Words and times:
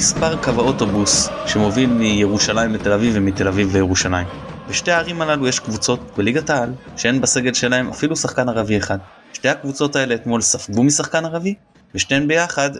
ומספר 0.00 0.42
קו 0.42 0.50
האוטובוס 0.50 1.28
שמוביל 1.46 1.90
מירושלים 1.90 2.74
לתל 2.74 2.92
אביב 2.92 3.12
ומתל 3.16 3.48
אביב 3.48 3.76
לירושלים. 3.76 4.26
בשתי 4.68 4.90
הערים 4.90 5.22
הללו 5.22 5.48
יש 5.48 5.58
קבוצות 5.58 6.00
בליגת 6.16 6.50
העל 6.50 6.72
שאין 6.96 7.20
בסגל 7.20 7.54
שלהם 7.54 7.88
אפילו 7.88 8.16
שחקן 8.16 8.48
ערבי 8.48 8.78
אחד. 8.78 8.98
שתי 9.32 9.48
הקבוצות 9.48 9.96
האלה 9.96 10.14
אתמול 10.14 10.40
ספגו 10.40 10.82
משחקן 10.82 11.24
ערבי 11.24 11.54
ושתיהן 11.94 12.28
ביחד 12.28 12.70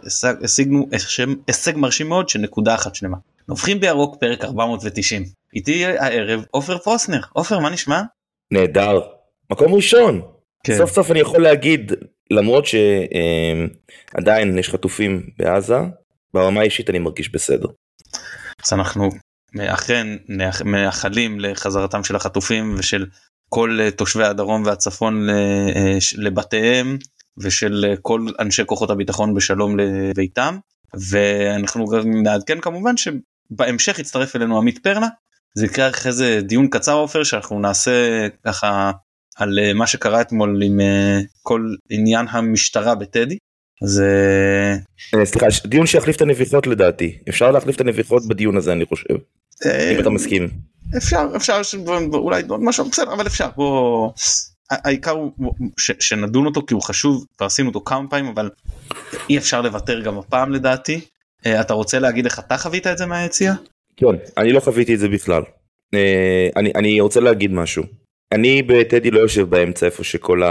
השיגנו 0.45 0.88
הישג 1.48 1.77
מרשים 1.77 2.09
מאוד 2.09 2.29
של 2.29 2.38
נקודה 2.38 2.74
אחת 2.74 2.95
שלמה. 2.95 3.16
נובחים 3.48 3.80
בירוק 3.80 4.16
פרק 4.21 4.45
490. 4.45 5.24
איתי 5.55 5.87
הערב 5.87 6.45
עופר 6.51 6.79
פרוסנר. 6.79 7.21
עופר 7.32 7.59
מה 7.59 7.71
נשמע? 7.71 8.02
נהדר. 8.51 9.01
מקום 9.51 9.74
ראשון. 9.74 10.21
כן. 10.65 10.77
סוף 10.77 10.91
סוף 10.93 11.10
אני 11.10 11.21
יכול 11.21 11.43
להגיד 11.43 11.93
למרות 12.30 12.65
שעדיין 12.66 14.59
יש 14.59 14.71
חטופים 14.71 15.23
בעזה 15.38 15.77
ברמה 16.34 16.61
האישית 16.61 16.91
אני 16.91 16.98
מרגיש 16.98 17.33
בסדר. 17.33 17.69
אז 18.65 18.73
אנחנו 18.73 19.09
אכן 19.59 20.07
מאחלים 20.65 21.41
לחזרתם 21.41 22.05
של 22.05 22.16
החטופים 22.16 22.75
ושל 22.79 23.07
כל 23.48 23.79
תושבי 23.97 24.25
הדרום 24.25 24.62
והצפון 24.66 25.27
לבתיהם 26.16 26.98
ושל 27.38 27.95
כל 28.02 28.27
אנשי 28.38 28.62
כוחות 28.66 28.91
הביטחון 28.91 29.35
בשלום 29.35 29.77
לביתם 29.79 30.59
ואנחנו 31.10 31.87
גם 31.87 32.23
נעדכן 32.23 32.60
כמובן 32.60 32.95
שבהמשך 32.97 33.99
יצטרף 33.99 34.37
אלינו 34.37 34.59
עמית 34.59 34.79
פרלה 34.82 35.09
זה 35.54 35.66
יקרה 35.66 35.88
אחרי 35.88 36.13
זה 36.13 36.41
דיון 36.43 36.69
קצר 36.69 36.95
עופר 36.95 37.24
שאנחנו 37.24 37.60
נעשה 37.60 38.26
ככה 38.45 38.91
על 39.37 39.59
אה, 39.59 39.73
מה 39.74 39.87
שקרה 39.87 40.21
אתמול 40.21 40.63
עם 40.63 40.80
אה, 40.80 41.19
כל 41.43 41.74
עניין 41.91 42.26
המשטרה 42.30 42.95
בטדי. 42.95 43.38
אז 43.82 44.02
אה, 45.14 45.24
סליחה 45.24 45.46
דיון 45.66 45.86
שיחליף 45.86 46.16
את 46.16 46.20
הנביחות 46.20 46.66
לדעתי. 46.66 47.18
אפשר 47.28 47.50
להחליף 47.50 47.76
את 47.76 47.80
הנביחות 47.80 48.28
בדיון 48.28 48.56
הזה 48.56 48.73
אני 48.73 48.86
חושב 48.86 49.14
אם 49.64 50.00
אתה 50.00 50.10
מסכים. 50.10 50.48
אפשר 50.96 51.28
אפשר 51.36 51.60
אולי 52.12 52.42
עוד 52.48 52.60
משהו 52.62 52.90
בסדר 52.90 53.12
אבל 53.12 53.26
אפשר 53.26 53.48
בוא 53.56 54.10
העיקר 54.70 55.10
הוא 55.10 55.54
ש, 55.78 55.90
שנדון 56.01 56.46
אותו 56.46 56.66
כי 56.66 56.74
הוא 56.74 56.82
חשוב 56.82 57.24
ועשינו 57.40 57.68
אותו 57.68 57.80
כמה 57.80 58.08
פעמים 58.08 58.26
אבל 58.26 58.51
אי 59.30 59.38
אפשר 59.38 59.60
לוותר 59.60 60.01
גם 60.01 60.18
הפעם 60.18 60.52
לדעתי. 60.52 61.01
אתה 61.46 61.74
רוצה 61.74 61.98
להגיד 61.98 62.24
איך 62.24 62.38
אתה 62.38 62.56
חווית 62.56 62.86
את 62.86 62.98
זה 62.98 63.06
מהיציאה? 63.06 63.54
כן 63.96 64.06
אני 64.36 64.53
לא 64.53 64.60
חוויתי 64.60 64.94
את 64.94 64.98
זה 64.98 65.08
בכלל. 65.08 65.42
אני 66.56 66.72
אני 66.75 67.00
רוצה 67.00 67.20
להגיד 67.20 67.53
משהו 67.53 67.82
אני 68.32 68.62
בטדי 68.62 69.10
לא 69.10 69.20
יושב 69.20 69.50
באמצע 69.50 69.86
איפה 69.86 70.04
שכל 70.04 70.42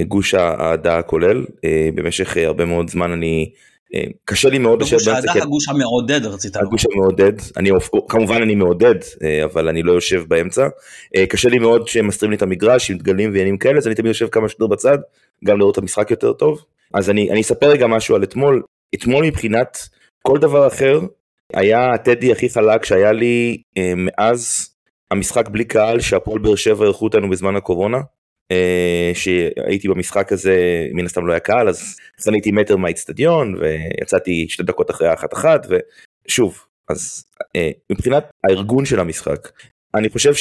הגוש 0.00 0.34
אה, 0.34 0.40
אה, 0.40 0.54
האהדה 0.58 1.02
כולל 1.02 1.44
אה, 1.64 1.88
במשך 1.94 2.36
הרבה 2.36 2.64
מאוד 2.64 2.90
זמן 2.90 3.12
אני 3.12 3.50
קשה 4.24 4.48
לי 4.48 4.58
מאוד 4.58 4.82
לשבת 4.82 5.00
באמצע. 5.04 5.42
הגוש 5.42 5.68
המעודד 5.68 6.26
רצית 6.26 6.56
לומר. 6.56 6.66
הגוש 6.66 6.86
המעודד, 6.92 7.32
אני, 7.56 7.70
כמובן 8.08 8.42
אני 8.42 8.54
מעודד, 8.54 8.94
אבל 9.44 9.68
אני 9.68 9.82
לא 9.82 9.92
יושב 9.92 10.24
באמצע. 10.28 10.68
קשה 11.28 11.48
לי 11.48 11.58
מאוד 11.58 11.88
שהם 11.88 12.06
מסתרים 12.06 12.30
לי 12.30 12.36
את 12.36 12.42
המגרש 12.42 12.90
עם 12.90 12.98
דגלים 12.98 13.30
ועניינים 13.30 13.58
כאלה, 13.58 13.78
אז 13.78 13.86
אני 13.86 13.94
תמיד 13.94 14.06
יושב 14.06 14.28
כמה 14.28 14.48
שיותר 14.48 14.66
בצד, 14.66 14.98
גם 15.44 15.58
לראות 15.58 15.78
את 15.78 15.82
המשחק 15.82 16.10
יותר 16.10 16.32
טוב. 16.32 16.64
אז 16.94 17.10
אני, 17.10 17.30
אני 17.30 17.40
אספר 17.40 17.66
רגע 17.68 17.86
משהו 17.86 18.14
על 18.16 18.22
אתמול. 18.22 18.62
אתמול 18.94 19.24
מבחינת 19.24 19.78
כל 20.22 20.38
דבר 20.38 20.66
אחר, 20.66 21.00
היה 21.54 21.92
הטדי 21.94 22.32
הכי 22.32 22.48
חלק 22.48 22.84
שהיה 22.84 23.12
לי 23.12 23.62
מאז 23.96 24.71
המשחק 25.12 25.48
בלי 25.48 25.64
קהל 25.64 26.00
שהפועל 26.00 26.38
באר 26.38 26.54
שבע 26.54 26.84
אירחו 26.84 27.04
אותנו 27.04 27.30
בזמן 27.30 27.56
הקורונה. 27.56 27.98
אה, 28.52 29.10
שהייתי 29.14 29.88
במשחק 29.88 30.32
הזה 30.32 30.86
מן 30.92 31.04
הסתם 31.04 31.26
לא 31.26 31.32
היה 31.32 31.40
קהל 31.40 31.68
אז 31.68 31.96
חניתי 32.20 32.52
מטר 32.52 32.76
מהאיצטדיון 32.76 33.54
ויצאתי 33.60 34.46
שתי 34.48 34.62
דקות 34.62 34.90
אחרי 34.90 35.08
האחת 35.08 35.34
אחת 35.34 35.66
ושוב 36.26 36.64
אז 36.88 37.24
אה, 37.56 37.70
מבחינת 37.90 38.30
הארגון 38.44 38.84
של 38.84 39.00
המשחק 39.00 39.48
אני 39.94 40.08
חושב 40.08 40.32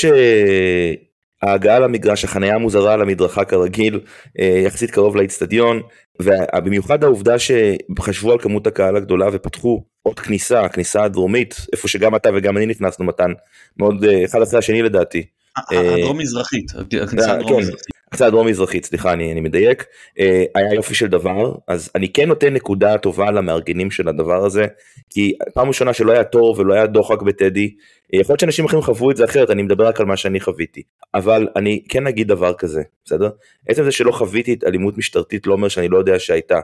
שההגעה 1.43 1.79
למגרש 1.79 2.23
החניה 2.23 2.55
המוזרה 2.55 2.93
על 2.93 3.01
המדרכה 3.01 3.45
כרגיל 3.45 3.99
אה, 4.39 4.61
יחסית 4.65 4.91
קרוב 4.91 5.15
לאיצטדיון 5.15 5.81
ובמיוחד 6.21 7.03
העובדה 7.03 7.35
שחשבו 7.39 8.31
על 8.31 8.39
כמות 8.39 8.67
הקהל 8.67 8.95
הגדולה 8.95 9.27
ופתחו 9.31 9.83
עוד 10.03 10.19
כניסה, 10.19 10.61
הכניסה 10.61 11.03
הדרומית, 11.03 11.55
איפה 11.73 11.87
שגם 11.87 12.15
אתה 12.15 12.29
וגם 12.35 12.57
אני 12.57 12.65
נכנסנו 12.65 13.05
מתן, 13.05 13.31
מאוד 13.77 14.03
אה, 14.03 14.25
אחד 14.25 14.41
אחרי 14.41 14.59
השני 14.59 14.81
לדעתי. 14.81 15.25
הדרום 15.57 16.17
מזרחית, 16.17 16.71
הכניסה 17.01 17.33
הדרום 17.33 17.59
מזרחית. 17.59 18.01
הכניסה 18.07 18.25
הדרום 18.25 18.47
מזרחית, 18.47 18.85
סליחה 18.85 19.13
אני, 19.13 19.31
אני 19.31 19.41
מדייק, 19.41 19.85
אה, 20.19 20.43
היה 20.55 20.73
יופי 20.73 20.95
של 20.95 21.07
דבר, 21.07 21.55
אז 21.67 21.89
אני 21.95 22.13
כן 22.13 22.27
נותן 22.27 22.53
נקודה 22.53 22.97
טובה 22.97 23.31
למארגנים 23.31 23.91
של 23.91 24.07
הדבר 24.07 24.45
הזה, 24.45 24.65
כי 25.09 25.33
פעם 25.53 25.67
ראשונה 25.67 25.93
שלא 25.93 26.11
היה 26.11 26.23
תור 26.23 26.55
ולא 26.57 26.73
היה 26.73 26.87
דוחק 26.87 27.21
בטדי, 27.21 27.75
אה, 28.13 28.19
יכול 28.19 28.33
להיות 28.33 28.39
שאנשים 28.39 28.65
אחרים 28.65 28.81
חוו 28.81 29.11
את 29.11 29.17
זה 29.17 29.25
אחרת, 29.25 29.49
אני 29.49 29.61
מדבר 29.61 29.87
רק 29.87 29.99
על 29.99 30.05
מה 30.05 30.17
שאני 30.17 30.39
חוויתי, 30.39 30.81
אבל 31.13 31.47
אני 31.55 31.83
כן 31.89 32.07
אגיד 32.07 32.27
דבר 32.27 32.53
כזה, 32.53 32.81
בסדר? 33.05 33.29
עצם 33.69 33.83
זה 33.83 33.91
שלא 33.91 34.11
חוויתי 34.11 34.55
אלימות 34.67 34.97
משטרתית 34.97 35.47
לא 35.47 35.53
אומר 35.53 35.67
שאני 35.67 35.87
לא 35.87 35.97
יודע 35.97 36.19
שהייתה, 36.19 36.59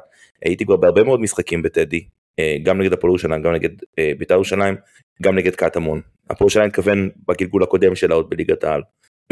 הייתי 0.45 0.65
כבר 0.65 0.75
בהרבה 0.75 1.03
מאוד 1.03 1.19
משחקים 1.19 1.61
בטדי, 1.61 1.97
אה, 1.97 2.16
גם 2.63 2.81
נגד 2.81 2.93
הפועל 2.93 3.11
ירושלים, 3.11 3.41
גם 3.41 3.53
נגד 3.53 3.69
אה, 3.99 4.11
בית"ר 4.17 4.33
ירושלים, 4.33 4.75
גם 5.21 5.35
נגד 5.35 5.55
קטמון. 5.55 6.01
הפועל 6.29 6.45
ירושלים 6.45 6.67
מתכוון 6.67 7.09
בגלגול 7.27 7.63
הקודם 7.63 7.95
שלה 7.95 8.15
עוד 8.15 8.29
בליגת 8.29 8.63
העל. 8.63 8.81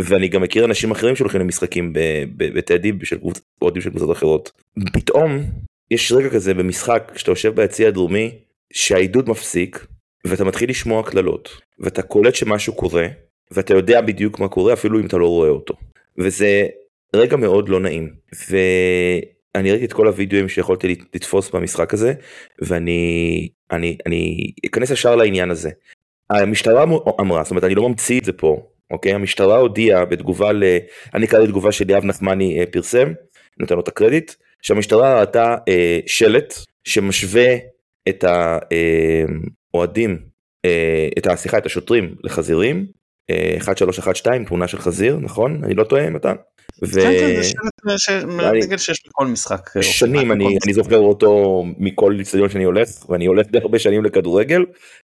ואני 0.01 0.27
גם 0.27 0.41
מכיר 0.41 0.65
אנשים 0.65 0.91
אחרים 0.91 1.15
שהולכים 1.15 1.41
למשחקים 1.41 1.93
בטדי 2.37 2.91
של 3.03 3.17
אוהדים 3.61 3.81
של 3.81 3.89
קבוצות 3.89 4.11
אחרות. 4.11 4.51
פתאום 4.93 5.43
יש 5.91 6.11
רגע 6.11 6.29
כזה 6.29 6.53
במשחק 6.53 7.11
שאתה 7.15 7.31
יושב 7.31 7.55
ביציא 7.55 7.87
הדרומי 7.87 8.31
שהעידוד 8.73 9.29
מפסיק 9.29 9.85
ואתה 10.25 10.43
מתחיל 10.43 10.69
לשמוע 10.69 11.03
קללות 11.03 11.61
ואתה 11.79 12.01
קולט 12.01 12.35
שמשהו 12.35 12.73
קורה 12.73 13.07
ואתה 13.51 13.73
יודע 13.73 14.01
בדיוק 14.01 14.39
מה 14.39 14.47
קורה 14.47 14.73
אפילו 14.73 14.99
אם 14.99 15.05
אתה 15.05 15.17
לא 15.17 15.27
רואה 15.27 15.49
אותו. 15.49 15.73
וזה 16.17 16.65
רגע 17.15 17.37
מאוד 17.37 17.69
לא 17.69 17.79
נעים. 17.79 18.13
ו... 18.49 18.57
אני 19.55 19.71
ראיתי 19.71 19.85
את 19.85 19.93
כל 19.93 20.07
הוידאוים 20.07 20.49
שיכולתי 20.49 20.95
לתפוס 21.13 21.49
במשחק 21.49 21.93
הזה 21.93 22.13
ואני 22.61 23.49
אני 23.71 23.97
אני 24.05 24.51
אכנס 24.65 24.91
ישר 24.91 25.15
לעניין 25.15 25.51
הזה. 25.51 25.69
המשטרה 26.29 26.83
אמרה 27.19 27.43
זאת 27.43 27.51
אומרת 27.51 27.63
אני 27.63 27.75
לא 27.75 27.89
ממציא 27.89 28.19
את 28.19 28.25
זה 28.25 28.33
פה 28.33 28.67
אוקיי 28.91 29.13
המשטרה 29.13 29.57
הודיעה 29.57 30.05
בתגובה 30.05 30.51
ל... 30.51 30.63
אני 31.13 31.27
קראתי 31.27 31.47
תגובה 31.47 31.71
שליאב 31.71 32.05
נחמני 32.05 32.59
אה, 32.59 32.65
פרסם 32.65 33.13
נותן 33.59 33.75
לו 33.75 33.81
את 33.81 33.87
הקרדיט 33.87 34.31
שהמשטרה 34.61 35.19
ראתה 35.19 35.55
אה, 35.67 35.99
שלט 36.05 36.53
שמשווה 36.87 37.55
את 38.09 38.25
האוהדים 39.73 40.11
אה, 40.11 40.69
אה, 40.69 41.09
את 41.17 41.27
הסליחה 41.27 41.57
את 41.57 41.65
השוטרים 41.65 42.15
לחזירים 42.23 42.85
1312 43.29 44.33
אה, 44.33 44.45
תמונה 44.45 44.67
של 44.67 44.77
חזיר 44.77 45.17
נכון 45.21 45.63
אני 45.63 45.73
לא 45.73 45.83
טועה 45.83 46.09
מתן. 46.09 46.35
ו... 46.83 47.01
כן, 47.01 47.41
כן, 47.87 48.61
דגל 48.61 48.77
שיש 48.77 49.03
בכל 49.07 49.27
משחק. 49.27 49.69
אה, 49.77 49.83
שנים 49.83 50.31
אני, 50.31 50.57
אני 50.65 50.73
זוכר 50.73 50.97
אותו 50.97 51.63
מכל 51.77 52.17
אצטדיון 52.21 52.49
שאני 52.49 52.63
הולך 52.63 53.09
ואני 53.09 53.25
הולך 53.25 53.47
די 53.47 53.57
הרבה 53.57 53.79
שנים 53.79 54.05
לכדורגל. 54.05 54.65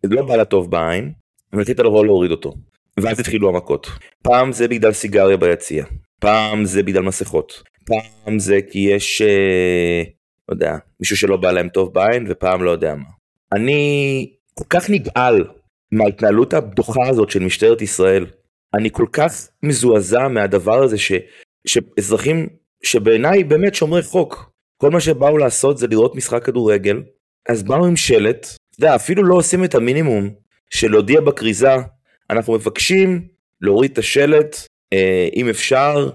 זה 0.03 0.15
לא 0.15 0.23
בא 0.23 0.37
לטוב 0.37 0.71
בעין. 0.71 1.13
ורצית 1.53 1.79
לבוא 1.79 2.05
להוריד 2.05 2.31
אותו. 2.31 2.55
ואז 3.01 3.21
התחילו 3.21 3.49
המכות. 3.49 3.87
פעם 4.23 4.53
זה 4.53 4.69
בגלל 4.69 4.93
סיגריה 4.93 5.37
ביציע. 5.37 5.85
פעם 6.21 6.65
זה 6.65 6.83
בגלל 6.83 7.03
מסכות. 7.03 7.63
פעם 7.85 8.39
זה 8.39 8.59
כי 8.71 8.79
יש 8.79 9.23
אה, 9.23 10.03
לא 10.49 10.55
יודע 10.55 10.77
מישהו 11.01 11.17
שלא 11.17 11.37
בא 11.37 11.51
להם 11.51 11.69
טוב 11.69 11.95
בעין 11.95 12.27
ופעם 12.29 12.63
לא 12.63 12.71
יודע 12.71 12.95
מה. 12.95 13.09
אני 13.53 14.31
כל 14.55 14.65
כך 14.71 14.91
נגעל 14.91 15.45
מההתנהלות 15.93 16.55
הדוחה 16.55 17.09
הזאת 17.09 17.31
של 17.31 17.43
משטרת 17.43 17.83
ישראל. 17.83 18.27
אני 18.75 18.91
כל 18.91 19.07
כך 19.13 19.49
מזועזע 19.63 20.29
מהדבר 20.29 20.83
הזה 20.83 20.99
ש, 20.99 21.13
שאזרחים 21.67 22.49
שבעיניי 22.83 23.45
באמת 23.45 23.75
שומרי 23.75 24.03
חוק, 24.03 24.53
כל 24.77 24.91
מה 24.91 25.01
שבאו 25.01 25.39
לעשות 25.39 25.79
זה 25.79 25.87
לראות 25.87 26.15
משחק 26.15 26.45
כדורגל, 26.45 27.03
אז 27.49 27.63
באו 27.63 27.87
עם 27.87 27.97
שלט, 27.97 28.47
אתה 28.47 28.85
יודע, 28.85 28.95
אפילו 28.95 29.25
לא 29.25 29.35
עושים 29.35 29.65
את 29.65 29.75
המינימום 29.75 30.31
של 30.71 30.91
להודיע 30.91 31.21
בכריזה, 31.21 31.75
אנחנו 32.31 32.53
מבקשים 32.53 33.29
להוריד 33.61 33.91
את 33.91 33.99
השלט, 33.99 34.57
אה, 34.93 35.29
אם 35.37 35.49
אפשר, 35.49 36.11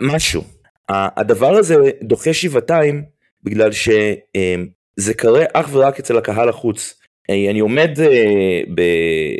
משהו. 0.00 0.42
הדבר 0.88 1.54
הזה 1.54 1.74
דוחה 2.02 2.32
שבעתיים 2.32 3.04
בגלל 3.42 3.72
שזה 3.72 5.14
קורה 5.18 5.44
אך 5.52 5.68
ורק 5.72 5.98
אצל 5.98 6.18
הקהל 6.18 6.48
החוץ. 6.48 6.94
אה, 7.30 7.50
אני 7.50 7.60
עומד 7.60 7.90
אה, 8.00 8.06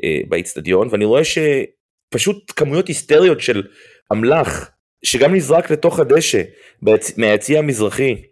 אה, 0.04 0.18
באיצטדיון 0.28 0.88
ואני 0.90 1.04
רואה 1.04 1.22
שפשוט 1.24 2.52
כמויות 2.56 2.88
היסטריות 2.88 3.40
של 3.40 3.62
אמל"ח 4.12 4.70
שגם 5.06 5.34
נזרק 5.34 5.70
לתוך 5.70 5.98
הדשא 6.00 6.42
מהיציא 7.16 7.58
המזרחי 7.58 8.22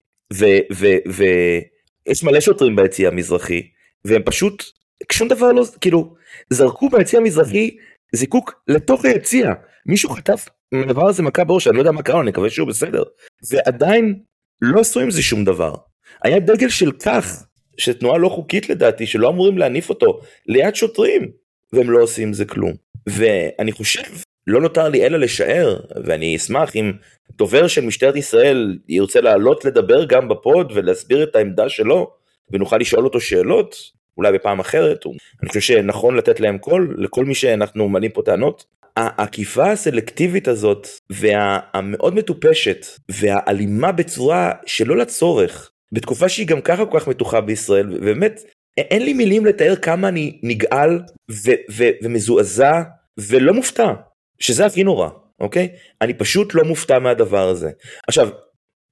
ויש 1.07 2.25
מלא 2.25 2.41
שוטרים 2.41 2.77
ביציא 2.77 3.09
המזרחי 3.09 3.63
והם 4.05 4.23
פשוט 4.25 4.65
שום 5.13 5.29
דבר 5.29 5.53
לא 5.53 5.65
כאילו 5.81 6.15
זרקו 6.51 6.89
ביציא 6.89 7.19
המזרחי 7.19 7.77
זיקוק 8.15 8.63
לתוך 8.69 9.05
היציע 9.05 9.53
מישהו 9.87 10.11
חטף 10.11 10.49
מהדבר 10.73 11.09
הזה 11.09 11.23
מכה 11.23 11.45
בראש 11.45 11.67
אני 11.67 11.77
לא 11.77 11.81
יודע 11.81 11.93
מה 11.93 12.03
קרה 12.03 12.21
אני 12.21 12.31
מקווה 12.31 12.51
שהוא 12.51 12.69
בסדר 12.69 13.03
ועדיין 13.51 14.19
לא 14.61 14.81
עשו 14.81 15.01
עם 15.01 15.11
זה 15.11 15.23
שום 15.23 15.45
דבר 15.45 15.75
היה 16.23 16.39
דגל 16.41 16.69
של 16.69 16.93
כך 16.93 17.45
שתנועה 17.77 18.19
לא 18.19 18.29
חוקית 18.29 18.69
לדעתי, 18.69 19.07
שלא 19.07 19.29
אמורים 19.29 19.59
להניף 19.59 19.89
אותו 19.89 20.21
ליד 20.47 20.75
שוטרים, 20.75 21.31
והם 21.73 21.91
לא 21.91 22.03
עושים 22.03 22.33
זה 22.33 22.45
כלום. 22.45 22.73
ואני 23.07 23.73
חושב, 23.73 24.03
לא 24.47 24.61
נותר 24.61 24.89
לי 24.89 25.07
אלא 25.07 25.19
לשער, 25.19 25.81
ואני 26.05 26.37
אשמח 26.37 26.77
אם 26.77 26.93
דובר 27.39 27.69
של 27.69 27.87
משטרת 27.87 28.17
ישראל 28.17 28.79
ירצה 28.89 29.21
לעלות 29.21 29.65
לדבר 29.65 30.05
גם 30.05 30.29
בפוד 30.29 30.73
ולהסביר 30.75 31.23
את 31.23 31.37
העמדה 31.37 31.69
שלו, 31.69 32.11
ונוכל 32.51 32.77
לשאול 32.77 33.05
אותו 33.05 33.21
שאלות, 33.21 33.77
אולי 34.17 34.33
בפעם 34.33 34.61
אחרת, 34.61 35.07
אני 35.43 35.49
חושב 35.49 35.61
שנכון 35.61 36.17
לתת 36.17 36.41
להם 36.41 36.59
קול, 36.59 36.97
לכל 36.99 37.25
מי 37.25 37.35
שאנחנו 37.35 37.89
מעלים 37.89 38.11
פה 38.11 38.23
טענות. 38.23 38.65
העקיפה 38.97 39.71
הסלקטיבית 39.71 40.49
הזאת, 40.49 40.89
והמאוד 41.11 42.15
מטופשת, 42.15 42.87
והאלימה 43.09 43.93
בצורה 43.93 44.53
שלא 44.67 44.97
לצורך, 44.97 45.71
בתקופה 45.93 46.29
שהיא 46.29 46.47
גם 46.47 46.61
ככה 46.61 46.87
כל 46.87 47.01
כך 47.01 47.09
מתוחה 47.09 47.41
בישראל, 47.41 47.93
ובאמת, 47.93 48.41
אין 48.79 49.03
לי 49.03 49.13
מילים 49.13 49.47
לתאר 49.47 49.77
כמה 49.77 50.09
אני 50.09 50.39
נגעל 50.43 51.03
ו- 51.31 51.61
ו- 51.71 51.91
ומזועזע 52.03 52.83
ולא 53.19 53.55
מופתע, 53.55 53.93
שזה 54.39 54.67
הכי 54.67 54.85
נורא, 54.85 55.09
אוקיי? 55.41 55.69
אני 56.03 56.15
פשוט 56.15 56.55
לא 56.55 56.65
מופתע 56.65 56.99
מהדבר 56.99 57.49
הזה. 57.49 57.71
עכשיו, 58.09 58.29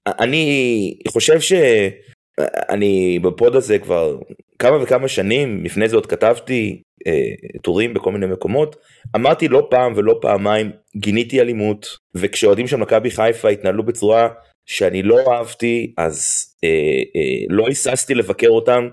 אני 0.07 0.95
חושב 1.09 1.41
שאני 1.41 3.19
בפוד 3.23 3.57
הזה 3.57 3.79
כבר 3.79 4.19
כמה 4.59 4.83
וכמה 4.83 5.09
שנים, 5.09 5.65
לפני 5.65 5.89
זה 5.89 5.97
עוד 5.97 6.07
כתבתי 6.07 6.83
אה, 7.07 7.59
טורים 7.63 7.95
בכל 7.95 8.13
מיני 8.13 8.27
מקומות, 8.27 8.77
אמרתי 9.17 9.49
לא 9.49 9.67
פעם 9.71 9.93
ולא 9.97 10.19
פעמיים, 10.23 10.71
גיניתי 10.97 11.41
אלימות, 11.41 11.87
וכשאוהדים 12.15 12.67
של 12.67 12.77
מכבי 12.77 13.11
חיפה 13.11 13.49
התנהלו 13.49 13.83
בצורה 13.83 14.29
שאני 14.67 15.03
לא 15.03 15.19
אהבתי, 15.33 15.95
אז 15.99 16.47
אה, 16.65 16.69
אה, 17.17 17.45
לא 17.49 17.67
היססתי 17.67 18.15
לבקר 18.15 18.49
אותם, 18.49 18.89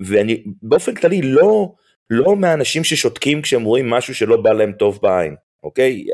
ואני 0.00 0.42
באופן 0.62 0.94
כללי 0.94 1.22
לא, 1.22 1.72
לא 2.10 2.36
מהאנשים 2.36 2.84
ששותקים 2.84 3.42
כשהם 3.42 3.64
רואים 3.64 3.90
משהו 3.90 4.14
שלא 4.14 4.36
בא 4.36 4.52
להם 4.52 4.72
טוב 4.72 4.98
בעין, 5.02 5.34
אוקיי? 5.62 6.04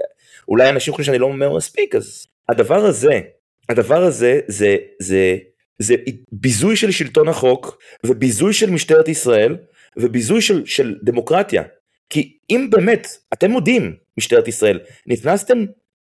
אולי 0.48 0.68
אנשים 0.70 0.94
חושבים 0.94 1.04
שאני 1.04 1.18
לא 1.18 1.26
אומר 1.26 1.56
מספיק, 1.56 1.94
אז 1.94 2.26
הדבר 2.48 2.84
הזה, 2.84 3.20
הדבר 3.68 4.02
הזה 4.02 4.40
זה, 4.46 4.76
זה, 4.98 5.36
זה 5.78 5.94
ביזוי 6.32 6.76
של 6.76 6.90
שלטון 6.90 7.28
החוק 7.28 7.78
וביזוי 8.04 8.52
של 8.52 8.70
משטרת 8.70 9.08
ישראל 9.08 9.56
וביזוי 9.96 10.40
של, 10.40 10.66
של 10.66 10.94
דמוקרטיה. 11.02 11.62
כי 12.10 12.38
אם 12.50 12.68
באמת, 12.70 13.08
אתם 13.32 13.50
מודים, 13.50 13.94
משטרת 14.18 14.48
ישראל, 14.48 14.80
נכנסתם 15.06 15.64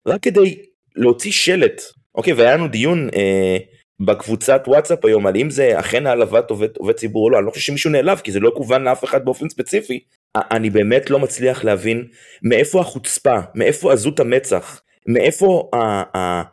רק 0.07 0.23
כדי 0.23 0.61
להוציא 0.95 1.31
שלט, 1.31 1.81
אוקיי, 2.15 2.33
והיה 2.33 2.55
לנו 2.55 2.67
דיון 2.67 3.09
אה, 3.15 3.57
בקבוצת 3.99 4.63
וואטסאפ 4.67 5.05
היום 5.05 5.27
על 5.27 5.38
אם 5.38 5.49
זה 5.49 5.79
אכן 5.79 6.07
העלבת 6.07 6.49
עובד, 6.49 6.77
עובד 6.77 6.93
ציבור 6.93 7.23
או 7.25 7.29
לא, 7.29 7.38
אני 7.38 7.45
לא 7.45 7.51
חושב 7.51 7.61
שמישהו 7.61 7.91
נעלב, 7.91 8.19
כי 8.19 8.31
זה 8.31 8.39
לא 8.39 8.51
כוון 8.55 8.83
לאף 8.83 9.03
אחד 9.03 9.25
באופן 9.25 9.49
ספציפי. 9.49 9.99
אני 10.36 10.69
באמת 10.69 11.10
לא 11.10 11.19
מצליח 11.19 11.63
להבין 11.63 12.07
מאיפה 12.44 12.81
החוצפה, 12.81 13.36
מאיפה 13.56 13.94
עזות 13.94 14.19
המצח, 14.19 14.81
מאיפה 15.07 15.69
ה... 15.74 15.78
ה, 16.18 16.44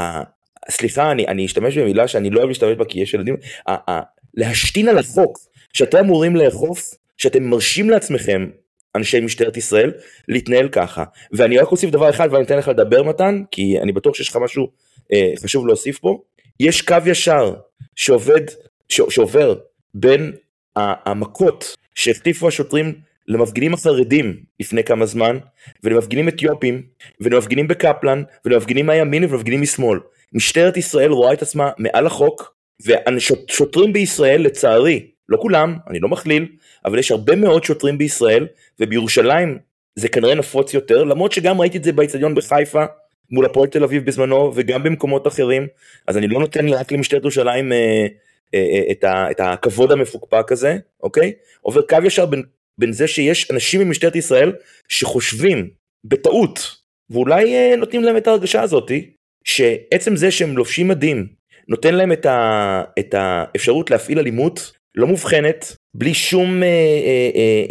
ה 0.00 0.22
סליחה, 0.70 1.10
אני, 1.10 1.26
אני 1.26 1.46
אשתמש 1.46 1.78
במילה 1.78 2.08
שאני 2.08 2.30
לא 2.30 2.38
אוהב 2.38 2.48
להשתמש 2.48 2.76
בה 2.76 2.84
כי 2.84 3.00
יש 3.00 3.14
ילדים, 3.14 3.36
ה, 3.68 3.90
ה, 3.90 4.00
להשתין 4.34 4.88
על 4.88 4.98
החוק 4.98 5.38
שאתם 5.72 5.98
אמורים 5.98 6.36
לאכוף, 6.36 6.94
שאתם 7.16 7.44
מרשים 7.44 7.90
לעצמכם, 7.90 8.50
אנשי 8.96 9.20
משטרת 9.20 9.56
ישראל, 9.56 9.92
להתנהל 10.28 10.68
ככה. 10.68 11.04
ואני 11.32 11.58
רק 11.58 11.72
אוסיף 11.72 11.90
דבר 11.90 12.10
אחד 12.10 12.28
ואני 12.32 12.44
אתן 12.44 12.58
לך 12.58 12.68
לדבר 12.68 13.02
מתן, 13.02 13.42
כי 13.50 13.78
אני 13.80 13.92
בטוח 13.92 14.14
שיש 14.14 14.28
לך 14.28 14.36
משהו 14.36 14.68
אה, 15.12 15.32
חשוב 15.42 15.66
להוסיף 15.66 15.98
פה. 15.98 16.18
יש 16.60 16.82
קו 16.82 16.96
ישר 17.06 17.54
שעובד, 17.96 18.40
ש, 18.88 19.00
שעובר 19.10 19.54
בין 19.94 20.32
המכות 20.76 21.76
שהחטיפו 21.94 22.48
השוטרים 22.48 22.94
למפגינים 23.28 23.74
החרדים 23.74 24.36
לפני 24.60 24.84
כמה 24.84 25.06
זמן, 25.06 25.38
ולמפגינים 25.84 26.28
אתיופים, 26.28 26.82
ולמפגינים 27.20 27.68
בקפלן, 27.68 28.22
ולמפגינים 28.44 28.86
מהימין 28.86 29.24
ולמפגינים 29.24 29.62
משמאל. 29.62 29.98
משטרת 30.32 30.76
ישראל 30.76 31.10
רואה 31.10 31.32
את 31.32 31.42
עצמה 31.42 31.70
מעל 31.78 32.06
החוק, 32.06 32.54
ושוטרים 32.82 33.92
בישראל 33.92 34.42
לצערי, 34.42 35.06
לא 35.28 35.38
כולם, 35.42 35.76
אני 35.90 36.00
לא 36.00 36.08
מכליל, 36.08 36.46
אבל 36.84 36.98
יש 36.98 37.10
הרבה 37.10 37.36
מאוד 37.36 37.64
שוטרים 37.64 37.98
בישראל, 37.98 38.46
ובירושלים 38.80 39.58
זה 39.96 40.08
כנראה 40.08 40.34
נפוץ 40.34 40.74
יותר, 40.74 41.04
למרות 41.04 41.32
שגם 41.32 41.60
ראיתי 41.60 41.78
את 41.78 41.84
זה 41.84 41.92
באצטדיון 41.92 42.34
בחיפה, 42.34 42.84
מול 43.30 43.44
הפועל 43.46 43.68
תל 43.68 43.84
אביב 43.84 44.06
בזמנו, 44.06 44.52
וגם 44.54 44.82
במקומות 44.82 45.26
אחרים, 45.26 45.66
אז 46.06 46.16
אני 46.16 46.28
לא 46.28 46.40
נותן 46.40 46.68
רק 46.68 46.92
למשטרת 46.92 47.22
ירושלים 47.22 47.72
אה, 47.72 48.06
אה, 48.54 48.58
אה, 48.58 48.92
את, 48.92 49.04
ה, 49.04 49.30
את 49.30 49.40
הכבוד 49.40 49.92
המפוקפק 49.92 50.52
הזה, 50.52 50.76
אוקיי? 51.02 51.32
עובר 51.60 51.82
קו 51.82 51.96
ישר 52.04 52.26
בין, 52.26 52.42
בין 52.78 52.92
זה 52.92 53.06
שיש 53.06 53.50
אנשים 53.50 53.80
במשטרת 53.80 54.16
ישראל 54.16 54.52
שחושבים 54.88 55.70
בטעות, 56.04 56.76
ואולי 57.10 57.54
אה, 57.54 57.76
נותנים 57.76 58.02
להם 58.02 58.16
את 58.16 58.26
ההרגשה 58.26 58.62
הזאתי, 58.62 59.10
שעצם 59.44 60.16
זה 60.16 60.30
שהם 60.30 60.56
לובשים 60.56 60.88
מדים 60.88 61.26
נותן 61.68 61.94
להם 61.94 62.12
את, 62.12 62.26
ה, 62.26 62.82
את 62.98 63.14
האפשרות 63.18 63.90
להפעיל 63.90 64.18
אלימות 64.18 64.72
לא 64.94 65.06
מובחנת, 65.06 65.76
בלי 65.94 66.14
שום 66.14 66.62
אה, 66.62 66.68
אה, 66.68 67.30
אה, 67.34 67.64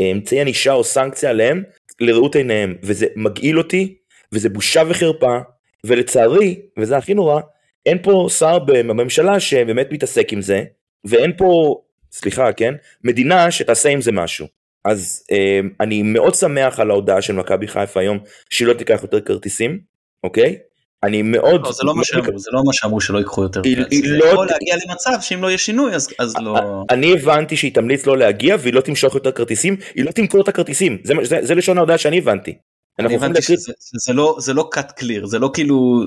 אה, 0.00 0.10
אמצעי 0.12 0.40
ענישה 0.40 0.72
או 0.72 0.84
סנקציה 0.84 1.30
עליהם, 1.30 1.62
לראות 2.00 2.36
עיניהם, 2.36 2.74
וזה 2.82 3.06
מגעיל 3.16 3.58
אותי, 3.58 3.94
וזה 4.32 4.48
בושה 4.48 4.82
וחרפה, 4.88 5.38
ולצערי, 5.86 6.60
וזה 6.78 6.96
הכי 6.96 7.14
נורא, 7.14 7.40
אין 7.86 7.98
פה 8.02 8.26
שר 8.38 8.58
בממשלה 8.58 9.40
שבאמת 9.40 9.92
מתעסק 9.92 10.32
עם 10.32 10.42
זה, 10.42 10.62
ואין 11.04 11.32
פה, 11.36 11.80
סליחה, 12.12 12.52
כן, 12.52 12.74
מדינה 13.04 13.50
שתעשה 13.50 13.88
עם 13.88 14.00
זה 14.00 14.12
משהו. 14.12 14.46
אז 14.84 15.24
אה, 15.32 15.60
אני 15.80 16.02
מאוד 16.02 16.34
שמח 16.34 16.80
על 16.80 16.90
ההודעה 16.90 17.22
של 17.22 17.32
מכבי 17.32 17.68
חיפה 17.68 18.00
היום, 18.00 18.18
שהיא 18.50 18.68
לא 18.68 18.72
תיקח 18.72 18.98
יותר 19.02 19.20
כרטיסים, 19.20 19.80
אוקיי? 20.24 20.58
אני 21.02 21.22
מאוד... 21.22 21.64
לא, 21.64 21.72
זה 21.72 21.84
לא 21.84 21.94
מה 21.94 22.04
שאמרו, 22.04 22.38
זה 22.38 22.50
לא 22.52 22.62
מה 22.64 22.72
שאמרו 22.72 23.00
שלא 23.00 23.18
ייקחו 23.18 23.42
יותר 23.42 23.60
היא, 23.64 23.76
היא 23.90 24.08
זה 24.08 24.16
לא... 24.16 24.24
יכול 24.24 24.46
להגיע 24.46 24.76
למצב 24.86 25.10
שאם 25.20 25.42
לא 25.42 25.48
יהיה 25.48 25.58
שינוי 25.58 25.94
אז, 25.94 26.08
אז 26.18 26.34
לא... 26.40 26.84
אני 26.90 27.12
הבנתי 27.12 27.56
שהיא 27.56 27.74
תמליץ 27.74 28.06
לא 28.06 28.18
להגיע 28.18 28.56
והיא 28.60 28.74
לא 28.74 28.80
תמשוך 28.80 29.14
יותר 29.14 29.32
כרטיסים, 29.32 29.76
היא 29.94 30.04
לא 30.04 30.10
תמכור 30.10 30.40
את 30.40 30.48
הכרטיסים, 30.48 30.98
זה, 31.04 31.14
זה, 31.22 31.38
זה 31.42 31.54
לשון 31.54 31.78
ההודעה 31.78 31.98
שאני 31.98 32.18
הבנתי. 32.18 32.58
אני 32.98 33.14
הבנתי 33.14 33.42
שזה 33.42 33.72
זה 34.06 34.12
לא, 34.12 34.36
זה 34.38 34.54
לא 34.54 34.70
cut 34.74 35.02
clear, 35.02 35.26
זה 35.26 35.38
לא 35.38 35.50
כאילו 35.54 36.00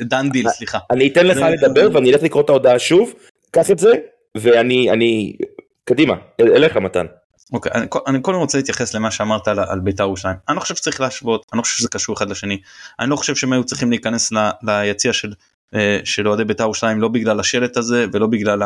דן 0.00 0.30
דיל, 0.30 0.48
סליחה. 0.48 0.78
אני 0.90 1.08
אתן 1.08 1.26
לך 1.26 1.38
לדבר 1.52 1.88
ואני 1.92 2.12
אלך 2.12 2.22
לקרוא 2.22 2.42
את 2.42 2.48
ההודעה 2.48 2.78
שוב, 2.78 3.14
קח 3.50 3.70
את 3.70 3.78
זה 3.78 3.92
ואני, 4.36 4.90
אני, 4.90 5.36
קדימה, 5.84 6.14
אליך 6.40 6.76
מתן. 6.76 7.06
אוקיי, 7.52 7.72
אני, 7.74 7.86
אני 8.06 8.20
קודם 8.20 8.38
רוצה 8.38 8.58
להתייחס 8.58 8.94
למה 8.94 9.10
שאמרת 9.10 9.48
על, 9.48 9.58
על 9.58 9.80
בית"ר 9.80 10.02
ירושלים. 10.02 10.36
אני 10.48 10.56
לא 10.56 10.60
חושב 10.60 10.74
שצריך 10.74 11.00
להשוות, 11.00 11.46
אני 11.52 11.58
לא 11.58 11.62
חושב 11.62 11.78
שזה 11.78 11.88
קשור 11.88 12.16
אחד 12.16 12.30
לשני. 12.30 12.60
אני 13.00 13.10
לא 13.10 13.16
חושב 13.16 13.34
שהם 13.34 13.52
היו 13.52 13.64
צריכים 13.64 13.90
להיכנס 13.90 14.32
ל, 14.32 14.50
ליציע 14.62 15.12
של, 15.12 15.32
אה, 15.74 16.00
של 16.04 16.28
אוהדי 16.28 16.44
בית"ר 16.44 16.62
ירושלים 16.62 17.00
לא 17.00 17.08
בגלל 17.08 17.40
השלט 17.40 17.76
הזה 17.76 18.06
ולא 18.12 18.26
בגלל 18.26 18.62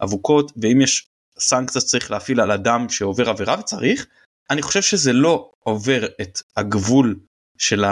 האבוקות, 0.00 0.52
ואם 0.62 0.80
יש 0.80 1.08
סנקציה 1.38 1.80
שצריך 1.80 2.10
להפעיל 2.10 2.40
על 2.40 2.50
אדם 2.50 2.88
שעובר 2.88 3.30
עבירה 3.30 3.56
וצריך, 3.60 4.06
אני 4.50 4.62
חושב 4.62 4.82
שזה 4.82 5.12
לא 5.12 5.50
עובר 5.62 6.06
את 6.20 6.38
הגבול 6.56 7.16
של 7.58 7.84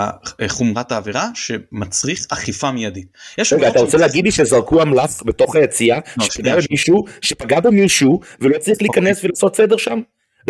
חומרת 0.49 0.93
העבירה 0.93 1.29
שמצריך 1.35 2.27
אחיפה 2.31 2.71
מיידית. 2.71 3.07
רגע 3.53 3.69
אתה 3.69 3.81
רוצה 3.81 3.99
להגיד 3.99 4.25
לי 4.25 4.31
שזרקו 4.31 4.83
אמל"ח 4.83 5.23
בתוך 5.25 5.57
היציאה 5.57 5.99
לא, 6.17 6.25
שפגע 6.25 6.57
במישהו 6.57 7.05
שפגע 7.21 7.61
במישהו 7.61 8.21
ולא 8.41 8.59
צריך 8.59 8.83
להיכנס 8.83 9.17
אוקיי. 9.17 9.29
ולעשות 9.29 9.57
סדר 9.57 9.77
שם? 9.77 10.01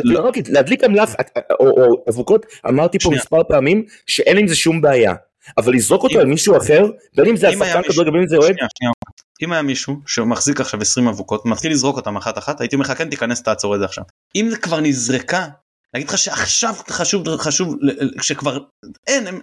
לא 0.04 0.20
רק 0.20 0.34
להדליק 0.48 0.84
אמל"ח 0.84 1.14
או 1.60 2.02
אבוקות 2.10 2.46
אמרתי 2.68 2.98
פה 2.98 3.10
מספר 3.10 3.42
פעמים 3.48 3.84
שאין 4.06 4.38
עם 4.38 4.48
זה 4.48 4.54
שום 4.54 4.80
בעיה 4.80 5.14
אבל 5.58 5.74
לזרוק 5.74 6.02
אותו 6.02 6.18
על 6.18 6.26
מישהו 6.26 6.56
אחר 6.56 6.86
בין 7.16 7.26
אם 7.26 7.36
זה 7.36 7.48
השחקן 7.48 7.82
כדורגל 7.82 8.10
בין 8.10 8.20
אם 8.20 8.28
זה 8.28 8.36
אוהד. 8.36 8.56
אם 9.42 9.52
היה 9.52 9.62
מישהו 9.62 9.96
שמחזיק 10.06 10.60
עכשיו 10.60 10.80
20 10.80 11.08
אבוקות 11.08 11.46
מתחיל 11.46 11.72
לזרוק 11.72 11.96
אותם 11.96 12.16
אחת 12.16 12.38
אחת 12.38 12.60
הייתי 12.60 12.76
אומר 12.76 12.84
לך 12.84 12.98
כן 12.98 13.10
תיכנס 13.10 13.42
תעצור 13.42 13.74
את 13.74 13.80
זה 13.80 13.84
עכשיו 13.84 14.04
אם 14.36 14.48
זה 14.50 14.56
כבר 14.56 14.80
נזרקה 14.80 15.46
להגיד 15.96 16.08
לך 16.08 16.18
שעכשיו 16.18 16.74
חשוב 16.90 17.36
חשוב 17.36 17.76
שכבר 18.22 18.58
אין 19.06 19.26
הם, 19.26 19.40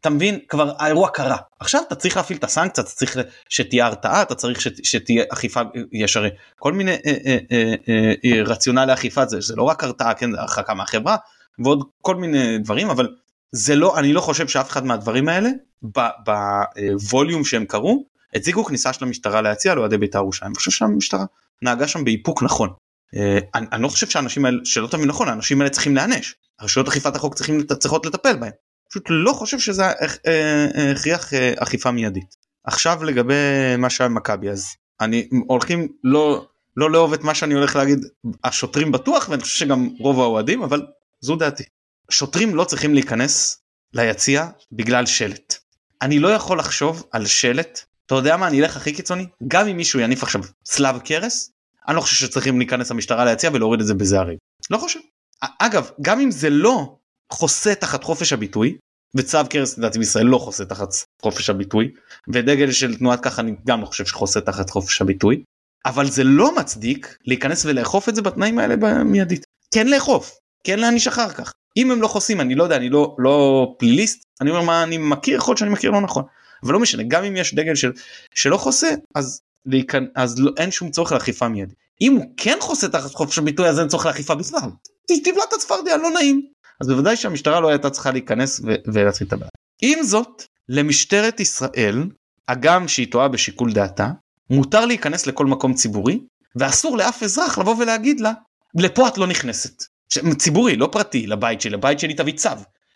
אתה 0.00 0.10
מבין 0.10 0.38
כבר 0.48 0.72
האירוע 0.78 1.08
קרה. 1.08 1.36
עכשיו 1.60 1.82
אתה 1.86 1.94
צריך 1.94 2.16
להפעיל 2.16 2.38
את 2.38 2.44
הסנקציה 2.44 2.84
אתה 2.84 2.90
צריך 2.90 3.16
שתהיה 3.48 3.86
הרתעה 3.86 4.22
אתה 4.22 4.34
צריך 4.34 4.60
שת, 4.60 4.84
שתהיה 4.84 5.24
אכיפה 5.32 5.60
יש 5.92 6.16
הרי 6.16 6.30
כל 6.58 6.72
מיני 6.72 6.90
אה, 6.90 6.96
אה, 7.06 7.38
אה, 7.52 7.74
אה, 7.88 8.14
אה, 8.24 8.42
רציונל 8.42 8.84
לאכיפה 8.84 9.26
זה 9.26 9.40
זה 9.40 9.56
לא 9.56 9.62
רק 9.62 9.84
הרתעה 9.84 10.14
כן 10.14 10.32
זה 10.32 10.40
הרחקה 10.40 10.74
מהחברה 10.74 11.16
ועוד 11.58 11.84
כל 12.02 12.16
מיני 12.16 12.58
דברים 12.58 12.90
אבל 12.90 13.08
זה 13.52 13.74
לא 13.74 13.98
אני 13.98 14.12
לא 14.12 14.20
חושב 14.20 14.48
שאף 14.48 14.70
אחד 14.70 14.86
מהדברים 14.86 15.28
האלה 15.28 15.50
בווליום 15.82 17.44
שהם 17.44 17.64
קרו 17.64 18.04
הציגו 18.34 18.64
כניסה 18.64 18.92
של 18.92 19.04
המשטרה 19.04 19.42
להציע 19.42 19.74
לאוהדי 19.74 19.98
בית"ר 19.98 20.18
ירושלים. 20.18 20.48
אני 20.48 20.56
חושב 20.56 20.70
שהמשטרה 20.70 21.24
נהגה 21.62 21.88
שם 21.88 22.04
באיפוק 22.04 22.42
נכון. 22.42 22.70
אה, 23.16 23.38
אני, 23.54 23.66
אני 23.72 23.82
לא 23.82 23.88
חושב 23.88 24.08
שהאנשים 24.08 24.44
האלה 24.44 24.58
שלא 24.64 24.86
תבין 24.86 25.08
נכון 25.08 25.28
האנשים 25.28 25.60
האלה 25.60 25.70
צריכים 25.70 25.94
להיענש 25.94 26.34
הרשויות 26.60 26.88
אכיפת 26.88 27.16
החוק 27.16 27.34
צריכים 27.34 27.62
צריכות 27.62 28.06
לטפל 28.06 28.36
בהם. 28.36 28.52
פשוט 28.90 29.04
לא 29.10 29.32
חושב 29.32 29.58
שזה 29.58 29.84
אה, 29.84 29.92
אה, 30.26 30.90
הכריח 30.92 31.34
אכיפה 31.56 31.90
מיידית. 31.90 32.36
עכשיו 32.64 33.04
לגבי 33.04 33.34
מה 33.78 33.90
שהיה 33.90 34.08
במכבי 34.08 34.50
אז 34.50 34.66
אני 35.00 35.28
הולכים 35.46 35.88
לא 36.04 36.46
לא 36.76 36.90
לאהוב 36.90 37.12
את 37.12 37.24
מה 37.24 37.34
שאני 37.34 37.54
הולך 37.54 37.76
להגיד 37.76 37.98
השוטרים 38.44 38.92
בטוח 38.92 39.28
ואני 39.28 39.42
חושב 39.42 39.58
שגם 39.58 39.88
רוב 39.98 40.20
האוהדים 40.20 40.62
אבל 40.62 40.86
זו 41.20 41.36
דעתי. 41.36 41.64
שוטרים 42.10 42.54
לא 42.54 42.64
צריכים 42.64 42.94
להיכנס 42.94 43.62
ליציע 43.92 44.46
בגלל 44.72 45.06
שלט. 45.06 45.54
אני 46.02 46.18
לא 46.18 46.28
יכול 46.28 46.58
לחשוב 46.58 47.06
על 47.12 47.26
שלט 47.26 47.80
אתה 48.06 48.14
יודע 48.14 48.36
מה 48.36 48.46
אני 48.46 48.60
אלך 48.60 48.76
הכי 48.76 48.92
קיצוני 48.92 49.26
גם 49.48 49.68
אם 49.68 49.76
מישהו 49.76 50.00
יניף 50.00 50.22
עכשיו 50.22 50.40
צלב 50.62 50.98
קרס 50.98 51.50
אני 51.90 51.96
לא 51.96 52.00
חושב 52.00 52.26
שצריכים 52.26 52.58
להיכנס 52.58 52.90
למשטרה 52.90 53.24
ליציע 53.24 53.50
ולהוריד 53.52 53.80
את 53.80 53.86
זה 53.86 53.94
בזה 53.94 54.20
הרי. 54.20 54.36
לא 54.70 54.78
חושב. 54.78 55.00
אגב 55.58 55.90
גם 56.00 56.20
אם 56.20 56.30
זה 56.30 56.50
לא 56.50 56.96
חוסה 57.32 57.74
תחת 57.74 58.04
חופש 58.04 58.32
הביטוי 58.32 58.76
וצו 59.16 59.38
קרס 59.50 59.78
לדעתי 59.78 59.98
בישראל 59.98 60.26
לא 60.26 60.38
חוסה 60.38 60.64
תחת 60.64 60.88
חופש 61.22 61.50
הביטוי 61.50 61.90
ודגל 62.28 62.72
של 62.72 62.96
תנועת 62.96 63.20
ככה 63.20 63.42
אני 63.42 63.54
גם 63.66 63.80
לא 63.80 63.86
חושב 63.86 64.06
שחוסה 64.06 64.40
תחת 64.40 64.70
חופש 64.70 65.02
הביטוי 65.02 65.42
אבל 65.86 66.10
זה 66.10 66.24
לא 66.24 66.56
מצדיק 66.56 67.16
להיכנס 67.24 67.64
ולאכוף 67.64 68.08
את 68.08 68.14
זה 68.14 68.22
בתנאים 68.22 68.58
האלה 68.58 68.76
במיידית 68.76 69.46
כן 69.74 69.88
לאכוף 69.88 70.38
כן 70.64 70.78
להעניש 70.78 71.08
אחר 71.08 71.28
כך 71.30 71.52
אם 71.76 71.90
הם 71.90 72.02
לא 72.02 72.08
חוסים 72.08 72.40
אני 72.40 72.54
לא 72.54 72.64
יודע 72.64 72.76
אני 72.76 72.88
לא 72.88 73.16
לא 73.18 73.66
פליליסט 73.78 74.22
אני 74.40 74.50
אומר 74.50 74.62
מה 74.62 74.82
אני 74.82 74.98
מכיר 74.98 75.36
יכול 75.36 75.56
שאני 75.56 75.70
מכיר 75.70 75.90
לא 75.90 76.00
נכון 76.00 76.24
אבל 76.62 76.72
לא 76.72 76.80
משנה 76.80 77.02
גם 77.02 77.24
אם 77.24 77.36
יש 77.36 77.54
דגל 77.54 77.74
של 77.74 77.92
שלא 78.34 78.56
חוסה 78.56 78.88
אז 79.14 79.40
להיכנ... 79.66 80.04
אז 80.14 80.38
לא, 80.38 80.50
אין 80.56 80.70
שום 80.70 80.90
צורך 80.90 81.12
לאכיפה 81.12 81.48
מיידית 81.48 81.79
אם 82.00 82.12
הוא 82.16 82.24
כן 82.36 82.56
חוסה 82.60 82.88
תחת 82.88 83.14
חופש 83.14 83.38
הביטוי 83.38 83.68
אז 83.68 83.80
אין 83.80 83.88
צורך 83.88 84.06
לאכיפה 84.06 84.34
בכלל 84.34 84.70
תבלע 85.24 85.44
את 85.48 85.52
הצפרדע 85.52 85.96
לא 85.96 86.10
נעים 86.10 86.46
אז 86.80 86.88
בוודאי 86.88 87.16
שהמשטרה 87.16 87.60
לא 87.60 87.68
הייתה 87.68 87.90
צריכה 87.90 88.10
להיכנס 88.10 88.60
ולהתחיל 88.64 89.26
את 89.26 89.32
הבעיה. 89.32 89.50
עם 89.82 90.02
זאת 90.02 90.42
למשטרת 90.68 91.40
ישראל 91.40 92.04
הגם 92.48 92.88
שהיא 92.88 93.10
טועה 93.10 93.28
בשיקול 93.28 93.72
דעתה 93.72 94.10
מותר 94.50 94.86
להיכנס 94.86 95.26
לכל 95.26 95.46
מקום 95.46 95.74
ציבורי 95.74 96.20
ואסור 96.56 96.96
לאף 96.96 97.22
אזרח 97.22 97.58
לבוא 97.58 97.76
ולהגיד 97.78 98.20
לה 98.20 98.32
לפה 98.74 99.08
את 99.08 99.18
לא 99.18 99.26
נכנסת. 99.26 99.84
ציבורי 100.38 100.76
לא 100.76 100.88
פרטי 100.92 101.26
לבית 101.26 101.60
שלי 101.60 101.70
לבית 101.70 102.00
שלי 102.00 102.14
תביא 102.14 102.32
צו 102.32 102.50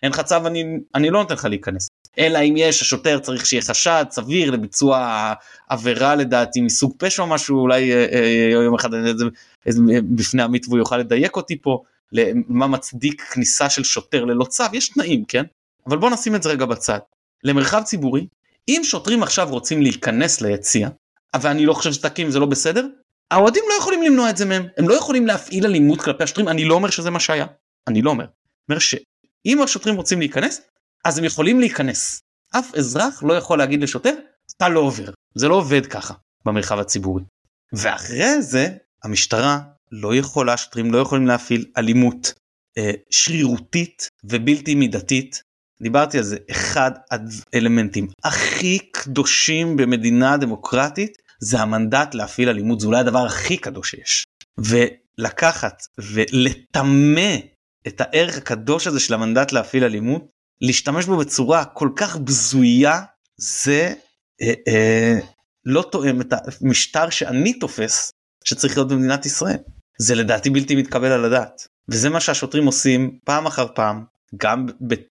אין 0.04 0.12
לך 0.12 0.20
צו 0.20 0.36
אני 0.46 0.64
אני 0.94 1.10
לא 1.10 1.22
נותן 1.22 1.34
לך 1.34 1.44
להיכנס. 1.44 1.88
אלא 2.18 2.38
אם 2.38 2.54
יש 2.56 2.82
השוטר 2.82 3.18
צריך 3.18 3.46
שיהיה 3.46 3.62
חשד 3.62 4.04
סביר 4.10 4.50
לביצוע 4.50 5.32
עבירה 5.68 6.14
לדעתי 6.14 6.60
מסוג 6.60 6.94
פשע 6.98 7.22
או 7.22 7.26
משהו 7.26 7.58
אולי 7.58 7.92
אה, 7.92 8.06
אה, 8.12 8.48
יום 8.64 8.74
אחד 8.74 8.94
אני 8.94 9.08
יודע 9.08 9.24
בפני 10.02 10.42
עמית 10.42 10.66
והוא 10.68 10.78
יוכל 10.78 10.98
לדייק 10.98 11.36
אותי 11.36 11.58
פה 11.62 11.82
למה 12.12 12.66
מצדיק 12.66 13.22
כניסה 13.22 13.70
של 13.70 13.84
שוטר 13.84 14.24
ללא 14.24 14.44
צו 14.44 14.64
יש 14.72 14.88
תנאים 14.88 15.24
כן? 15.24 15.44
אבל 15.86 15.96
בוא 15.96 16.10
נשים 16.10 16.34
את 16.34 16.42
זה 16.42 16.48
רגע 16.48 16.66
בצד. 16.66 16.98
למרחב 17.44 17.82
ציבורי 17.82 18.26
אם 18.68 18.80
שוטרים 18.84 19.22
עכשיו 19.22 19.48
רוצים 19.50 19.82
להיכנס 19.82 20.40
ליציע 20.40 20.88
ואני 21.40 21.66
לא 21.66 21.74
חושב 21.74 21.92
שתקים 21.92 22.30
זה 22.30 22.38
לא 22.38 22.46
בסדר 22.46 22.86
האוהדים 23.30 23.64
לא 23.68 23.74
יכולים 23.78 24.02
למנוע 24.02 24.30
את 24.30 24.36
זה 24.36 24.44
מהם. 24.44 24.66
הם 24.78 24.88
לא 24.88 24.94
יכולים 24.94 25.26
להפעיל 25.26 25.66
אלימות 25.66 26.00
כלפי 26.00 26.24
השוטרים. 26.24 26.48
אני 26.48 26.64
לא 26.64 26.74
אומר 26.74 26.90
שזה 26.90 27.10
מה 27.10 27.20
שהיה. 27.20 27.46
אני 27.88 28.02
לא 28.02 28.10
אומר. 28.10 28.26
אומר 28.68 28.78
שאם 29.46 29.62
השוטרים 29.62 29.96
רוצים 29.96 30.18
להיכנס 30.18 30.60
אז 31.04 31.18
הם 31.18 31.24
יכולים 31.24 31.60
להיכנס 31.60 32.20
אף 32.50 32.74
אזרח 32.74 33.22
לא 33.22 33.34
יכול 33.34 33.58
להגיד 33.58 33.82
לשוטר 33.82 34.14
אתה 34.56 34.68
לא 34.68 34.80
עובר 34.80 35.10
זה 35.34 35.48
לא 35.48 35.54
עובד 35.54 35.86
ככה 35.86 36.14
במרחב 36.44 36.78
הציבורי. 36.78 37.22
ואחרי 37.72 38.42
זה 38.42 38.68
המשטרה 39.04 39.60
לא 39.92 40.14
יכולה 40.14 40.56
שוטרים 40.56 40.92
לא 40.92 40.98
יכולים 40.98 41.26
להפעיל 41.26 41.64
אלימות 41.78 42.32
אה, 42.78 42.90
שרירותית 43.10 44.08
ובלתי 44.24 44.74
מידתית. 44.74 45.42
דיברתי 45.82 46.18
על 46.18 46.24
זה 46.24 46.36
אחד 46.50 46.90
האלמנטים 47.52 48.08
הכי 48.24 48.78
קדושים 48.78 49.76
במדינה 49.76 50.36
דמוקרטית 50.36 51.18
זה 51.40 51.60
המנדט 51.60 52.14
להפעיל 52.14 52.48
אלימות 52.48 52.80
זה 52.80 52.86
אולי 52.86 53.00
הדבר 53.00 53.26
הכי 53.26 53.56
קדוש 53.56 53.90
שיש. 53.90 54.24
ולקחת 54.58 55.82
ולטמא 55.98 57.36
את 57.86 58.00
הערך 58.00 58.36
הקדוש 58.36 58.86
הזה 58.86 59.00
של 59.00 59.14
המנדט 59.14 59.52
להפעיל 59.52 59.84
אלימות 59.84 60.26
להשתמש 60.60 61.06
בו 61.06 61.16
בצורה 61.16 61.64
כל 61.64 61.88
כך 61.96 62.16
בזויה 62.16 63.00
זה 63.36 63.94
אה, 64.42 64.52
אה, 64.68 65.18
לא 65.64 65.84
תואם 65.92 66.20
את 66.20 66.32
המשטר 66.60 67.10
שאני 67.10 67.52
תופס 67.52 68.12
שצריך 68.44 68.76
להיות 68.76 68.88
במדינת 68.88 69.26
ישראל. 69.26 69.56
זה 69.98 70.14
לדעתי 70.14 70.50
בלתי 70.50 70.76
מתקבל 70.76 71.12
על 71.12 71.24
הדעת. 71.24 71.68
וזה 71.88 72.10
מה 72.10 72.20
שהשוטרים 72.20 72.66
עושים 72.66 73.18
פעם 73.24 73.46
אחר 73.46 73.66
פעם. 73.74 74.04
גם 74.36 74.66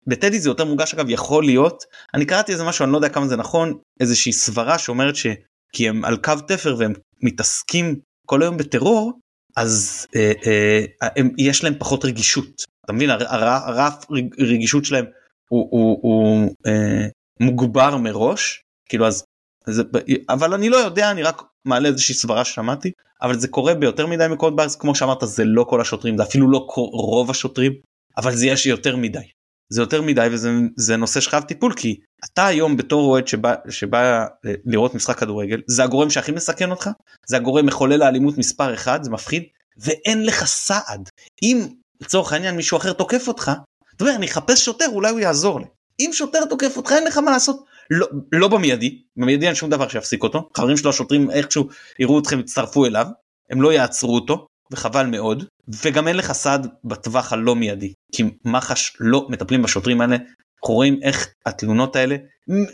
בטדי 0.08 0.39
זה 0.39 0.50
יותר 0.50 0.65
מורגש 0.65 0.94
אגב 0.94 1.10
יכול 1.10 1.44
להיות. 1.44 1.84
אני 2.13 2.25
קראתי 2.25 2.51
איזה 2.51 2.63
משהו 2.63 2.84
אני 2.84 2.92
לא 2.92 2.98
יודע 2.98 3.10
כמה 3.10 3.27
זה 3.27 3.36
נכון 3.36 3.74
איזושהי 4.00 4.34
סברה 4.34 4.77
שאומרת 4.77 5.15
שכי 5.15 5.89
הם 5.89 6.06
על 6.06 6.18
קו 6.18 6.34
תפר 6.48 6.75
והם 6.80 6.94
מתעסקים 7.22 7.96
כל 8.25 8.42
היום 8.42 8.58
בטרור 8.58 9.20
אז 9.55 10.07
אה, 10.15 10.31
אה, 10.48 10.86
הם, 11.15 11.29
יש 11.38 11.63
להם 11.63 11.74
פחות 11.79 12.05
רגישות. 12.05 12.63
אתה 12.86 12.93
מבין? 12.93 13.10
הרף 13.10 14.05
רגישות 14.39 14.86
שלהם 14.86 15.05
הוא, 15.50 15.67
הוא, 15.72 16.00
הוא 16.01 16.55
אה, 16.67 17.07
מוגבר 17.39 17.98
מראש. 17.98 18.63
כאילו 18.89 19.07
אז 19.07 19.24
זה, 19.65 19.83
אבל 20.29 20.53
אני 20.53 20.69
לא 20.69 20.77
יודע 20.77 21.12
אני 21.12 21.24
רק 21.24 21.41
מעלה 21.65 21.88
איזושהי 21.88 22.15
סברה 22.15 22.45
ששמעתי 22.45 22.91
אבל 23.22 23.39
זה 23.39 23.48
קורה 23.48 23.74
ביותר 23.74 24.07
מדי 24.07 24.27
מקומות 24.31 24.55
בארץ. 24.55 24.75
כמו 24.75 24.95
שאמרת 24.95 25.17
זה 25.24 25.43
לא 25.45 25.63
כל 25.69 25.81
השוטרים 25.81 26.17
זה 26.17 26.24
אפילו 26.24 26.51
לא 26.51 26.67
רוב 26.93 27.29
השוטרים 27.29 27.74
אבל 28.17 28.36
זה 28.36 28.48
יש 28.48 28.65
יותר 28.65 28.95
מדי 28.95 29.27
זה 29.70 29.82
יותר 29.82 30.01
מדי 30.01 30.27
וזה 30.32 30.98
נושא 30.98 31.20
שחייב 31.20 31.43
טיפול 31.43 31.74
כי 31.74 32.00
אתה 32.25 32.46
היום 32.46 32.77
בתור 32.77 33.12
אוהד 33.12 33.27
שבא, 33.27 33.55
שבא 33.70 34.25
אה, 34.46 34.53
לראות 34.65 34.96
משחק 34.96 35.20
כדורגל 35.20 35.62
זה 35.67 35.84
הגורם 35.84 36.10
שהכי 36.10 36.32
מסכן 36.32 36.72
אותך? 36.72 36.89
זה 37.27 37.38
הגורם 37.38 37.65
מחולל 37.65 38.01
האלימות 38.01 38.38
מספר 38.38 38.74
אחד? 38.74 39.03
זה 39.03 39.12
מפחיד? 39.12 39.43
ואין 39.77 40.25
לך 40.25 40.46
סעד. 40.46 41.10
אם 41.43 41.67
לצורך 42.01 42.34
העניין 42.34 42.55
מישהו 42.55 42.77
אחר 42.77 42.93
תוקף 42.93 43.27
אותך 43.27 43.51
אתה 43.96 44.03
אומר 44.03 44.15
אני 44.15 44.25
אחפש 44.25 44.65
שוטר 44.65 44.88
אולי 44.88 45.12
הוא 45.12 45.20
יעזור 45.20 45.60
לי. 45.60 45.65
אם 46.00 46.10
שוטר 46.13 46.46
תוקף 46.46 46.77
אותך 46.77 46.91
אין 46.91 47.03
לך 47.03 47.17
מה 47.17 47.32
לעשות. 47.32 47.63
לא, 47.89 48.08
לא 48.32 48.48
במיידי. 48.48 49.01
במיידי 49.17 49.48
אין 49.48 49.55
שום 49.55 49.70
דבר 49.70 49.88
שיפסיק 49.88 50.24
אותו. 50.24 50.50
חברים 50.58 50.77
שלו 50.77 50.89
השוטרים 50.89 51.32
איכשהו 51.32 51.67
יראו 52.00 52.20
אתכם 52.20 52.39
יצטרפו 52.39 52.86
אליו. 52.86 53.08
הם 53.50 53.62
לא 53.62 53.74
יעצרו 53.74 54.15
אותו 54.15 54.48
וחבל 54.74 55.06
מאוד 55.06 55.44
וגם 55.86 56.08
אין 56.08 56.18
לך 56.18 56.32
סעד 56.32 56.68
בטווח 56.84 57.34
הלא 57.34 57.56
מיידי 57.56 57.94
כי 58.12 58.24
מח"ש 58.46 58.98
לא 59.00 59.27
מטפלים 59.30 59.62
בשוטרים 59.62 60.01
האלה 60.01 60.15
אנחנו 60.15 60.75
רואים 60.75 61.00
איך 61.03 61.27
התלונות 61.46 61.96
האלה 61.96 62.15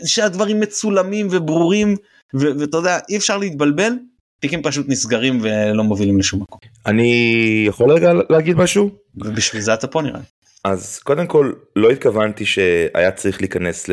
שהדברים 0.04 0.60
מצולמים 0.60 1.28
וברורים 1.30 1.96
ואתה 2.34 2.76
יודע 2.76 2.98
אי 3.08 3.16
אפשר 3.16 3.38
להתבלבל 3.38 3.92
תיקים 4.40 4.62
פשוט 4.62 4.88
נסגרים 4.88 5.38
ולא 5.42 5.84
מובילים 5.84 6.18
לשום 6.18 6.42
מקום. 6.42 6.58
אני 6.86 7.64
יכול 7.68 7.92
רגע 7.92 8.12
להגיד 8.30 8.56
משהו? 8.56 8.90
ובשביל 9.16 9.62
זה 9.62 9.74
אתה 9.74 9.86
פה 9.86 10.02
נראה 10.02 10.18
לי. 10.18 10.24
אז 10.64 10.98
קודם 10.98 11.26
כל 11.26 11.52
לא 11.76 11.90
התכוונתי 11.90 12.46
שהיה 12.46 13.10
צריך 13.10 13.40
להיכנס 13.40 13.88
ל... 13.88 13.92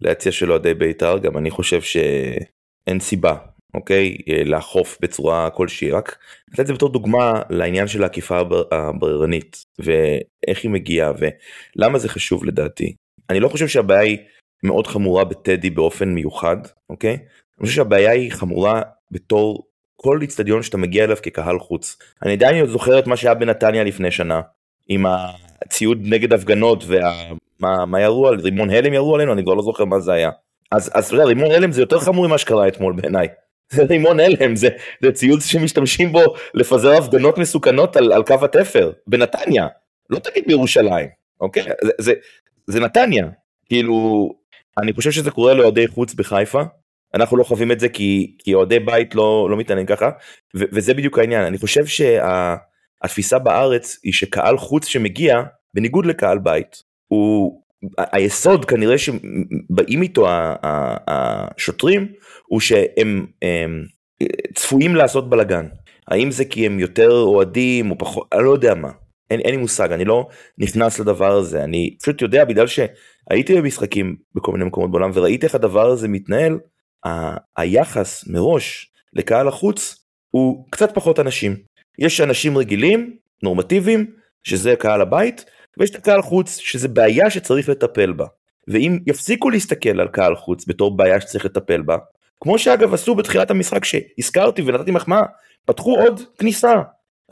להציע 0.00 0.32
של 0.32 0.50
אוהדי 0.50 0.74
בית"ר 0.74 1.18
גם 1.18 1.38
אני 1.38 1.50
חושב 1.50 1.82
שאין 1.82 3.00
סיבה 3.00 3.34
אוקיי? 3.74 4.16
לאכוף 4.44 4.98
בצורה 5.00 5.50
כלשהי 5.50 5.90
רק 5.90 6.16
לתת 6.50 6.60
את 6.60 6.66
זה 6.66 6.72
בתור 6.72 6.88
דוגמה 6.88 7.42
לעניין 7.50 7.86
של 7.86 8.02
האכיפה 8.02 8.40
הבררנית 8.72 9.64
ואיך 9.78 10.62
היא 10.62 10.70
מגיעה 10.70 11.12
ולמה 11.18 11.98
זה 11.98 12.08
חשוב 12.08 12.44
לדעתי. 12.44 12.94
אני 13.30 13.40
לא 13.40 13.48
חושב 13.48 13.68
שהבעיה 13.68 14.00
היא 14.00 14.18
מאוד 14.62 14.86
חמורה 14.86 15.24
בטדי 15.24 15.70
באופן 15.70 16.08
מיוחד 16.08 16.56
אוקיי? 16.90 17.12
אני 17.12 17.66
חושב 17.66 17.76
שהבעיה 17.76 18.10
היא 18.10 18.32
חמורה 18.32 18.82
בתור 19.10 19.66
כל 19.96 20.18
איצטדיון 20.22 20.62
שאתה 20.62 20.76
מגיע 20.76 21.04
אליו 21.04 21.16
כקהל 21.22 21.58
חוץ. 21.58 21.98
אני 22.22 22.32
עדיין 22.32 22.66
זוכר 22.66 22.98
את 22.98 23.06
מה 23.06 23.16
שהיה 23.16 23.34
בנתניה 23.34 23.84
לפני 23.84 24.10
שנה 24.10 24.40
עם 24.88 25.06
הציוד 25.06 25.98
נגד 26.02 26.32
הפגנות 26.32 26.84
ומה 26.86 27.86
מה 27.86 28.00
ירו 28.00 28.28
על 28.28 28.40
רימון 28.40 28.70
הלם 28.70 28.92
ירו 28.92 29.14
עלינו? 29.14 29.32
אני 29.32 29.42
כבר 29.42 29.54
לא 29.54 29.62
זוכר 29.62 29.84
מה 29.84 30.00
זה 30.00 30.12
היה. 30.12 30.30
אז 30.72 30.88
אתה 30.88 31.14
יודע 31.14 31.24
רימון 31.24 31.50
הלם 31.50 31.72
זה 31.72 31.82
יותר 31.82 31.98
חמור 31.98 32.26
ממה 32.26 32.38
שקרה 32.38 32.68
אתמול 32.68 32.92
בעיניי. 32.92 33.28
זה 33.72 33.82
רימון 33.82 34.20
הלם 34.20 34.56
זה, 34.56 34.68
זה 35.02 35.12
ציוד 35.12 35.40
שמשתמשים 35.40 36.12
בו 36.12 36.22
לפזר 36.54 36.92
הפגנות 36.92 37.38
מסוכנות 37.38 37.96
על, 37.96 38.12
על 38.12 38.22
קו 38.22 38.34
התפר 38.42 38.92
בנתניה. 39.06 39.66
לא 40.10 40.18
תגיד 40.18 40.44
בירושלים 40.46 41.08
אוקיי? 41.40 41.62
זה, 41.84 41.90
זה, 41.98 42.12
זה 42.66 42.80
נתניה. 42.80 43.26
כאילו 43.66 44.28
אני 44.78 44.92
חושב 44.92 45.10
שזה 45.10 45.30
קורה 45.30 45.54
לאוהדי 45.54 45.88
חוץ 45.88 46.14
בחיפה. 46.14 46.62
אנחנו 47.14 47.36
לא 47.36 47.44
חווים 47.44 47.72
את 47.72 47.80
זה 47.80 47.88
כי 47.88 48.54
אוהדי 48.54 48.78
בית 48.78 49.14
לא 49.14 49.48
לא 49.50 49.56
מתעניינים 49.56 49.86
ככה 49.86 50.10
ו, 50.56 50.64
וזה 50.72 50.94
בדיוק 50.94 51.18
העניין. 51.18 51.42
אני 51.42 51.58
חושב 51.58 51.86
שה... 51.86 52.54
התפיסה 53.02 53.38
בארץ 53.38 53.98
היא 54.02 54.12
שקהל 54.12 54.58
חוץ 54.58 54.86
שמגיע, 54.86 55.42
בניגוד 55.74 56.06
לקהל 56.06 56.38
בית, 56.38 56.82
הוא 57.08 57.61
היסוד 57.98 58.64
כנראה 58.64 58.98
שבאים 58.98 60.02
איתו 60.02 60.26
השוטרים 61.08 62.12
הוא 62.46 62.60
שהם 62.60 63.26
הם, 63.42 63.84
צפויים 64.54 64.94
לעשות 64.94 65.30
בלאגן. 65.30 65.66
האם 66.08 66.30
זה 66.30 66.44
כי 66.44 66.66
הם 66.66 66.80
יותר 66.80 67.10
אוהדים 67.10 67.90
או 67.90 67.98
פחות, 67.98 68.28
אני 68.32 68.44
לא 68.44 68.50
יודע 68.50 68.74
מה. 68.74 68.90
אין, 69.30 69.40
אין 69.40 69.50
לי 69.50 69.56
מושג, 69.56 69.92
אני 69.92 70.04
לא 70.04 70.28
נכנס 70.58 70.98
לדבר 70.98 71.32
הזה, 71.32 71.64
אני 71.64 71.96
פשוט 72.02 72.22
יודע 72.22 72.44
בגלל 72.44 72.66
שהייתי 72.66 73.54
במשחקים 73.56 74.16
בכל 74.34 74.52
מיני 74.52 74.64
מקומות 74.64 74.90
בעולם 74.90 75.10
וראיתי 75.14 75.46
איך 75.46 75.54
הדבר 75.54 75.86
הזה 75.86 76.08
מתנהל, 76.08 76.58
ה- 77.06 77.36
היחס 77.56 78.28
מראש 78.28 78.92
לקהל 79.12 79.48
החוץ 79.48 80.06
הוא 80.30 80.66
קצת 80.70 80.94
פחות 80.94 81.20
אנשים. 81.20 81.56
יש 81.98 82.20
אנשים 82.20 82.58
רגילים, 82.58 83.16
נורמטיביים, 83.42 84.06
שזה 84.44 84.74
קהל 84.78 85.00
הבית, 85.00 85.44
ויש 85.78 85.90
את 85.90 85.96
הקהל 85.96 86.22
חוץ, 86.22 86.56
שזה 86.56 86.88
בעיה 86.88 87.30
שצריך 87.30 87.68
לטפל 87.68 88.12
בה. 88.12 88.26
ואם 88.68 88.98
יפסיקו 89.06 89.50
להסתכל 89.50 90.00
על 90.00 90.08
קהל 90.08 90.36
חוץ 90.36 90.66
בתור 90.66 90.96
בעיה 90.96 91.20
שצריך 91.20 91.44
לטפל 91.44 91.82
בה, 91.82 91.96
כמו 92.40 92.58
שאגב 92.58 92.94
עשו 92.94 93.14
בתחילת 93.14 93.50
המשחק 93.50 93.84
שהזכרתי 93.84 94.62
ונתתי 94.62 94.90
מחמאה, 94.90 95.22
פתחו 95.66 96.00
עוד 96.00 96.20
כניסה. 96.38 96.74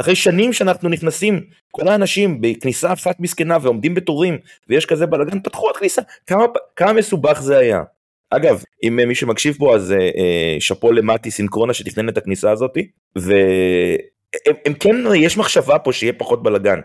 אחרי 0.01 0.17
שנים 0.17 0.53
שאנחנו 0.53 0.89
נכנסים, 0.89 1.41
כל 1.71 1.89
האנשים 1.89 2.41
בכניסה 2.41 2.93
אחת 2.93 3.21
מסכנה 3.21 3.59
ועומדים 3.63 3.95
בתורים 3.95 4.39
ויש 4.69 4.87
כזה 4.87 5.07
בלאגן, 5.07 5.41
פתחו 5.41 5.67
עוד 5.67 5.77
כניסה. 5.77 6.03
כמה, 6.27 6.45
כמה 6.77 6.93
מסובך 6.93 7.41
זה 7.41 7.59
היה. 7.59 7.83
אגב, 8.31 8.63
אם 8.83 9.01
מי 9.09 9.15
שמקשיב 9.15 9.57
פה 9.59 9.75
אז 9.75 9.93
אה, 9.93 10.57
שאפו 10.61 10.93
למטי 10.93 11.31
סינקרונה 11.31 11.75
שתכנן 11.75 12.09
את 12.09 12.19
הכניסה 12.19 12.51
הזאתי, 12.51 12.89
והם 13.17 14.75
כן, 14.81 14.97
יש 15.17 15.39
מחשבה 15.39 15.79
פה 15.79 15.93
שיהיה 15.93 16.13
פחות 16.13 16.43
בלאגן, 16.43 16.81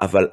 אבל 0.00 0.28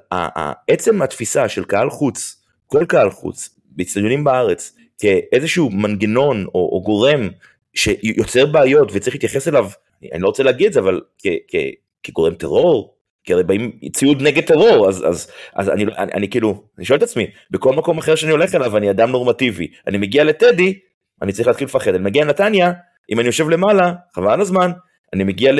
עצם 0.67 1.01
התפיסה 1.01 1.49
של 1.49 1.63
קהל 1.63 1.89
חוץ, 1.89 2.45
כל 2.67 2.85
קהל 2.85 3.09
חוץ, 3.09 3.59
באצטדיונים 3.65 4.23
בארץ, 4.23 4.75
כאיזשהו 4.99 5.69
מנגנון 5.69 6.45
או, 6.45 6.69
או 6.73 6.81
גורם 6.81 7.29
שיוצר 7.73 8.45
בעיות 8.45 8.89
וצריך 8.93 9.15
להתייחס 9.15 9.47
אליו, 9.47 9.69
אני 10.13 10.21
לא 10.21 10.27
רוצה 10.27 10.43
להגיד 10.43 10.67
את 10.67 10.73
זה, 10.73 10.79
אבל 10.79 11.01
כ, 11.19 11.27
כ, 11.47 11.55
כגורם 12.03 12.33
טרור, 12.33 12.95
כי 13.23 13.33
הרי 13.33 13.43
באים 13.43 13.71
ציוד 13.93 14.21
נגד 14.21 14.43
טרור, 14.43 14.89
אז, 14.89 15.03
אז, 15.07 15.31
אז 15.55 15.69
אני, 15.69 15.83
אני, 15.83 16.11
אני 16.13 16.29
כאילו, 16.29 16.63
אני 16.77 16.85
שואל 16.85 16.97
את 16.97 17.03
עצמי, 17.03 17.27
בכל 17.51 17.75
מקום 17.75 17.97
אחר 17.97 18.15
שאני 18.15 18.31
הולך 18.31 18.55
אליו 18.55 18.77
אני 18.77 18.91
אדם 18.91 19.09
נורמטיבי, 19.09 19.67
אני 19.87 19.97
מגיע 19.97 20.23
לטדי, 20.23 20.79
אני 21.21 21.31
צריך 21.31 21.47
להתחיל 21.47 21.67
לפחד, 21.67 21.95
אני 21.95 22.03
מגיע 22.03 22.23
לנתניה, 22.23 22.71
אם 23.11 23.19
אני 23.19 23.27
יושב 23.27 23.49
למעלה, 23.49 23.93
חבל 24.15 24.41
הזמן, 24.41 24.71
אני 25.13 25.23
מגיע 25.23 25.51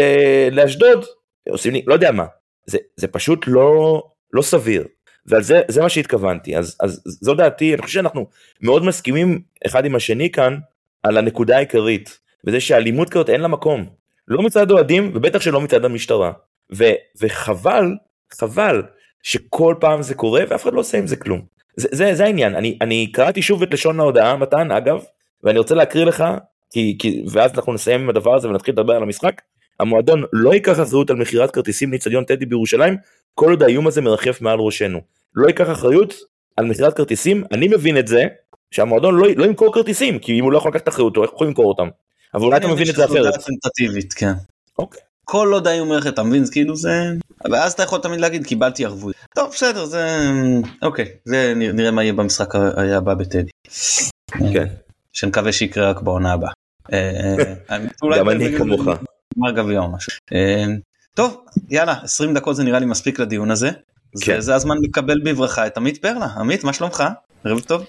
לאשדוד, 0.52 1.06
עושים 1.50 1.74
לי, 1.74 1.84
לא 1.88 1.94
יודע 1.94 2.12
מה, 2.12 2.26
זה, 2.66 2.78
זה 2.96 3.08
פשוט 3.08 3.44
לא, 3.48 4.04
לא 4.34 4.42
סביר. 4.42 4.88
ועל 5.26 5.44
זה, 5.44 5.62
זה 5.68 5.82
מה 5.82 5.90
שהתכוונתי, 5.90 6.58
אז, 6.58 6.78
אז 6.80 7.02
זו 7.06 7.34
דעתי, 7.34 7.74
אני 7.74 7.82
חושב 7.82 7.94
שאנחנו 7.94 8.28
מאוד 8.62 8.86
מסכימים 8.86 9.42
אחד 9.66 9.86
עם 9.86 9.96
השני 9.96 10.32
כאן 10.32 10.58
על 11.04 11.18
הנקודה 11.18 11.58
העיקרית, 11.58 12.20
וזה 12.46 12.60
שאלימות 12.60 13.10
כזאת 13.10 13.30
אין 13.30 13.42
לה 13.42 13.48
מקום, 13.48 13.86
לא 14.28 14.42
מצד 14.42 14.72
אוהדים 14.72 15.12
ובטח 15.14 15.42
שלא 15.42 15.62
מצד 15.62 15.86
המשטרה, 15.86 16.32
ו, 16.74 16.84
וחבל, 17.22 17.96
חבל 18.34 18.84
שכל 19.24 19.76
פעם 19.80 20.02
זה 20.02 20.16
קורה 20.16 20.44
ואף 20.50 20.64
אחד 20.64 20.74
לא 20.74 20.80
עושה 20.80 20.98
עם 20.98 21.08
זה 21.08 21.16
כלום. 21.16 21.42
זה, 21.78 21.88
זה, 21.92 22.16
זה 22.16 22.24
העניין, 22.24 22.56
אני, 22.56 22.78
אני 22.82 23.12
קראתי 23.12 23.42
שוב 23.42 23.64
את 23.64 23.74
לשון 23.74 24.00
ההודעה, 24.00 24.38
מתן, 24.38 24.72
אגב, 24.72 25.04
ואני 25.44 25.60
רוצה 25.60 25.76
להקריא 25.76 26.06
לך, 26.06 26.24
כי, 26.70 26.96
כי, 27.00 27.24
ואז 27.32 27.52
אנחנו 27.56 27.74
נסיים 27.74 28.02
עם 28.02 28.10
הדבר 28.10 28.36
הזה 28.36 28.50
ונתחיל 28.50 28.74
לדבר 28.74 28.94
על 28.94 29.04
המשחק. 29.04 29.42
המועדון 29.80 30.24
לא 30.34 30.54
ייקח 30.54 30.80
אחריות 30.80 31.10
על 31.10 31.16
מכירת 31.16 31.52
כרטיסים 31.52 31.92
לאיצטדיון 31.92 32.24
טדי 32.24 32.46
בירושלים, 32.46 32.98
כל 33.36 33.50
עוד 33.50 33.64
האיום 33.64 33.88
הזה 33.88 34.02
מרחף 34.02 34.42
מעל 34.42 34.60
ראשנו. 34.60 35.00
לא 35.36 35.48
ייקח 35.48 35.72
אחריות 35.72 36.14
על 36.58 36.66
מכירת 36.66 36.94
כרטיסים, 36.94 37.44
אני 37.52 37.68
מבין 37.68 37.98
את 37.98 38.08
זה, 38.08 38.24
שהמועדון 38.72 39.16
לא, 39.16 39.28
לא 39.36 39.46
ימכור 39.46 39.74
כרטיסים, 39.74 40.20
כי 40.20 40.40
אם 40.40 40.44
הוא 40.44 40.52
לא 40.52 40.58
יכול 40.58 40.72
לקחת 40.72 40.88
אחריות, 40.88 41.18
איך 41.18 41.30
הוא 41.30 41.36
יכול 41.36 41.48
למכור 41.48 41.66
אותם? 41.66 41.88
אבל 42.34 42.44
אולי 42.44 42.58
אתה 42.58 42.68
מבין 42.68 42.90
את 42.90 42.96
זה 42.96 43.06
אחרת. 43.06 43.34
כן. 44.16 44.34
אוקיי. 44.80 45.02
כל 45.26 45.54
עוד 45.54 45.68
האיום 45.68 45.90
מרחף, 45.90 46.08
אתה 46.08 46.24
מבין? 46.24 46.44
כאילו 46.52 46.76
זה... 46.76 47.12
ואז 47.52 47.74
אתה 47.74 47.84
יכול 47.84 48.00
תמיד 48.00 48.20
להגיד 48.20 48.46
קיבלתי 48.46 48.86
ערבות. 48.86 49.16
טוב 49.36 49.50
בסדר 49.50 49.86
זה... 49.86 50.08
אוקיי, 50.82 51.06
זה 51.26 51.54
נראה 51.56 51.92
מה 51.92 52.04
יהיה 52.04 52.14
במשחק 52.14 52.56
הבא 52.56 53.14
בטדי. 53.14 53.52
כן. 54.54 54.68
שנקווה 55.14 55.52
שיקרה 55.52 55.90
רק 55.90 56.02
בעונה 56.02 56.34
הבאה. 56.34 56.52
אה, 56.94 57.36
אה, 57.70 57.78
גם 58.20 58.30
אני 58.30 58.58
כמוך. 58.58 58.88
גמר 59.38 59.52
גביע 59.52 59.80
או 59.80 59.92
משהו. 59.92 60.12
אה, 60.34 60.66
טוב 61.14 61.38
יאללה 61.70 61.96
20 62.04 62.34
דקות 62.34 62.56
זה 62.56 62.64
נראה 62.64 62.80
לי 62.80 62.86
מספיק 62.86 63.20
לדיון 63.20 63.52
הזה. 63.52 63.70
כן. 64.22 64.40
זה 64.42 64.56
הזמן 64.56 64.76
לקבל 64.82 65.20
בברכה 65.24 65.68
את 65.68 65.78
עמית 65.78 65.98
פרלה. 65.98 66.26
עמית 66.26 66.64
מה 66.64 66.74
שלומך? 66.74 67.04
ערב 67.44 67.60
טוב. 67.60 67.86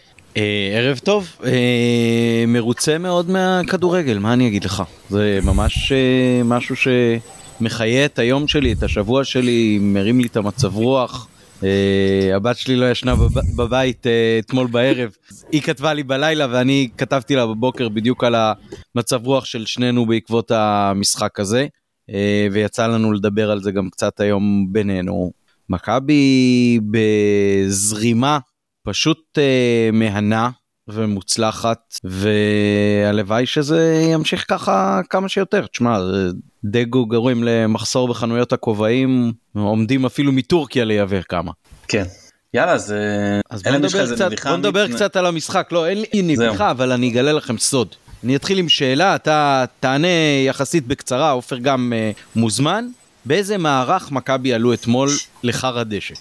ערב 0.75 0.99
טוב, 0.99 1.37
מרוצה 2.47 2.99
מאוד 2.99 3.31
מהכדורגל, 3.31 4.19
מה 4.19 4.33
אני 4.33 4.49
אגיד 4.49 4.65
לך? 4.65 4.83
זה 5.11 5.39
ממש 5.43 5.93
משהו 6.45 6.75
שמחיה 6.77 8.05
את 8.05 8.19
היום 8.19 8.49
שלי, 8.49 8.73
את 8.73 8.83
השבוע 8.83 9.25
שלי, 9.25 9.79
מרים 9.81 10.21
לי 10.21 10.27
את 10.27 10.37
המצב 10.37 10.77
רוח. 10.77 11.29
הבת 12.35 12.57
שלי 12.57 12.77
לא 12.77 12.91
ישנה 12.91 13.15
בבית 13.57 14.07
אתמול 14.39 14.67
בערב, 14.67 15.11
היא 15.53 15.63
כתבה 15.63 15.95
לי 15.95 16.03
בלילה 16.03 16.47
ואני 16.51 16.89
כתבתי 16.99 17.37
לה 17.37 17.47
בבוקר 17.47 17.89
בדיוק 17.89 18.25
על 18.25 18.35
המצב 18.35 19.27
רוח 19.27 19.45
של 19.45 19.67
שנינו 19.67 20.07
בעקבות 20.07 20.51
המשחק 20.51 21.41
הזה, 21.41 21.67
ויצא 22.53 22.87
לנו 22.87 23.13
לדבר 23.13 23.51
על 23.51 23.63
זה 23.63 23.73
גם 23.73 23.91
קצת 23.91 24.21
היום 24.21 24.67
בינינו. 24.73 25.33
מכבי 25.69 26.81
בזרימה 26.91 28.39
פשוט 28.83 29.39
מהנה 29.93 30.51
ומוצלחת 30.89 31.99
והלוואי 32.05 33.47
שזה 33.47 34.09
ימשיך 34.13 34.45
ככה 34.49 35.01
כמה 35.11 35.29
שיותר. 35.29 35.67
תשמע, 35.67 35.99
דגו 36.65 37.07
גורם 37.07 37.45
למחסור 37.45 38.09
בחנויות 38.09 38.53
הכובעים, 38.53 39.33
עומדים 39.55 40.05
אפילו 40.05 40.33
מטורקיה 40.33 40.85
לייבא 40.85 41.21
כמה. 41.29 41.53
כן. 41.89 42.05
יאללה 42.55 42.73
אז, 42.73 42.95
אז 43.51 43.63
בוא 43.63 43.73
נדבר, 43.73 44.15
קצת, 44.15 44.31
בוא 44.45 44.57
נדבר 44.57 44.87
מת... 44.89 44.95
קצת 44.95 45.17
על 45.17 45.27
המשחק 45.27 45.69
לא 45.73 45.87
אין 45.87 45.99
לי 45.99 46.23
נביכה 46.23 46.71
אבל 46.71 46.93
אני 46.93 47.11
אגלה 47.11 47.33
לכם 47.33 47.59
סוד. 47.59 47.89
אני 48.25 48.37
אתחיל 48.37 48.59
עם 48.59 48.69
שאלה 48.69 49.15
אתה 49.15 49.65
תענה 49.81 50.09
יחסית 50.47 50.87
בקצרה 50.87 51.31
עופר 51.31 51.59
גם 51.59 51.93
uh, 51.93 52.37
מוזמן 52.37 52.87
באיזה 53.25 53.59
מערך 53.59 54.13
מכבי 54.13 54.53
עלו 54.55 54.75
אתמול 54.75 55.09
לחר 55.43 55.79
הדשא. 55.79 56.15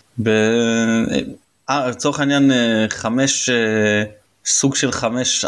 אה, 1.69 1.89
לצורך 1.89 2.19
העניין 2.19 2.51
חמש 2.89 3.49
סוג 4.45 4.75
של 4.75 4.89
5-4-1 4.89 5.45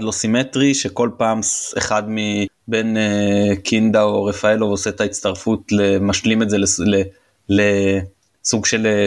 לא 0.00 0.12
סימטרי 0.12 0.74
שכל 0.74 1.10
פעם 1.16 1.40
אחד 1.78 2.02
מבין 2.06 2.96
uh, 2.96 3.56
קינדה 3.56 4.02
או 4.02 4.24
רפאלו 4.24 4.66
עושה 4.66 4.90
את 4.90 5.00
ההצטרפות 5.00 5.72
משלים 6.00 6.42
את 6.42 6.50
זה 6.50 6.56
לסוג 7.48 8.66
של 8.66 9.06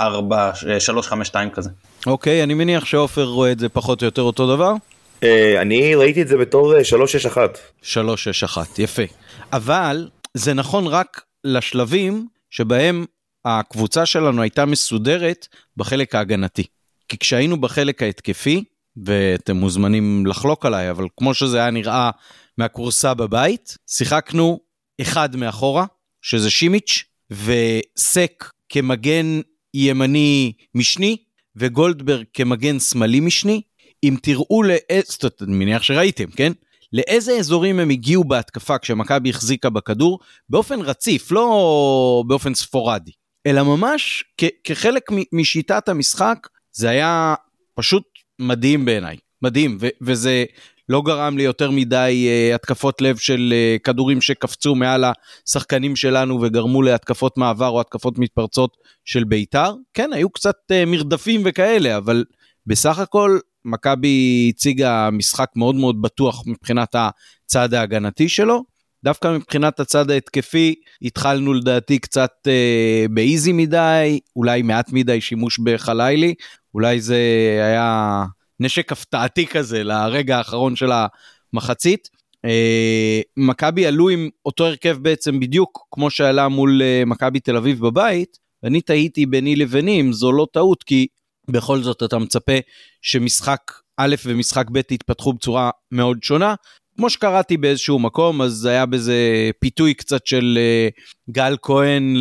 3-4 0.00 0.02
3-5-2 0.02 1.34
כזה. 1.52 1.70
אוקיי 2.06 2.40
okay, 2.40 2.44
אני 2.44 2.54
מניח 2.54 2.84
שעופר 2.84 3.24
רואה 3.24 3.52
את 3.52 3.58
זה 3.58 3.68
פחות 3.68 4.02
או 4.02 4.04
יותר 4.04 4.22
אותו 4.22 4.56
דבר. 4.56 4.74
Uh, 5.20 5.26
אני 5.60 5.94
ראיתי 5.94 6.22
את 6.22 6.28
זה 6.28 6.36
בתור 6.36 6.74
3-6-1. 7.82 7.84
3-6-1 7.84 7.96
יפה 8.78 9.02
אבל 9.52 10.08
זה 10.34 10.54
נכון 10.54 10.86
רק 10.86 11.22
לשלבים 11.44 12.26
שבהם 12.50 13.04
הקבוצה 13.44 14.06
שלנו 14.06 14.42
הייתה 14.42 14.64
מסודרת 14.64 15.48
בחלק 15.76 16.14
ההגנתי. 16.14 16.64
כי 17.08 17.18
כשהיינו 17.18 17.60
בחלק 17.60 18.02
ההתקפי, 18.02 18.64
ואתם 19.04 19.56
מוזמנים 19.56 20.26
לחלוק 20.26 20.66
עליי, 20.66 20.90
אבל 20.90 21.06
כמו 21.16 21.34
שזה 21.34 21.58
היה 21.58 21.70
נראה 21.70 22.10
מהכורסה 22.58 23.14
בבית, 23.14 23.76
שיחקנו 23.90 24.60
אחד 25.00 25.36
מאחורה, 25.36 25.86
שזה 26.22 26.50
שימיץ', 26.50 27.04
וסק 27.30 28.50
כמגן 28.68 29.40
ימני 29.74 30.52
משני, 30.74 31.16
וגולדברג 31.56 32.24
כמגן 32.32 32.80
שמאלי 32.80 33.20
משני. 33.20 33.62
אם 34.04 34.16
תראו 34.22 34.62
לאיזה, 34.62 35.28
אני 35.42 35.56
מניח 35.56 35.82
שראיתם, 35.82 36.30
כן? 36.30 36.52
לאיזה 36.92 37.32
אזורים 37.32 37.80
הם 37.80 37.90
הגיעו 37.90 38.24
בהתקפה 38.24 38.78
כשמכבי 38.78 39.30
החזיקה 39.30 39.70
בכדור, 39.70 40.18
באופן 40.48 40.80
רציף, 40.80 41.32
לא 41.32 42.24
באופן 42.26 42.54
ספורדי, 42.54 43.10
אלא 43.46 43.62
ממש 43.62 44.24
כחלק 44.64 45.02
משיטת 45.32 45.88
המשחק 45.88 46.48
זה 46.76 46.90
היה 46.90 47.34
פשוט 47.74 48.02
מדהים 48.38 48.84
בעיניי, 48.84 49.16
מדהים, 49.42 49.78
ו- 49.80 49.88
וזה 50.02 50.44
לא 50.88 51.02
גרם 51.02 51.36
לי 51.36 51.42
יותר 51.42 51.70
מדי 51.70 52.28
uh, 52.28 52.54
התקפות 52.54 53.00
לב 53.00 53.16
של 53.16 53.52
uh, 53.52 53.82
כדורים 53.82 54.20
שקפצו 54.20 54.74
מעל 54.74 55.04
השחקנים 55.48 55.96
שלנו 55.96 56.40
וגרמו 56.42 56.82
להתקפות 56.82 57.38
מעבר 57.38 57.68
או 57.68 57.80
התקפות 57.80 58.18
מתפרצות 58.18 58.76
של 59.04 59.24
בית"ר. 59.24 59.74
כן, 59.94 60.10
היו 60.12 60.30
קצת 60.30 60.56
uh, 60.72 60.86
מרדפים 60.86 61.42
וכאלה, 61.44 61.96
אבל 61.96 62.24
בסך 62.66 62.98
הכל 62.98 63.38
מכבי 63.64 64.46
הציגה 64.54 65.10
משחק 65.12 65.50
מאוד 65.56 65.74
מאוד 65.74 66.02
בטוח 66.02 66.42
מבחינת 66.46 66.94
הצד 66.94 67.74
ההגנתי 67.74 68.28
שלו. 68.28 68.64
דווקא 69.04 69.28
מבחינת 69.28 69.80
הצד 69.80 70.10
ההתקפי 70.10 70.74
התחלנו 71.02 71.54
לדעתי 71.54 71.98
קצת 71.98 72.32
אה, 72.46 73.06
באיזי 73.10 73.52
מדי, 73.52 74.20
אולי 74.36 74.62
מעט 74.62 74.92
מדי 74.92 75.20
שימוש 75.20 75.58
בחלילי, 75.58 76.34
אולי 76.74 77.00
זה 77.00 77.16
היה 77.62 78.24
נשק 78.60 78.92
הפתעתי 78.92 79.46
כזה 79.46 79.84
לרגע 79.84 80.38
האחרון 80.38 80.76
של 80.76 80.90
המחצית. 81.52 82.08
אה, 82.44 83.20
מכבי 83.36 83.86
עלו 83.86 84.08
עם 84.08 84.28
אותו 84.46 84.66
הרכב 84.66 84.96
בעצם 85.02 85.40
בדיוק 85.40 85.86
כמו 85.90 86.10
שעלה 86.10 86.48
מול 86.48 86.82
אה, 86.82 87.02
מכבי 87.06 87.40
תל 87.40 87.56
אביב 87.56 87.80
בבית, 87.80 88.38
ואני 88.62 88.80
תהיתי 88.80 89.26
ביני 89.26 89.56
לביני 89.56 90.00
אם 90.00 90.12
זו 90.12 90.32
לא 90.32 90.46
טעות, 90.52 90.82
כי 90.82 91.06
בכל 91.50 91.82
זאת 91.82 92.02
אתה 92.02 92.18
מצפה 92.18 92.52
שמשחק 93.02 93.60
א' 93.96 94.14
ומשחק 94.26 94.70
ב' 94.72 94.76
יתפתחו 94.76 95.32
בצורה 95.32 95.70
מאוד 95.92 96.22
שונה, 96.22 96.54
כמו 96.96 97.10
שקראתי 97.10 97.56
באיזשהו 97.56 97.98
מקום, 97.98 98.42
אז 98.42 98.66
היה 98.66 98.86
בזה 98.86 99.50
פיתוי 99.58 99.94
קצת 99.94 100.26
של 100.26 100.58
uh, 100.58 101.02
גל 101.30 101.56
כהן 101.62 102.14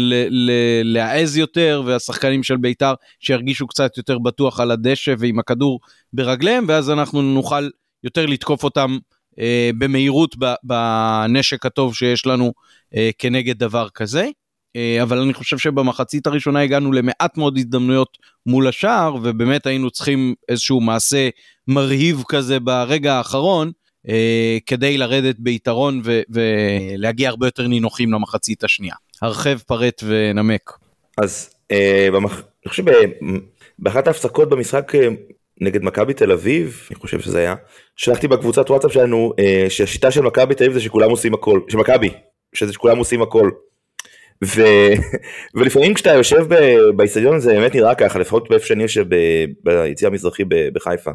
להעז 0.84 1.38
יותר, 1.38 1.84
והשחקנים 1.86 2.44
של 2.44 2.58
בית"ר 2.58 2.94
שירגישו 3.20 3.68
קצת 3.68 3.98
יותר 3.98 4.20
בטוח 4.20 4.60
על 4.60 4.72
הדשא 4.72 5.14
ועם 5.18 5.40
הכדור 5.40 5.80
ברגליהם, 6.14 6.66
ואז 6.68 6.90
אנחנו 6.90 7.22
נוכל 7.22 7.70
יותר 8.04 8.26
לתקוף 8.26 8.64
אותם 8.64 8.98
uh, 9.32 9.36
במהירות 9.78 10.36
בנשק 10.64 11.66
הטוב 11.66 11.96
שיש 11.96 12.26
לנו 12.26 12.54
uh, 12.94 12.98
כנגד 13.18 13.58
דבר 13.58 13.90
כזה. 13.90 14.30
אה, 14.76 15.04
אבל 15.04 15.20
אני 15.20 15.34
חושב 15.34 15.58
שבמחצית 15.58 16.28
הראשונה 16.28 16.60
הגענו 16.60 16.92
למעט 16.92 17.38
מאוד 17.38 17.58
הזדמנויות 17.58 18.18
מול 18.46 18.68
השער 18.68 19.16
ובאמת 19.16 19.66
היינו 19.66 19.92
צריכים 19.92 20.34
איזשהו 20.50 20.82
מעשה 20.82 21.30
מרהיב 21.68 22.24
כזה 22.28 22.60
ברגע 22.60 23.14
האחרון 23.14 23.68
אה, 23.68 23.74
כדי 24.66 24.98
לרדת 24.98 25.36
ביתרון 25.40 26.02
ולהגיע 26.30 27.30
הרבה 27.30 27.48
יותר 27.48 27.68
נינוחים 27.68 28.12
למחצית 28.14 28.64
השנייה. 28.64 28.96
הרחב, 29.22 29.58
פרט 29.58 30.04
ונמק. 30.08 30.72
אז 31.18 31.50
אה, 31.72 32.08
במח... 32.14 32.42
אני 32.66 32.70
חושב 32.70 32.84
באחת 33.80 34.08
ההפסקות 34.08 34.50
במשחק 34.50 34.92
נגד 35.62 35.84
מכבי 35.84 36.14
תל 36.14 36.32
אביב, 36.32 36.88
אני 36.92 37.00
חושב 37.00 37.20
שזה 37.20 37.40
היה, 37.40 37.56
שלחתי 37.96 38.28
בקבוצת 38.28 38.70
וואטסאפ 38.70 38.92
שלנו 38.92 39.34
שהשיטה 39.70 40.12
של 40.12 40.22
מכבי 40.22 40.56
תל 40.56 40.64
אביב 40.64 40.74
זה 40.74 40.82
שכולם 40.82 41.10
עושים 41.10 41.34
הכל, 41.34 41.60
של 41.70 41.78
מכבי, 41.78 42.10
שזה 42.54 42.74
שכולם 42.74 42.98
עושים 42.98 43.22
הכל. 43.22 43.50
ו... 44.44 44.62
ולפעמים 45.56 45.94
כשאתה 45.94 46.10
יושב 46.10 46.46
באיצטדיון 46.96 47.40
זה 47.40 47.54
באמת 47.54 47.76
נראה 47.76 47.96
ככה, 47.96 48.20
לפחות 48.20 48.50
באיפה 48.50 48.66
שאני 48.66 48.84
יושב 48.84 49.06
ביציע 49.64 50.08
המזרחי 50.08 50.44
בחיפה. 50.74 51.12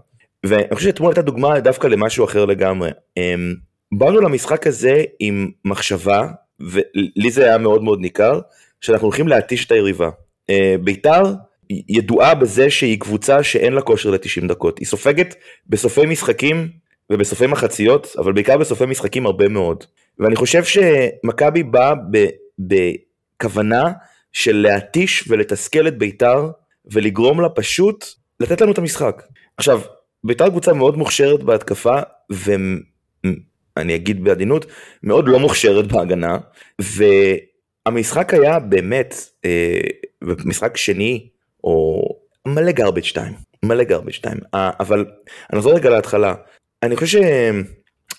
ואני 0.46 0.74
חושב 0.74 0.88
שאתמול 0.88 1.11
הייתה 1.11 1.22
דוגמה 1.22 1.61
דווקא 1.61 1.87
למשהו 1.87 2.24
אחר 2.24 2.44
לגמרי. 2.44 2.90
אמ, 3.16 3.55
באנו 3.92 4.20
למשחק 4.20 4.66
הזה 4.66 5.03
עם 5.20 5.51
מחשבה, 5.64 6.29
ולי 6.61 7.31
זה 7.31 7.44
היה 7.44 7.59
מאוד 7.59 7.83
מאוד 7.83 8.01
ניכר, 8.01 8.40
שאנחנו 8.81 9.07
הולכים 9.07 9.29
להתיש 9.29 9.66
את 9.66 9.72
היריבה. 9.72 10.11
אה, 10.51 10.74
ביתר 10.81 11.22
ידועה 11.88 12.35
בזה 12.35 12.70
שהיא 12.70 13.01
קבוצה 13.01 13.42
שאין 13.42 13.72
לה 13.72 13.83
כושר 13.83 14.11
ל-90 14.11 14.48
דקות. 14.48 14.79
היא 14.79 14.87
סופגת 14.87 15.35
בסופי 15.66 16.07
משחקים 16.07 16.68
ובסופי 17.11 17.46
מחציות, 17.46 18.16
אבל 18.18 18.33
בעיקר 18.33 18.59
בסופי 18.59 18.87
משחקים 18.87 19.27
הרבה 19.27 19.48
מאוד. 19.48 19.85
ואני 20.18 20.37
חושב 20.37 20.64
שמכבי 20.64 21.62
באה 21.62 21.92
כוונה 23.42 23.92
של 24.33 24.57
להתיש 24.57 25.24
ולתסכל 25.29 25.88
את 25.88 25.98
בית"ר 25.98 26.51
ולגרום 26.92 27.40
לה 27.40 27.48
פשוט 27.48 28.05
לתת 28.40 28.61
לנו 28.61 28.72
את 28.72 28.79
המשחק. 28.79 29.22
עכשיו, 29.57 29.81
בית"ר 30.24 30.48
קבוצה 30.48 30.72
מאוד 30.72 30.96
מוכשרת 30.96 31.42
בהתקפה 31.42 31.96
ואני 32.31 33.94
אגיד 33.94 34.24
בעדינות 34.24 34.66
מאוד 35.02 35.28
לא 35.28 35.38
מוכשרת 35.38 35.92
בהגנה 35.92 36.38
והמשחק 37.87 38.35
היה 38.35 38.59
באמת 38.59 39.14
אה, 39.44 39.81
משחק 40.44 40.76
שני 40.76 41.28
או 41.64 42.02
מלא 42.46 42.72
גרבג' 42.72 43.04
2 43.04 43.33
מלא 43.62 43.85
גרבג' 43.85 44.12
2 44.12 44.37
אה, 44.54 44.70
אבל 44.81 45.07
אני 45.52 45.59
אחזור 45.59 45.74
רגע 45.74 45.90
להתחלה 45.90 46.35
אני 46.83 46.96
חושב. 46.96 47.20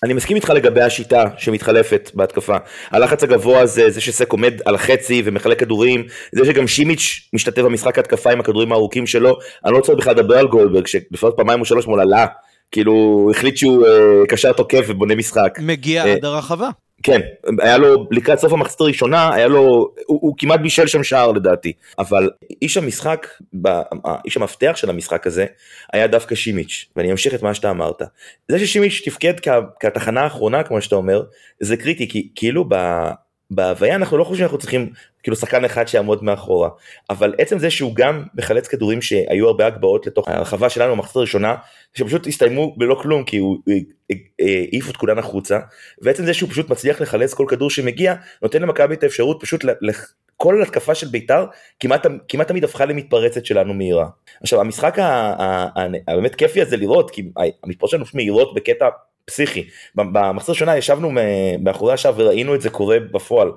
אני 0.04 0.12
מסכים 0.12 0.36
איתך 0.36 0.50
לגבי 0.50 0.82
השיטה 0.82 1.24
שמתחלפת 1.38 2.10
בהתקפה. 2.14 2.56
הלחץ 2.90 3.22
הגבוה 3.22 3.66
זה 3.66 3.90
זה 3.90 4.00
שסק 4.00 4.32
עומד 4.32 4.54
על 4.64 4.74
החצי 4.74 5.22
ומחלק 5.24 5.60
כדורים, 5.60 6.04
זה 6.32 6.44
שגם 6.44 6.66
שימיץ' 6.66 7.28
משתתף 7.32 7.62
במשחק 7.62 7.98
התקפה 7.98 8.32
עם 8.32 8.40
הכדורים 8.40 8.72
הארוכים 8.72 9.06
שלו, 9.06 9.38
אני 9.64 9.74
לא 9.74 9.80
צריך 9.80 9.98
בכלל 9.98 10.14
לדבר 10.14 10.38
על 10.38 10.46
גולדברג, 10.46 10.86
שלפחות 10.86 11.34
פעמיים 11.36 11.60
או 11.60 11.64
שלוש 11.64 11.86
מול 11.86 12.00
עלה, 12.00 12.26
כאילו 12.70 13.28
החליט 13.30 13.56
שהוא 13.56 13.86
אה, 13.86 14.26
קשר 14.28 14.52
תוקף 14.52 14.84
ובונה 14.88 15.14
משחק. 15.14 15.58
מגיע 15.62 16.06
אה, 16.06 16.12
עד 16.12 16.24
הרחבה. 16.24 16.68
כן, 17.02 17.20
היה 17.60 17.78
לו, 17.78 18.06
לקראת 18.10 18.38
סוף 18.38 18.52
המחצית 18.52 18.80
הראשונה, 18.80 19.34
היה 19.34 19.48
לו, 19.48 19.60
הוא, 20.06 20.18
הוא 20.22 20.34
כמעט 20.38 20.60
בישל 20.60 20.86
שם 20.86 21.04
שער 21.04 21.32
לדעתי. 21.32 21.72
אבל 21.98 22.30
איש 22.62 22.76
המשחק, 22.76 23.26
איש 24.24 24.36
המפתח 24.36 24.72
של 24.76 24.90
המשחק 24.90 25.26
הזה, 25.26 25.46
היה 25.92 26.06
דווקא 26.06 26.34
שימיץ', 26.34 26.86
ואני 26.96 27.10
אמשיך 27.10 27.34
את 27.34 27.42
מה 27.42 27.54
שאתה 27.54 27.70
אמרת. 27.70 28.02
זה 28.48 28.58
ששימיץ' 28.58 29.02
תפקד 29.04 29.34
כתחנה 29.80 30.20
האחרונה, 30.20 30.62
כמו 30.62 30.80
שאתה 30.80 30.96
אומר, 30.96 31.22
זה 31.60 31.76
קריטי, 31.76 32.08
כי 32.08 32.28
כאילו 32.34 32.64
ב... 32.68 32.74
בהוויה 33.50 33.94
אנחנו 33.94 34.18
לא 34.18 34.24
חושבים 34.24 34.38
שאנחנו 34.38 34.58
צריכים 34.58 34.90
כאילו 35.22 35.36
שחקן 35.36 35.64
אחד 35.64 35.88
שיעמוד 35.88 36.24
מאחורה 36.24 36.68
אבל 37.10 37.34
עצם 37.38 37.58
זה 37.58 37.70
שהוא 37.70 37.94
גם 37.94 38.24
מחלץ 38.34 38.68
כדורים 38.68 39.02
שהיו 39.02 39.46
הרבה 39.46 39.66
הגבהות 39.66 40.06
לתוך 40.06 40.28
הרחבה 40.28 40.70
שלנו 40.70 40.94
במחצית 40.94 41.16
הראשונה 41.16 41.54
שפשוט 41.94 42.26
הסתיימו 42.26 42.74
בלא 42.76 42.94
כלום 42.94 43.24
כי 43.24 43.36
הוא 43.36 43.58
העיף 44.40 44.90
את 44.90 44.96
כולן 44.96 45.18
החוצה 45.18 45.58
ועצם 46.02 46.24
זה 46.24 46.34
שהוא 46.34 46.50
פשוט 46.50 46.70
מצליח 46.70 47.00
לחלץ 47.00 47.34
כל 47.34 47.46
כדור 47.48 47.70
שמגיע 47.70 48.14
נותן 48.42 48.62
למכבי 48.62 48.94
את 48.94 49.02
האפשרות 49.02 49.38
פשוט 49.40 49.64
כל 50.36 50.62
התקפה 50.62 50.94
של 50.94 51.06
בית"ר 51.08 51.44
כמעט, 51.80 52.06
כמעט 52.28 52.48
תמיד 52.48 52.64
הפכה 52.64 52.84
למתפרצת 52.84 53.46
שלנו 53.46 53.74
מהירה. 53.74 54.08
עכשיו 54.42 54.60
המשחק 54.60 54.96
הבאמת 56.08 56.34
כיפי 56.34 56.62
הזה 56.62 56.76
לראות 56.76 57.10
כי 57.10 57.30
המתפרצות 57.64 57.90
שלנו 57.90 58.04
מהירות 58.14 58.54
בקטע 58.54 58.88
פסיכי. 59.24 59.68
במחצית 59.94 60.48
הראשונה 60.48 60.76
ישבנו 60.76 61.10
מאחורי 61.58 61.92
השער 61.92 62.12
וראינו 62.16 62.54
את 62.54 62.60
זה 62.60 62.70
קורה 62.70 63.00
בפועל. 63.00 63.50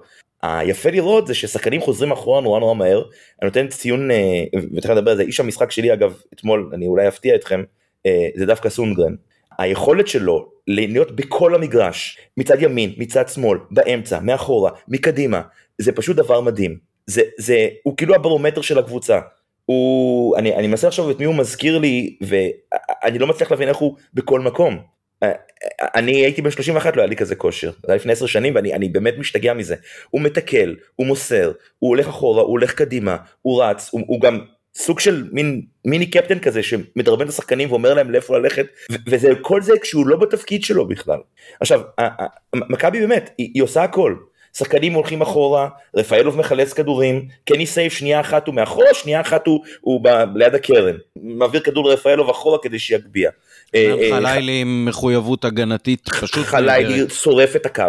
היפה 0.43 0.89
לראות 0.89 1.28
זה 1.28 1.34
ששחקנים 1.34 1.82
חוזרים 1.82 2.12
אחורה 2.12 2.41
נורא 2.41 2.60
נורא 2.60 2.73
מהר, 2.73 3.02
אני 3.41 3.47
נותן 3.47 3.67
ציון, 3.67 4.12
אה, 4.12 4.43
ותכף 4.76 4.89
נדבר 4.89 5.12
על 5.12 5.17
זה, 5.17 5.23
איש 5.23 5.39
המשחק 5.39 5.71
שלי 5.71 5.93
אגב, 5.93 6.17
אתמול, 6.34 6.71
אני 6.73 6.88
אולי 6.88 7.08
אפתיע 7.08 7.36
אתכם, 7.36 7.63
אה, 8.06 8.28
זה 8.36 8.45
דווקא 8.45 8.69
סונגרן. 8.69 9.15
היכולת 9.60 10.08
שלו 10.08 10.49
להיות 10.67 11.15
בכל 11.15 11.56
המגרש, 11.56 12.17
מצד 12.38 12.62
ימין, 12.62 12.93
מצד 12.97 13.30
שמאל, 13.30 13.60
באמצע, 13.71 14.19
מאחורה, 14.19 14.71
מקדימה, 14.88 15.41
זה 15.78 15.91
פשוט 15.91 16.17
דבר 16.17 16.41
מדהים. 16.41 16.78
זה, 17.08 17.21
זה, 17.38 17.67
הוא 17.84 17.97
כאילו 17.97 18.15
הברומטר 18.15 18.62
של 18.62 18.80
הקבוצה. 18.80 19.19
הוא, 19.65 20.38
אני, 20.38 20.56
אני 20.56 20.67
מנסה 20.67 20.88
לחשוב 20.88 21.10
את 21.10 21.19
מי 21.19 21.26
הוא 21.26 21.36
מזכיר 21.36 21.78
לי, 21.78 22.17
ואני 22.21 23.19
לא 23.19 23.28
מצליח 23.28 23.52
להבין 23.52 23.69
איך 23.69 23.78
הוא 23.78 23.95
בכל 24.13 24.39
מקום. 24.39 24.80
אני 25.82 26.12
הייתי 26.12 26.42
בן 26.42 26.52
31 26.52 26.96
לא 26.96 27.02
היה 27.02 27.10
לי 27.10 27.16
כזה 27.16 27.36
כושר, 27.36 27.72
זה 27.72 27.88
היה 27.88 27.96
לפני 27.96 28.14
10 28.14 28.26
שנים 28.26 28.56
ואני 28.56 28.90
באמת 28.90 29.14
משתגע 29.18 29.54
מזה. 29.54 29.76
הוא 30.10 30.22
מתקל, 30.22 30.76
הוא 30.96 31.08
מוסר, 31.08 31.52
הוא 31.80 31.90
הולך 31.90 32.08
אחורה, 32.08 32.42
הוא 32.42 32.52
הולך 32.52 32.74
קדימה, 32.74 33.18
הוא 33.42 33.64
רץ, 33.64 33.90
הוא, 33.92 34.02
הוא 34.08 34.22
גם 34.22 34.40
סוג 34.76 35.00
של 35.00 35.30
מין 35.32 35.62
מיני 35.86 36.06
קפטן 36.06 36.40
כזה 36.40 36.64
שמדרבן 36.64 37.26
את 37.26 37.30
השחקנים 37.30 37.72
ואומר 37.72 37.94
להם 37.94 38.12
לאיפה 38.12 38.38
ללכת 38.38 38.66
וזה 39.08 39.30
כל 39.42 39.62
זה 39.62 39.74
כשהוא 39.82 40.08
לא 40.08 40.18
בתפקיד 40.18 40.64
שלו 40.64 40.88
בכלל. 40.88 41.20
עכשיו 41.60 41.82
מכבי 42.56 43.00
באמת 43.00 43.30
היא, 43.38 43.52
היא 43.54 43.64
עושה 43.64 43.84
הכל 43.84 44.16
שחקנים 44.58 44.94
הולכים 44.94 45.22
אחורה, 45.22 45.70
רפאלוב 45.96 46.38
מחלץ 46.38 46.74
כדורים, 46.74 47.28
קני 47.46 47.66
סייף 47.66 47.94
שנייה 47.94 48.20
אחת 48.20 48.48
הוא 48.48 48.56
מאחורה, 48.56 48.94
שנייה 48.94 49.22
אחת 49.22 49.48
הוא, 49.48 49.64
הוא 49.82 50.04
ב, 50.04 50.08
ליד 50.36 50.56
הקרן, 50.56 50.96
מעביר 51.16 51.62
כדור 51.62 51.90
לרפאלוב 51.90 52.30
אחורה 52.30 52.58
כדי 52.62 52.80
שיגביה. 52.80 53.32
אה, 53.76 53.96
אה, 54.02 54.10
חלילי 54.12 54.62
עם 54.62 54.86
מחויבות 54.86 55.46
הגנתית 55.46 56.10
פשוט... 56.10 56.46
חלילי 56.46 57.10
שורף 57.10 57.56
את 57.56 57.66
הקו, 57.66 57.84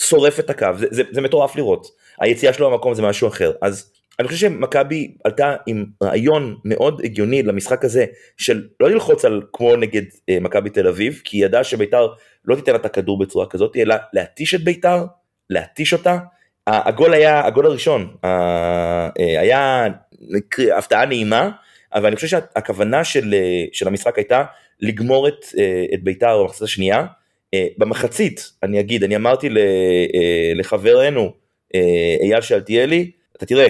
שורף 0.00 0.40
את 0.40 0.50
הקו, 0.50 0.66
זה, 0.76 0.86
זה, 0.90 1.02
זה 1.10 1.20
מטורף 1.20 1.56
לראות. 1.56 1.86
היציאה 2.20 2.52
שלו 2.52 2.70
במקום 2.70 2.94
זה 2.94 3.02
משהו 3.02 3.28
אחר. 3.28 3.52
אז 3.62 3.90
אני 4.18 4.28
חושב 4.28 4.40
שמכבי 4.40 5.12
עלתה 5.24 5.56
עם 5.66 5.84
רעיון 6.02 6.56
מאוד 6.64 7.00
הגיוני 7.04 7.42
למשחק 7.42 7.84
הזה 7.84 8.04
של 8.36 8.66
לא 8.80 8.90
ללחוץ 8.90 9.24
על 9.24 9.42
כמו 9.52 9.76
נגד 9.76 10.02
אה, 10.28 10.38
מכבי 10.40 10.70
תל 10.70 10.88
אביב 10.88 11.20
כי 11.24 11.36
היא 11.36 11.44
ידעה 11.44 11.64
שביתר 11.64 12.08
לא 12.44 12.56
תיתן 12.56 12.72
לה 12.72 12.78
את 12.78 12.86
הכדור 12.86 13.18
בצורה 13.18 13.46
כזאת 13.46 13.76
אלא 13.76 13.94
להתיש 14.12 14.54
את 14.54 14.64
ביתר 14.64 15.04
להתיש 15.50 15.92
אותה. 15.92 16.18
הגול 16.66 17.12
היה 17.12 17.46
הגול 17.46 17.66
הראשון 17.66 18.16
אה, 18.24 19.08
היה 19.16 19.86
הפתעה 20.76 21.06
נעימה 21.06 21.50
אבל 21.94 22.06
אני 22.06 22.16
חושב 22.16 22.28
שהכוונה 22.28 23.04
של, 23.04 23.34
של 23.72 23.88
המשחק 23.88 24.16
הייתה 24.16 24.44
לגמור 24.80 25.28
את, 25.28 25.44
אה, 25.58 25.84
את 25.94 26.02
ביתר 26.02 26.42
במחצית 26.42 26.62
השנייה. 26.62 27.06
במחצית 27.78 28.52
אני 28.62 28.80
אגיד 28.80 29.04
אני 29.04 29.16
אמרתי 29.16 29.48
לחברנו 30.54 31.32
אייל 32.22 32.40
שאלתיאלי 32.40 33.10
אתה 33.36 33.46
תראה 33.46 33.66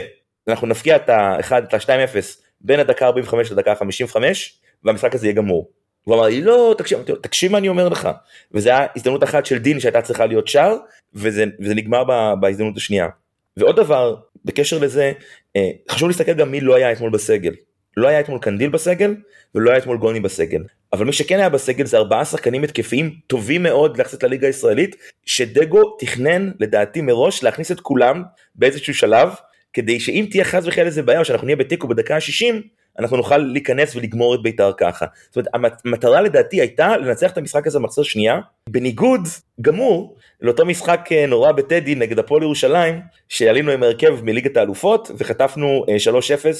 אנחנו 0.49 0.67
נפקיע 0.67 0.97
את 0.97 1.09
ה-1 1.09 1.53
את 1.59 1.75
ה-2-0 1.75 2.17
בין 2.61 2.81
הדקה 2.81 3.07
45 3.07 3.53
לדקה 3.53 3.75
55 3.75 4.59
והמשחק 4.85 5.15
הזה 5.15 5.27
יהיה 5.27 5.35
גמור. 5.35 5.71
הוא 6.05 6.15
אמר 6.15 6.27
לי 6.27 6.41
לא 6.41 6.75
תקשיב, 6.79 6.99
תקשיב 7.21 7.53
מה 7.53 7.59
אני 7.59 7.69
אומר 7.69 7.89
לך 7.89 8.09
וזה 8.53 8.69
היה 8.69 8.87
הזדמנות 8.97 9.25
אחת 9.25 9.47
של 9.47 9.59
דין 9.59 9.81
שהייתה 9.81 10.03
צריכה 10.03 10.27
להיות 10.27 10.49
שער 10.49 10.77
וזה, 11.15 11.45
וזה 11.61 11.75
נגמר 11.75 12.05
בהזדמנות 12.41 12.77
השנייה. 12.77 13.09
ועוד 13.57 13.77
דבר 13.77 14.17
בקשר 14.45 14.79
לזה 14.79 15.13
אה, 15.57 15.71
חשוב 15.91 16.09
להסתכל 16.09 16.33
גם 16.33 16.51
מי 16.51 16.61
לא 16.61 16.75
היה 16.75 16.93
אתמול 16.93 17.11
בסגל. 17.11 17.53
לא 17.97 18.09
היה 18.09 18.21
אתמול 18.21 18.39
קנדיל 18.39 18.71
בסגל 18.71 19.15
ולא 19.55 19.71
היה 19.71 19.79
אתמול 19.79 19.99
גולני 19.99 20.21
בסגל. 20.21 20.63
אבל 20.93 21.07
מי 21.07 21.13
שכן 21.13 21.39
היה 21.39 21.49
בסגל 21.49 21.87
זה 21.87 21.97
ארבעה 21.97 22.25
שחקנים 22.25 22.65
התקפיים 22.65 23.15
טובים 23.27 23.63
מאוד 23.63 23.99
יחסית 23.99 24.23
לליגה 24.23 24.47
הישראלית 24.47 24.97
שדגו 25.27 25.97
תכנן 25.99 26.51
לדעתי 26.61 27.01
מראש 27.01 27.43
להכניס 27.43 27.73
את 27.73 27.81
כולם 27.81 28.23
באיזשהו 28.55 28.95
שלב 28.95 29.29
כדי 29.73 30.01
שאם 30.01 30.27
תהיה 30.31 30.45
חס 30.45 30.67
וחלילה 30.67 30.87
איזה 30.87 31.03
בעיה 31.03 31.19
או 31.19 31.25
שאנחנו 31.25 31.45
נהיה 31.47 31.57
בתיקו 31.57 31.89
בדקה 31.89 32.15
ה-60 32.15 32.55
אנחנו 32.99 33.17
נוכל 33.17 33.39
להיכנס 33.39 33.97
ולגמור 33.97 34.35
את 34.35 34.43
בית"ר 34.43 34.73
ככה. 34.77 35.07
זאת 35.31 35.49
אומרת, 35.55 35.75
המטרה 35.85 36.21
לדעתי 36.21 36.61
הייתה 36.61 36.97
לנצח 36.97 37.31
את 37.31 37.39
המשחק 37.39 37.67
הזה 37.67 37.79
במחצית 37.79 38.05
שנייה, 38.05 38.41
בניגוד 38.69 39.21
גמור 39.61 40.17
לאותו 40.41 40.67
משחק 40.67 41.09
אה, 41.13 41.27
נורא 41.27 41.53
בטדי 41.53 41.95
נגד 41.95 42.19
הפועל 42.19 42.43
ירושלים, 42.43 43.01
שעלינו 43.29 43.73
עם 43.73 43.83
הרכב 43.83 44.19
מליגת 44.23 44.57
האלופות 44.57 45.11
וחטפנו 45.19 45.85
3-0 45.87 46.47
אה, 46.47 46.53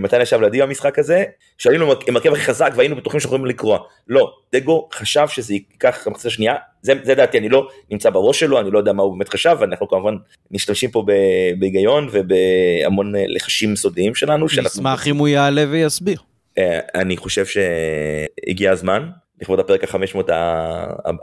מתן 0.00 0.20
ישב 0.20 0.40
לידי 0.40 0.62
במשחק 0.62 0.98
הזה, 0.98 1.24
שעלינו 1.58 1.92
עם 2.08 2.16
הרכב 2.16 2.32
הכי 2.32 2.42
חזק 2.42 2.72
והיינו 2.76 2.96
בטוחים 2.96 3.20
שאנחנו 3.20 3.36
יכולים 3.36 3.54
לקרוע. 3.54 3.78
לא, 4.08 4.32
דגו 4.54 4.88
חשב 4.92 5.28
שזה 5.28 5.54
ייקח 5.54 6.08
מחצית 6.08 6.26
השנייה, 6.26 6.54
זה, 6.82 6.92
זה 7.02 7.14
דעתי, 7.14 7.38
אני 7.38 7.48
לא 7.48 7.68
נמצא 7.90 8.10
בראש 8.10 8.40
שלו, 8.40 8.60
אני 8.60 8.70
לא 8.70 8.78
יודע 8.78 8.92
מה 8.92 9.02
הוא 9.02 9.12
באמת 9.12 9.28
חשב, 9.28 9.56
ואנחנו 9.60 9.88
כמובן 9.88 10.14
משתמשים 10.50 10.90
פה 10.90 11.04
בהיגיון 11.58 12.08
ובהמון 12.12 13.16
אה, 13.16 13.24
לחשים 13.28 13.76
סודיים 13.76 14.14
שלנו. 14.14 14.46
נשמח 14.46 15.06
אם 15.06 15.16
הוא 15.16 15.28
יעלה 15.28 15.64
ויסביר. 15.70 16.18
אה, 16.58 16.80
אני 16.94 17.16
חושב 17.16 17.44
שהגיע 17.46 18.72
הזמן, 18.72 19.08
לכבוד 19.40 19.60
הפרק 19.60 19.84
ה-500 19.84 20.32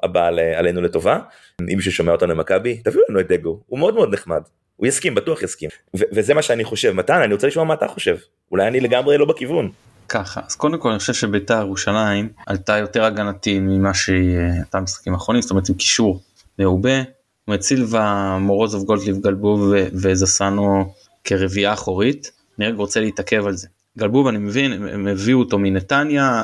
הבא 0.03 0.27
עלינו 0.55 0.81
לטובה, 0.81 1.19
אם 1.61 1.75
מישהו 1.75 1.91
שומע 1.91 2.11
אותנו 2.11 2.35
במכבי, 2.35 2.77
תביאו 2.77 3.01
לנו 3.09 3.19
את 3.19 3.27
דגו, 3.27 3.59
הוא 3.67 3.79
מאוד 3.79 3.93
מאוד 3.93 4.13
נחמד. 4.13 4.41
הוא 4.77 4.87
יסכים, 4.87 5.15
בטוח 5.15 5.43
יסכים. 5.43 5.69
וזה 5.93 6.33
מה 6.33 6.41
שאני 6.41 6.63
חושב. 6.63 6.91
מתן, 6.91 7.21
אני 7.21 7.33
רוצה 7.33 7.47
לשמוע 7.47 7.65
מה 7.65 7.73
אתה 7.73 7.87
חושב. 7.87 8.17
אולי 8.51 8.67
אני 8.67 8.79
לגמרי 8.79 9.17
לא 9.17 9.25
בכיוון. 9.25 9.71
ככה, 10.09 10.41
אז 10.47 10.55
קודם 10.55 10.77
כל 10.77 10.89
אני 10.89 10.99
חושב 10.99 11.13
שביתר 11.13 11.61
ירושלים 11.61 12.29
עלתה 12.47 12.77
יותר 12.77 13.03
הגנתי 13.03 13.59
ממה 13.59 13.93
שהיא 13.93 14.37
הייתה 14.37 14.79
במשחקים 14.79 15.13
האחרונים, 15.13 15.41
זאת 15.41 15.51
אומרת 15.51 15.69
עם 15.69 15.75
קישור 15.75 16.21
מעובה. 16.59 17.01
זאת 17.01 17.47
אומרת 17.47 17.61
סילבה, 17.61 18.37
מורוזוב, 18.41 18.83
גולדליב, 18.83 19.17
גלבוב 19.17 19.73
וזסנו 19.93 20.93
כרביעייה 21.23 21.73
אחורית. 21.73 22.31
אני 22.59 22.67
רק 22.67 22.75
רוצה 22.75 22.99
להתעכב 22.99 23.45
על 23.47 23.53
זה. 23.53 23.67
גלבוב 23.97 24.27
אני 24.27 24.37
מבין, 24.37 24.71
הם 24.71 25.07
הביאו 25.07 25.39
אותו 25.39 25.59
מנתניה, 25.59 26.43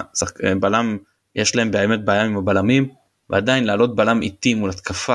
בלם, 0.59 0.97
יש 1.35 1.55
להם 1.55 1.71
באמת 1.71 2.05
בעיה 2.05 2.23
עם 2.23 2.37
הבלמים, 2.37 2.89
ועדיין 3.29 3.63
לעלות 3.63 3.95
בלם 3.95 4.21
איטי 4.21 4.53
מול 4.53 4.69
התקפה 4.69 5.13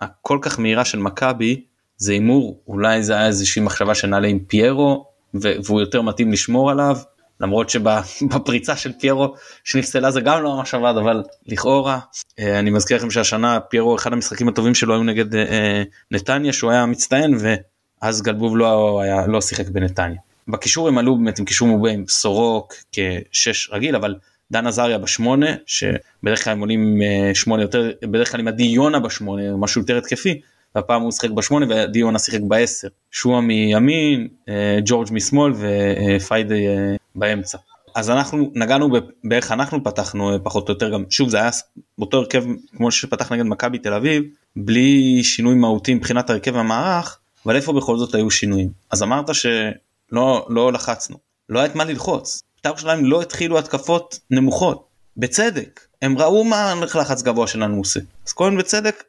הכל 0.00 0.38
כך 0.42 0.60
מהירה 0.60 0.84
של 0.84 0.98
מכבי, 0.98 1.64
זה 2.00 2.12
הימור 2.12 2.60
אולי 2.68 3.02
זה 3.02 3.12
היה 3.12 3.26
איזושהי 3.26 3.62
מחשבה 3.62 3.94
שנעלה 3.94 4.28
עם 4.28 4.38
פיירו 4.38 5.06
והוא 5.34 5.80
יותר 5.80 6.02
מתאים 6.02 6.32
לשמור 6.32 6.70
עליו 6.70 6.96
למרות 7.40 7.70
שבפריצה 7.70 8.76
של 8.76 8.92
פיירו 8.92 9.34
שנפסלה 9.64 10.10
זה 10.10 10.20
גם 10.20 10.42
לא 10.42 10.56
ממש 10.56 10.74
עבד 10.74 10.94
אבל 11.00 11.22
לכאורה 11.46 11.98
אה, 12.38 12.58
אני 12.58 12.70
מזכיר 12.70 12.96
לכם 12.96 13.10
שהשנה 13.10 13.60
פיירו 13.60 13.96
אחד 13.96 14.12
המשחקים 14.12 14.48
הטובים 14.48 14.74
שלו 14.74 14.94
היו 14.94 15.02
נגד 15.02 15.34
אה, 15.34 15.82
נתניה 16.10 16.52
שהוא 16.52 16.70
היה 16.70 16.86
מצטיין 16.86 17.36
ואז 17.40 18.22
גלבוב 18.22 18.56
לא 18.56 19.00
היה 19.00 19.26
לא 19.26 19.40
שיחק 19.40 19.68
בנתניה. 19.68 20.18
בקישור 20.48 20.88
הם 20.88 20.98
עלו 20.98 21.16
באמת 21.16 21.38
עם 21.38 21.44
קישור 21.44 21.68
מעובה 21.68 21.90
עם 21.90 22.04
סורוק 22.08 22.74
כשש 22.92 23.70
רגיל 23.72 23.96
אבל 23.96 24.14
דן 24.52 24.66
עזריה 24.66 24.98
בשמונה 24.98 25.46
שבדרך 25.66 26.44
כלל 26.44 26.52
הם 26.52 26.60
עולים 26.60 27.02
אה, 27.02 27.30
שמונה 27.34 27.62
יותר 27.62 27.90
בדרך 28.02 28.32
כלל 28.32 28.40
עם 28.40 28.48
עדי 28.48 28.62
יונה 28.62 29.00
בשמונה 29.00 29.42
משהו 29.56 29.80
יותר 29.80 29.98
התקפי 29.98 30.40
והפעם 30.74 31.02
הוא 31.02 31.12
שיחק 31.12 31.30
בשמונה 31.30 31.66
ודיונה 31.68 32.18
שיחק 32.18 32.40
בעשר. 32.40 32.88
שועה 33.10 33.40
מימין, 33.40 34.28
אה, 34.48 34.78
ג'ורג' 34.84 35.08
משמאל 35.12 35.52
ופיידי 35.52 36.68
אה, 36.68 36.96
באמצע. 37.14 37.58
אז 37.94 38.10
אנחנו 38.10 38.50
נגענו 38.54 38.88
באיך 39.24 39.52
אנחנו 39.52 39.84
פתחנו 39.84 40.32
אה, 40.32 40.38
פחות 40.38 40.68
או 40.68 40.74
יותר 40.74 40.90
גם 40.90 41.04
שוב 41.10 41.28
זה 41.28 41.36
היה 41.36 41.50
באותו 41.98 42.16
הרכב 42.16 42.44
כמו 42.76 42.90
שפתח 42.90 43.32
נגד 43.32 43.42
מכבי 43.42 43.78
תל 43.78 43.92
אביב 43.92 44.22
בלי 44.56 45.24
שינוי 45.24 45.54
מהותי 45.54 45.94
מבחינת 45.94 46.30
הרכב 46.30 46.56
המערך 46.56 47.18
אבל 47.46 47.56
איפה 47.56 47.72
בכל 47.72 47.98
זאת 47.98 48.14
היו 48.14 48.30
שינויים 48.30 48.68
אז 48.90 49.02
אמרת 49.02 49.34
שלא 49.34 50.46
לא 50.48 50.72
לחצנו 50.72 51.16
לא 51.48 51.58
היה 51.58 51.66
את 51.66 51.74
מה 51.74 51.84
ללחוץ. 51.84 52.42
בית"ר 52.56 52.68
ירושלים 52.68 53.04
לא 53.04 53.22
התחילו 53.22 53.58
התקפות 53.58 54.18
נמוכות 54.30 54.86
בצדק 55.16 55.80
הם 56.02 56.18
ראו 56.18 56.44
מה 56.44 56.74
לחץ 56.94 57.22
גבוה 57.22 57.46
שלנו 57.46 57.76
עושה 57.76 58.00
אז 58.26 58.32
קודם 58.32 58.56
בצדק 58.56 59.04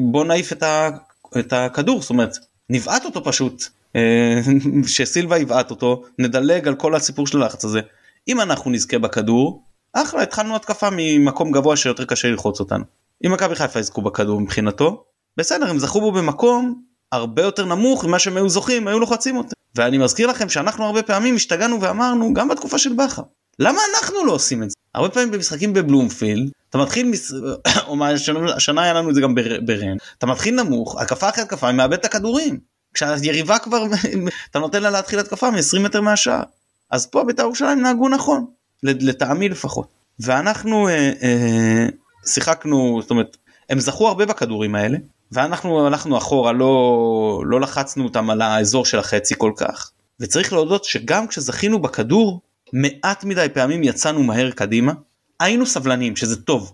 בוא 0.00 0.24
נעיף 0.24 0.52
את, 0.52 0.62
ה, 0.62 0.90
את 1.38 1.52
הכדור 1.52 2.00
זאת 2.00 2.10
אומרת 2.10 2.36
נבעט 2.70 3.04
אותו 3.04 3.24
פשוט 3.24 3.64
אה, 3.96 4.40
שסילבה 4.86 5.38
יבעט 5.38 5.70
אותו 5.70 6.02
נדלג 6.18 6.68
על 6.68 6.74
כל 6.74 6.94
הסיפור 6.94 7.26
של 7.26 7.42
הלחץ 7.42 7.64
הזה. 7.64 7.80
אם 8.28 8.40
אנחנו 8.40 8.70
נזכה 8.70 8.98
בכדור 8.98 9.62
אחלה 9.92 10.22
התחלנו 10.22 10.56
התקפה 10.56 10.88
ממקום 10.92 11.52
גבוה 11.52 11.76
שיותר 11.76 12.04
קשה 12.04 12.28
ללחוץ 12.28 12.60
אותנו. 12.60 12.84
אם 13.26 13.32
מכבי 13.32 13.54
חיפה 13.54 13.80
יזכו 13.80 14.02
בכדור 14.02 14.40
מבחינתו 14.40 15.04
בסדר 15.36 15.70
הם 15.70 15.78
זכו 15.78 16.00
בו 16.00 16.12
במקום 16.12 16.82
הרבה 17.12 17.42
יותר 17.42 17.64
נמוך 17.64 18.04
ממה 18.04 18.18
שהם 18.18 18.36
היו 18.36 18.48
זוכים 18.48 18.88
היו 18.88 19.00
לוחצים 19.00 19.36
אותם 19.36 19.52
ואני 19.74 19.98
מזכיר 19.98 20.26
לכם 20.26 20.48
שאנחנו 20.48 20.84
הרבה 20.84 21.02
פעמים 21.02 21.34
השתגענו 21.34 21.80
ואמרנו 21.80 22.34
גם 22.34 22.48
בתקופה 22.48 22.78
של 22.78 22.92
בכר 22.92 23.22
למה 23.60 23.80
אנחנו 23.94 24.24
לא 24.24 24.32
עושים 24.32 24.62
את 24.62 24.70
זה 24.70 24.76
הרבה 24.94 25.08
פעמים 25.08 25.30
במשחקים 25.30 25.72
בבלומפילד 25.72 26.50
אתה 26.70 26.78
מתחיל. 26.78 27.12
או 27.86 27.96
מה, 27.96 28.08
השנה 28.56 28.82
היה 28.82 28.92
לנו 28.92 29.10
את 29.10 29.14
זה 29.14 29.20
גם 29.20 29.34
ברן, 29.64 29.96
אתה 30.18 30.26
מתחיל 30.26 30.62
נמוך, 30.62 31.00
הקפה 31.00 31.28
אחרי 31.28 31.42
התקפה, 31.42 31.72
מאבד 31.72 31.92
את 31.92 32.04
הכדורים. 32.04 32.58
כשהיריבה 32.94 33.58
כבר, 33.58 33.84
אתה 34.50 34.58
נותן 34.58 34.82
לה 34.82 34.90
להתחיל 34.90 35.18
התקפה 35.18 35.50
מ-20 35.50 35.78
מטר 35.80 36.00
מהשער. 36.00 36.42
אז 36.90 37.06
פה 37.06 37.24
בית"ר 37.24 37.42
ירושלים 37.42 37.82
נהגו 37.82 38.08
נכון, 38.08 38.46
לטעמי 38.82 39.48
לפחות. 39.48 39.86
ואנחנו 40.20 40.88
אה, 40.88 41.12
אה, 41.22 41.86
שיחקנו, 42.26 42.98
זאת 43.02 43.10
אומרת, 43.10 43.36
הם 43.70 43.80
זכו 43.80 44.08
הרבה 44.08 44.26
בכדורים 44.26 44.74
האלה, 44.74 44.98
ואנחנו 45.32 45.86
הלכנו 45.86 46.18
אחורה, 46.18 46.52
לא, 46.52 47.42
לא 47.46 47.60
לחצנו 47.60 48.04
אותם 48.04 48.30
על 48.30 48.42
האזור 48.42 48.84
של 48.84 48.98
החצי 48.98 49.34
כל 49.38 49.52
כך. 49.56 49.90
וצריך 50.20 50.52
להודות 50.52 50.84
שגם 50.84 51.26
כשזכינו 51.26 51.82
בכדור, 51.82 52.40
מעט 52.72 53.24
מדי 53.24 53.46
פעמים 53.54 53.82
יצאנו 53.82 54.22
מהר 54.22 54.50
קדימה, 54.50 54.92
היינו 55.40 55.66
סבלניים 55.66 56.16
שזה 56.16 56.42
טוב. 56.42 56.72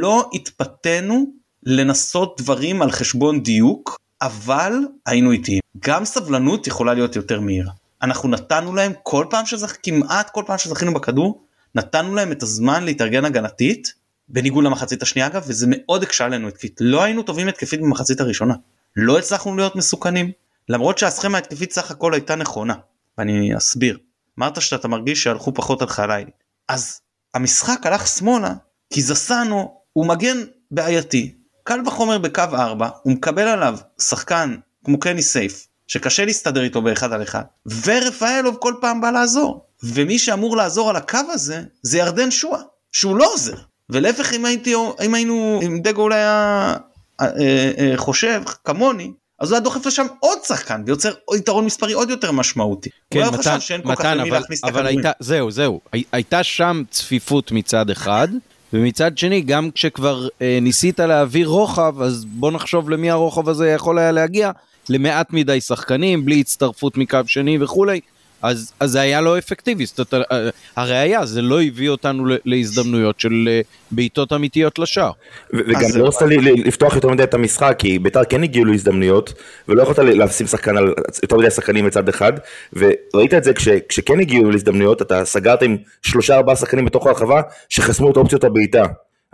לא 0.00 0.30
התפתינו 0.34 1.26
לנסות 1.62 2.40
דברים 2.40 2.82
על 2.82 2.90
חשבון 2.90 3.42
דיוק 3.42 3.96
אבל 4.22 4.72
היינו 5.06 5.32
איטיים. 5.32 5.60
גם 5.86 6.04
סבלנות 6.04 6.66
יכולה 6.66 6.94
להיות 6.94 7.16
יותר 7.16 7.40
מהירה. 7.40 7.72
אנחנו 8.02 8.28
נתנו 8.28 8.74
להם 8.74 8.92
כל 9.02 9.26
פעם 9.30 9.46
שזכ... 9.46 9.76
כמעט 9.82 10.30
כל 10.30 10.42
פעם 10.46 10.58
שזכינו 10.58 10.94
בכדור 10.94 11.44
נתנו 11.74 12.14
להם 12.14 12.32
את 12.32 12.42
הזמן 12.42 12.84
להתארגן 12.84 13.24
הגנתית 13.24 13.94
בניגוד 14.28 14.64
למחצית 14.64 15.02
השנייה 15.02 15.26
אגב 15.26 15.44
וזה 15.46 15.66
מאוד 15.70 16.02
הקשה 16.02 16.24
עלינו 16.24 16.48
התקפית. 16.48 16.76
לא 16.80 17.02
היינו 17.02 17.22
טובים 17.22 17.48
התקפית 17.48 17.80
במחצית 17.80 18.20
הראשונה. 18.20 18.54
לא 18.96 19.18
הצלחנו 19.18 19.56
להיות 19.56 19.76
מסוכנים. 19.76 20.30
למרות 20.68 20.98
שהסכמה 20.98 21.38
התקפית 21.38 21.72
סך 21.72 21.90
הכל 21.90 22.14
הייתה 22.14 22.36
נכונה. 22.36 22.74
ואני 23.18 23.56
אסביר 23.56 23.98
אמרת 24.38 24.62
שאתה 24.62 24.88
מרגיש 24.88 25.22
שהלכו 25.22 25.54
פחות 25.54 25.82
על 25.82 25.88
חלילי 25.88 26.30
אז 26.68 27.00
המשחק 27.34 27.86
הלך 27.86 28.06
שמאלה 28.06 28.54
כי 28.92 29.02
זסנו 29.02 29.80
הוא 29.92 30.06
מגן 30.06 30.44
בעייתי. 30.70 31.34
קל 31.64 31.80
וחומר 31.86 32.18
בקו 32.18 32.42
4 32.52 32.88
הוא 33.02 33.12
מקבל 33.12 33.48
עליו 33.48 33.78
שחקן 34.00 34.56
כמו 34.84 35.00
קני 35.00 35.22
סייף 35.22 35.66
שקשה 35.86 36.24
להסתדר 36.24 36.62
איתו 36.62 36.82
באחד 36.82 37.12
על 37.12 37.22
אחד 37.22 37.42
ורפאלוב 37.84 38.56
כל 38.56 38.74
פעם 38.80 39.00
בא 39.00 39.10
לעזור. 39.10 39.66
ומי 39.82 40.18
שאמור 40.18 40.56
לעזור 40.56 40.90
על 40.90 40.96
הקו 40.96 41.18
הזה 41.32 41.62
זה 41.82 41.98
ירדן 41.98 42.30
שואה 42.30 42.60
שהוא 42.92 43.16
לא 43.16 43.32
עוזר. 43.32 43.56
ולהפך 43.90 44.32
אם 44.32 44.44
הייתי 44.44 44.74
אם 45.04 45.14
היינו 45.14 45.60
אם 45.66 45.80
דגו 45.82 46.02
אולי 46.02 46.16
היה 46.16 46.76
אה, 47.20 47.26
אה, 47.26 47.72
אה, 47.78 47.92
חושב 47.96 48.42
כמוני 48.64 49.12
אז 49.38 49.50
הוא 49.50 49.56
היה 49.56 49.64
דוחף 49.64 49.86
לשם 49.86 50.06
עוד 50.20 50.38
שחקן 50.46 50.82
ויוצר 50.86 51.12
יתרון 51.36 51.64
מספרי 51.64 51.92
עוד 51.92 52.10
יותר 52.10 52.32
משמעותי. 52.32 52.90
כן, 53.10 53.28
מתן, 53.28 53.56
מתן, 53.56 53.80
מתן 53.84 54.20
אבל, 54.20 54.42
אבל 54.64 54.86
הייתה, 54.86 55.10
זהו, 55.20 55.50
זהו, 55.50 55.80
הייתה 56.12 56.42
שם 56.42 56.82
צפיפות 56.90 57.52
מצד 57.52 57.90
אחד, 57.90 58.28
ומצד 58.72 59.18
שני, 59.18 59.40
גם 59.40 59.70
כשכבר 59.70 60.28
אה, 60.42 60.58
ניסית 60.62 61.00
להעביר 61.00 61.48
רוחב, 61.48 62.02
אז 62.02 62.24
בוא 62.24 62.50
נחשוב 62.50 62.90
למי 62.90 63.10
הרוחב 63.10 63.48
הזה 63.48 63.70
יכול 63.70 63.98
היה 63.98 64.12
להגיע, 64.12 64.50
למעט 64.88 65.32
מדי 65.32 65.60
שחקנים, 65.60 66.24
בלי 66.24 66.40
הצטרפות 66.40 66.96
מקו 66.96 67.18
שני 67.26 67.58
וכולי. 67.62 68.00
אז, 68.46 68.72
אז 68.80 68.90
זה 68.90 69.00
היה 69.00 69.20
לא 69.20 69.38
אפקטיבי, 69.38 69.86
זאת 69.86 70.12
אומרת, 70.12 70.32
אה, 70.32 70.50
הראיה, 70.76 71.26
זה 71.26 71.42
לא 71.42 71.62
הביא 71.62 71.88
אותנו 71.88 72.26
להזדמנויות 72.44 73.20
של 73.20 73.48
אה, 73.48 73.60
בעיטות 73.90 74.32
אמיתיות 74.32 74.78
לשער. 74.78 75.10
וגם 75.52 75.80
לא 75.94 76.06
רצת 76.06 76.22
לי 76.22 76.36
לפתוח 76.36 76.94
יותר 76.94 77.08
מדי 77.08 77.22
את 77.22 77.34
המשחק, 77.34 77.76
כי 77.78 77.98
ביתר 77.98 78.24
כן 78.24 78.42
הגיעו 78.42 78.64
להזדמנויות, 78.64 79.32
ולא 79.68 79.82
יכולת 79.82 79.98
לשים 79.98 80.46
שחקן 80.46 80.76
על 80.76 80.94
יותר 81.22 81.36
מדי 81.36 81.50
שחקנים 81.50 81.86
מצד 81.86 82.08
אחד, 82.08 82.32
וראית 82.72 83.34
את 83.34 83.44
זה 83.44 83.52
כש, 83.52 83.68
כשכן 83.88 84.20
הגיעו 84.20 84.50
להזדמנויות, 84.50 85.02
אתה 85.02 85.24
סגרת 85.24 85.62
עם 85.62 85.76
שלושה 86.02 86.36
ארבעה 86.36 86.56
שחקנים 86.56 86.84
בתוך 86.84 87.06
הרחבה, 87.06 87.40
שחסמו 87.68 88.10
את 88.10 88.16
אופציות 88.16 88.44
הבעיטה. 88.44 88.84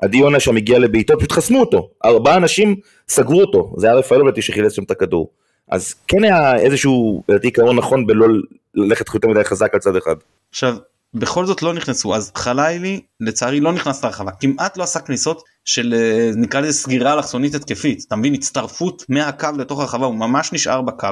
עדי 0.03 0.17
יונה 0.17 0.41
שם 0.41 0.57
הגיע 0.57 0.79
לבעיטות, 0.79 1.19
פשוט 1.19 1.33
חסמו 1.33 1.61
אותו, 1.61 1.89
ארבעה 2.05 2.37
אנשים 2.37 2.77
סגרו 3.09 3.41
אותו, 3.41 3.75
זה 3.77 3.87
היה 3.87 3.97
רפאלו 3.97 4.27
לדעתי 4.27 4.43
שחילץ 4.43 4.73
שם 4.73 4.83
את 4.83 4.91
הכדור. 4.91 5.31
אז 5.71 5.95
כן 6.09 6.25
היה 6.25 6.57
איזשהו, 6.57 7.23
לדעתי 7.29 7.47
עיקרון 7.47 7.77
נכון 7.77 8.07
בלא 8.07 8.27
ללכת 8.75 9.15
יותר 9.15 9.29
מדי 9.29 9.45
חזק 9.45 9.75
על 9.75 9.81
צד 9.81 9.97
אחד. 9.97 10.15
עכשיו 10.51 10.77
בכל 11.15 11.47
זאת 11.47 11.63
לא 11.63 11.75
נכנסו 11.75 12.15
אז 12.15 12.33
חלילי 12.35 13.01
לצערי 13.21 13.61
לא 13.61 13.73
נכנס 13.73 14.05
לרחבה. 14.05 14.31
כמעט 14.41 14.77
לא 14.77 14.83
עשה 14.83 15.01
כניסות 15.01 15.43
של 15.65 15.95
אה, 15.95 16.31
נקרא 16.37 16.61
לזה 16.61 16.73
סגירה 16.73 17.13
אלכסונית 17.13 17.55
התקפית. 17.55 18.05
אתה 18.09 18.17
מבין? 18.17 18.35
הצטרפות 18.35 19.05
מהקו 19.09 19.49
לתוך 19.59 19.81
הרחבה 19.81 20.07
הוא 20.07 20.15
ממש 20.15 20.53
נשאר 20.53 20.83
בקו. 20.83 21.09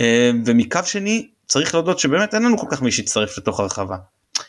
אה, 0.00 0.30
ומקו 0.44 0.80
שני 0.84 1.28
צריך 1.46 1.74
להודות 1.74 1.98
שבאמת 1.98 2.34
אין 2.34 2.42
לנו 2.42 2.58
כל 2.58 2.66
כך 2.70 2.82
מי 2.82 2.92
שיצטרף 2.92 3.38
לתוך 3.38 3.60
הרחבה. 3.60 3.96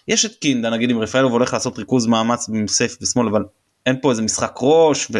יש 0.07 0.25
את 0.25 0.35
קינדה 0.35 0.69
נגיד 0.69 0.91
אם 0.91 0.99
רפאלוב 0.99 1.31
הולך 1.31 1.53
לעשות 1.53 1.79
ריכוז 1.79 2.07
מאמץ 2.07 2.49
עם 2.49 2.67
סייף 2.67 2.97
בשמאל 3.01 3.27
אבל 3.27 3.43
אין 3.85 3.95
פה 4.01 4.11
איזה 4.11 4.21
משחק 4.21 4.55
ראש 4.61 5.11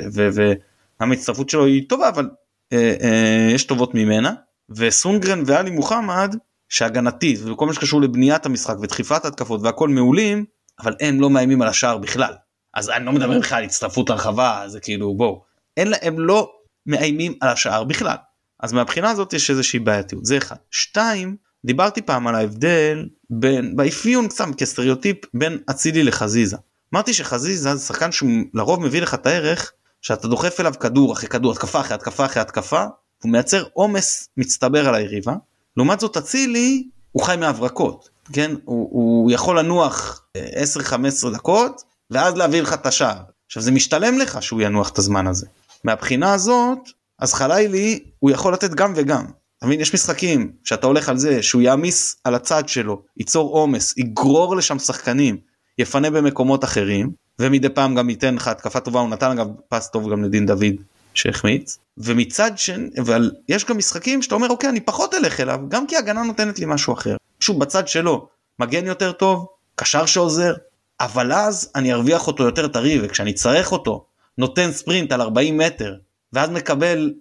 והמצטרפות 0.99 1.49
שלו 1.49 1.65
היא 1.65 1.89
טובה 1.89 2.10
אבל 2.10 2.29
אה, 2.73 2.95
אה, 3.01 3.51
יש 3.53 3.63
טובות 3.63 3.95
ממנה. 3.95 4.34
וסונגרן 4.69 5.43
ואלי 5.45 5.71
מוחמד 5.71 6.36
שהגנתית 6.73 7.39
וכל 7.45 7.65
מה 7.65 7.73
שקשור 7.73 8.01
לבניית 8.01 8.45
המשחק 8.45 8.75
ודחיפת 8.81 9.25
התקפות 9.25 9.62
והכל 9.63 9.89
מעולים 9.89 10.45
אבל 10.79 10.95
הם 10.99 11.21
לא 11.21 11.29
מאיימים 11.29 11.62
על 11.62 11.67
השער 11.67 11.97
בכלל. 11.97 12.33
אז 12.73 12.89
אני 12.89 13.05
לא 13.05 13.12
מדבר 13.12 13.39
בכלל 13.39 13.57
על 13.57 13.63
הצטרפות 13.63 14.09
הרחבה 14.09 14.63
זה 14.67 14.79
כאילו 14.79 15.13
בואו. 15.13 15.41
אין 15.77 15.88
להם 15.88 16.19
לא 16.19 16.51
מאיימים 16.86 17.33
על 17.41 17.49
השער 17.49 17.83
בכלל. 17.83 18.15
אז 18.59 18.73
מהבחינה 18.73 19.12
הזאת 19.12 19.33
יש 19.33 19.49
איזושהי 19.49 19.79
בעייתיות. 19.79 20.25
זה 20.25 20.38
אחד. 20.38 20.55
שתיים 20.71 21.36
דיברתי 21.65 22.01
פעם 22.01 22.27
על 22.27 22.36
ההבדל 22.36 23.07
בין 23.29 23.75
באפיון 23.75 24.27
קצת 24.27 24.45
כסטריאוטיפ 24.57 25.17
בין 25.33 25.57
אצילי 25.69 26.03
לחזיזה. 26.03 26.57
אמרתי 26.93 27.13
שחזיזה 27.13 27.75
זה 27.75 27.86
שחקן 27.86 28.12
שהוא 28.12 28.29
לרוב 28.53 28.81
מביא 28.81 29.01
לך 29.01 29.13
את 29.13 29.25
הערך 29.25 29.71
שאתה 30.01 30.27
דוחף 30.27 30.59
אליו 30.59 30.73
כדור 30.79 31.13
אחרי 31.13 31.29
כדור 31.29 31.51
התקפה 31.51 31.79
אחרי 31.79 31.95
התקפה 31.95 32.25
אחרי 32.25 32.41
התקפה 32.41 32.86
הוא 33.23 33.31
מייצר 33.31 33.63
עומס 33.73 34.29
מצטבר 34.38 34.88
על 34.88 34.95
היריבה 34.95 35.33
לעומת 35.77 35.99
זאת 35.99 36.17
אצילי 36.17 36.88
הוא 37.12 37.23
חי 37.23 37.36
מהברקות 37.39 38.09
כן? 38.33 38.51
הוא, 38.65 38.89
הוא 38.91 39.31
יכול 39.31 39.59
לנוח 39.59 40.25
10-15 40.38 41.29
דקות 41.33 41.83
ואז 42.12 42.38
להביא 42.38 42.62
לך 42.62 42.73
את 42.73 42.86
השער. 42.86 43.21
עכשיו 43.45 43.63
זה 43.63 43.71
משתלם 43.71 44.17
לך 44.17 44.43
שהוא 44.43 44.62
ינוח 44.62 44.89
את 44.89 44.97
הזמן 44.97 45.27
הזה. 45.27 45.47
מהבחינה 45.83 46.33
הזאת 46.33 46.79
אז 47.19 47.33
חלילי 47.33 47.99
הוא 48.19 48.31
יכול 48.31 48.53
לתת 48.53 48.73
גם 48.73 48.93
וגם. 48.95 49.25
אתה 49.57 49.65
מבין? 49.65 49.79
יש 49.79 49.93
משחקים 49.93 50.51
שאתה 50.63 50.88
הולך 50.88 51.09
על 51.09 51.17
זה 51.17 51.43
שהוא 51.43 51.62
יעמיס 51.62 52.15
על 52.23 52.36
הצד 52.36 52.69
שלו 52.69 53.01
ייצור 53.17 53.53
עומס 53.53 53.97
יגרור 53.97 54.55
לשם 54.55 54.79
שחקנים 54.79 55.38
יפנה 55.77 56.09
במקומות 56.09 56.63
אחרים 56.63 57.12
ומדי 57.39 57.69
פעם 57.69 57.95
גם 57.95 58.09
ייתן 58.09 58.36
לך 58.36 58.47
התקפה 58.47 58.79
טובה. 58.79 58.99
הוא 58.99 59.09
נתן 59.09 59.31
אגב 59.31 59.47
פס 59.69 59.89
טוב 59.89 60.12
גם 60.12 60.23
לדין 60.23 60.45
דוד 60.45 60.75
שהחמיץ 61.13 61.78
ומצד 61.97 62.58
שני 62.58 62.89
אבל 62.99 63.32
יש 63.49 63.65
גם 63.65 63.78
משחקים 63.78 64.21
שאתה 64.21 64.36
אומר 64.36 64.49
אוקיי 64.49 64.69
אני 64.69 64.80
פחות 64.80 65.13
אלך 65.13 65.39
אליו 65.39 65.60
גם 65.67 65.88
כי 65.88 65.97
הגנה 65.97 66.23
נותנת 66.23 66.60
לי 66.60 66.65
משהו 66.67 66.93
אחר. 66.93 67.15
שוב 67.39 67.60
בצד 67.60 67.88
שלו 67.88 68.28
מגן 68.60 68.86
יותר 68.86 69.12
טוב 69.12 69.47
קשר 69.76 70.06
שעוזר 70.06 70.54
אבל 70.99 71.34
אז 71.34 71.71
אני 71.76 71.93
ארוויח 71.93 72.28
אותו 72.28 72.43
יותר 72.43 72.67
טרי 72.67 72.99
וכשאני 73.04 73.34
צריך 73.34 73.71
אותו 73.71 74.06
נותן 74.38 74.71
ספרינט 74.71 75.12
על 75.12 75.21
40 75.21 75.58
מטר 75.58 75.95
ואז 76.34 76.49
מקבל 76.49 77.13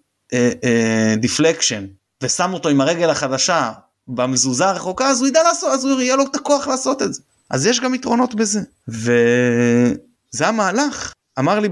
deflection 1.16 1.74
אה, 1.74 1.80
אה, 1.80 1.86
ושם 2.22 2.52
אותו 2.52 2.68
עם 2.68 2.80
הרגל 2.80 3.10
החדשה 3.10 3.72
במזוזה 4.08 4.68
הרחוקה 4.68 5.08
אז 5.08 5.20
הוא 5.20 5.28
ידע 5.28 5.42
לעשות 5.42 5.70
אז 5.72 5.84
הוא 5.84 6.00
יהיה 6.00 6.16
לו 6.16 6.24
את 6.30 6.36
הכוח 6.36 6.68
לעשות 6.68 7.02
את 7.02 7.14
זה. 7.14 7.22
אז 7.50 7.66
יש 7.66 7.80
גם 7.80 7.94
יתרונות 7.94 8.34
בזה. 8.34 8.60
וזה 8.88 10.48
המהלך 10.48 11.12
אמר 11.38 11.60
לי 11.60 11.68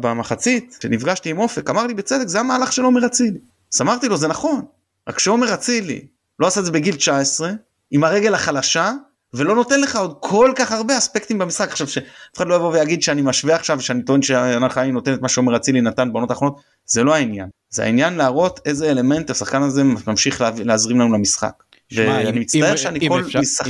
במחצית 0.00 0.78
שנפגשתי 0.82 1.30
עם 1.30 1.38
אופק 1.38 1.70
אמר 1.70 1.86
לי 1.86 1.94
בצדק 1.94 2.26
זה 2.26 2.40
המהלך 2.40 2.72
של 2.72 2.82
עומר 2.82 3.06
אצילי 3.06 3.38
אז 3.74 3.80
אמרתי 3.80 4.08
לו 4.08 4.16
זה 4.16 4.28
נכון 4.28 4.64
רק 5.08 5.18
שעומר 5.18 5.54
אצילי 5.54 6.06
לא 6.38 6.46
עשה 6.46 6.60
את 6.60 6.64
זה 6.64 6.72
בגיל 6.72 6.96
19 6.96 7.50
עם 7.90 8.04
הרגל 8.04 8.34
החלשה 8.34 8.92
ולא 9.34 9.54
נותן 9.54 9.80
לך 9.80 9.96
עוד 9.96 10.16
כל 10.20 10.52
כך 10.56 10.72
הרבה 10.72 10.98
אספקטים 10.98 11.38
במשחק 11.38 11.70
עכשיו 11.70 11.88
שאף 11.88 12.04
אחד 12.36 12.46
לא 12.46 12.54
יבוא 12.54 12.72
ויגיד 12.72 13.02
שאני 13.02 13.22
משווה 13.22 13.54
עכשיו 13.54 13.80
שאני 13.80 14.02
טוען 14.02 14.22
שענת 14.22 14.72
חיים 14.72 14.94
נותן 14.94 15.14
את 15.14 15.22
מה 15.22 15.28
שעומר 15.28 15.56
אצילי 15.56 15.80
נתן 15.80 16.12
בעונות 16.12 16.30
האחרונות 16.30 16.60
זה 16.84 17.04
לא 17.04 17.14
העניין 17.14 17.48
זה 17.70 17.84
העניין 17.84 18.14
להראות 18.14 18.60
איזה 18.64 18.90
אלמנט 18.90 19.30
השחקן 19.30 19.62
הזה 19.62 19.82
ממשיך 20.06 20.44
להזרים 20.64 21.00
לנו 21.00 21.14
למשחק. 21.14 21.62
ואני 21.94 22.40
מצטער 22.40 22.76
שאני 22.76 23.08
כל 23.08 23.22
משחק 23.40 23.66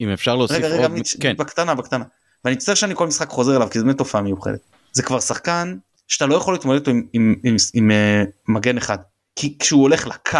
אם 0.00 0.08
אפשר 0.08 0.36
להוסיף 0.36 0.56
רגע 0.56 0.66
רגע 0.68 0.88
כן. 1.20 1.34
בקטנה 1.38 1.74
בקטנה 1.74 2.04
ואני 2.44 2.56
מצטער 2.56 2.74
שאני 2.74 2.94
כל 2.94 3.06
משחק 3.06 3.28
חוזר 3.28 3.56
אליו 3.56 3.68
כי 3.70 3.78
זה 3.78 3.84
באמת 3.84 3.98
תופעה 3.98 4.22
מיוחדת 4.22 4.60
זה 4.92 5.02
כבר 5.02 5.20
שחקן 5.20 5.76
שאתה 6.08 6.26
לא 6.26 6.34
יכול 6.34 6.54
להתמודד 6.54 6.78
איתו 6.78 6.90
עם, 6.90 7.02
עם, 7.12 7.34
עם, 7.44 7.56
עם, 7.74 7.90
עם 7.90 7.90
uh, 7.90 8.30
מגן 8.48 8.76
אחד 8.76 8.98
כי 9.36 9.58
כשהוא 9.58 9.82
הולך 9.82 10.06
לקו 10.06 10.38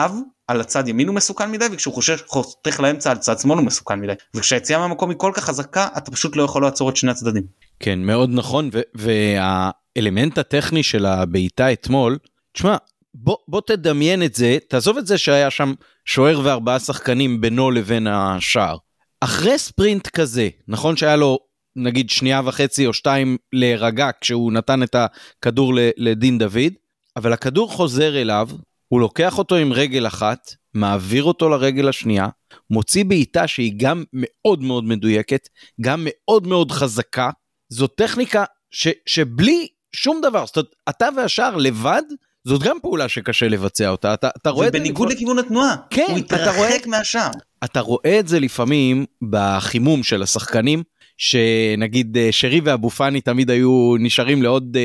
על 0.49 0.61
הצד 0.61 0.89
ימין 0.89 1.09
הוא 1.09 1.15
מסוכן 1.15 1.51
מדי 1.51 1.65
וכשהוא 1.73 1.95
חושב 1.95 2.17
חותך 2.27 2.81
לאמצע 2.81 3.11
על 3.11 3.19
צד 3.19 3.39
שמאל 3.39 3.59
הוא 3.59 3.67
מסוכן 3.67 4.01
מדי 4.01 4.13
וכשהיציאה 4.35 4.79
מהמקום 4.79 5.11
היא 5.11 5.19
כל 5.19 5.33
כך 5.35 5.45
חזקה 5.45 5.89
אתה 5.97 6.11
פשוט 6.11 6.37
לא 6.37 6.43
יכול 6.43 6.63
לעצור 6.63 6.91
את 6.91 6.97
שני 6.97 7.11
הצדדים. 7.11 7.43
כן 7.81 7.99
מאוד 7.99 8.31
נכון 8.33 8.71
והאלמנט 8.95 10.39
הטכני 10.39 10.83
של 10.83 11.07
הבעיטה 11.07 11.73
אתמול 11.73 12.19
תשמע 12.53 12.77
בוא, 13.15 13.37
בוא 13.49 13.61
תדמיין 13.67 14.23
את 14.23 14.35
זה 14.35 14.59
תעזוב 14.69 14.99
את 14.99 15.07
זה 15.07 15.19
שהיה 15.19 15.51
שם 15.51 15.75
שוער 16.05 16.41
וארבעה 16.45 16.79
שחקנים 16.79 17.41
בינו 17.41 17.71
לבין 17.71 18.07
השער. 18.07 18.77
אחרי 19.21 19.59
ספרינט 19.59 20.07
כזה 20.07 20.49
נכון 20.69 20.97
שהיה 20.97 21.17
לו 21.17 21.39
נגיד 21.77 22.11
שנייה 22.11 22.41
וחצי 22.45 22.87
או 22.87 22.93
שתיים 22.93 23.37
להירגע 23.53 24.11
כשהוא 24.21 24.53
נתן 24.53 24.83
את 24.83 24.95
הכדור 24.95 25.73
לדין 25.97 26.39
דוד 26.39 26.73
אבל 27.17 27.33
הכדור 27.33 27.73
חוזר 27.73 28.21
אליו 28.21 28.49
הוא 28.89 29.01
לוקח 29.01 29.39
אותו 29.39 29.57
עם 29.57 29.73
רגל 29.73 30.07
אחת, 30.07 30.55
מעביר 30.75 31.25
אותו 31.25 31.49
לרגל 31.49 31.89
השנייה, 31.89 32.29
מוציא 32.71 33.05
בעיטה 33.05 33.47
שהיא 33.47 33.73
גם 33.77 34.05
מאוד 34.13 34.63
מאוד 34.63 34.85
מדויקת, 34.85 35.49
גם 35.81 36.01
מאוד 36.05 36.47
מאוד 36.47 36.71
חזקה. 36.71 37.31
זו 37.69 37.87
טכניקה 37.87 38.45
ש, 38.71 38.89
שבלי 39.07 39.69
שום 39.93 40.21
דבר, 40.23 40.47
זאת 40.47 40.57
אומרת, 40.57 40.75
אתה 40.89 41.09
והשאר 41.17 41.57
לבד, 41.57 42.03
זאת 42.45 42.63
גם 42.63 42.77
פעולה 42.83 43.09
שקשה 43.09 43.49
לבצע 43.49 43.89
אותה. 43.89 44.15
אתה, 44.15 44.29
אתה 44.37 44.51
רואה 44.51 44.69
את 44.69 44.73
זה... 44.73 44.79
ובניגוד 44.79 45.11
לכיוון 45.11 45.39
התנועה, 45.39 45.77
כן, 45.91 46.07
הוא 46.09 46.19
התרחק 46.19 46.87
מהשאר. 46.87 47.31
אתה 47.65 47.81
רואה 47.81 48.21
את 48.21 48.29
זה 48.29 48.41
לפעמים 48.41 49.07
בחימום 49.31 50.03
של 50.03 50.23
השחקנים, 50.23 50.83
שנגיד 51.17 52.17
אה, 52.17 52.29
שרי 52.31 52.61
ואבו 52.65 52.91
פאני 52.91 53.21
תמיד 53.21 53.51
היו 53.51 53.95
נשארים 54.01 54.43
לעוד 54.43 54.77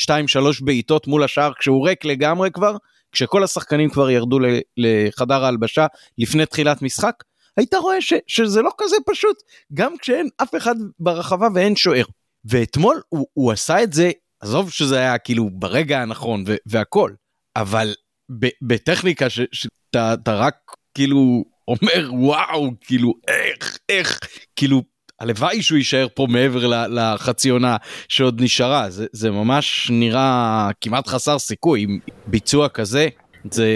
2-3 0.00 0.10
אה, 0.10 0.20
בעיטות 0.60 1.06
מול 1.06 1.24
השער 1.24 1.52
כשהוא 1.58 1.88
ריק 1.88 2.04
לגמרי 2.04 2.50
כבר, 2.50 2.76
כשכל 3.12 3.44
השחקנים 3.44 3.90
כבר 3.90 4.10
ירדו 4.10 4.38
לחדר 4.76 5.44
ההלבשה 5.44 5.86
לפני 6.18 6.46
תחילת 6.46 6.82
משחק, 6.82 7.14
היית 7.56 7.74
רואה 7.74 8.00
ש, 8.00 8.12
שזה 8.26 8.62
לא 8.62 8.70
כזה 8.78 8.96
פשוט, 9.06 9.36
גם 9.74 9.94
כשאין 9.98 10.28
אף 10.42 10.54
אחד 10.56 10.74
ברחבה 11.00 11.48
ואין 11.54 11.76
שוער. 11.76 12.04
ואתמול 12.44 13.00
הוא, 13.08 13.26
הוא 13.32 13.52
עשה 13.52 13.82
את 13.82 13.92
זה, 13.92 14.10
עזוב 14.40 14.70
שזה 14.70 14.98
היה 14.98 15.18
כאילו 15.18 15.48
ברגע 15.52 16.02
הנכון 16.02 16.44
והכל, 16.66 17.12
אבל 17.56 17.94
ב, 18.38 18.46
בטכניקה 18.62 19.26
שאתה 19.30 20.14
רק 20.26 20.54
כאילו 20.94 21.44
אומר 21.68 22.10
וואו, 22.12 22.70
כאילו 22.80 23.12
איך, 23.28 23.78
איך, 23.88 24.20
כאילו 24.56 24.82
הלוואי 25.20 25.62
שהוא 25.62 25.78
יישאר 25.78 26.06
פה 26.14 26.26
מעבר 26.30 26.86
לחצי 26.88 27.48
עונה 27.48 27.76
שעוד 28.08 28.42
נשארה 28.42 28.90
זה, 28.90 29.06
זה 29.12 29.30
ממש 29.30 29.90
נראה 29.92 30.70
כמעט 30.80 31.06
חסר 31.06 31.38
סיכוי 31.38 31.82
עם 31.82 31.98
ביצוע 32.26 32.68
כזה 32.68 33.08
זה 33.50 33.68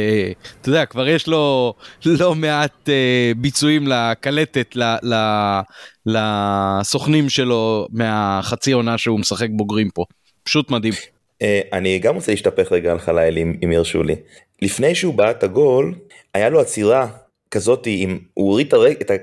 אתה 0.61 0.69
יודע 0.69 0.87
כבר 0.87 1.09
יש 1.09 1.27
לו 1.27 1.75
לא 2.07 2.35
מעט 2.35 2.89
uh, 2.89 3.39
ביצועים 3.39 3.87
לקלטת 3.87 4.77
ל, 4.77 4.83
ל, 5.03 5.15
לסוכנים 6.07 7.29
שלו 7.29 7.87
מהחצי 7.91 8.73
עונה 8.73 8.99
שהוא 8.99 9.21
משחק 9.21 9.49
בוגרים 9.51 9.91
פה 9.91 10.05
פשוט 10.43 10.71
מדהים. 10.71 10.93
Uh, 10.93 11.47
אני 11.73 11.99
גם 11.99 12.15
רוצה 12.15 12.33
להשתפך 12.33 12.73
רגע 12.73 12.93
על 12.93 12.99
חליל 12.99 13.39
אם, 13.39 13.55
אם 13.65 13.73
ירשו 13.73 14.03
לי 14.03 14.17
לפני 14.63 14.95
שהוא 14.95 15.15
בעט 15.15 15.45
הגול 15.45 15.95
היה 16.35 16.49
לו 16.49 16.61
עצירה 16.61 17.07
כזאת 17.51 17.87
אם 17.87 18.19
הוא 18.35 18.51
הוריד 18.51 18.67
את 18.67 18.73
הרגל. 18.73 19.17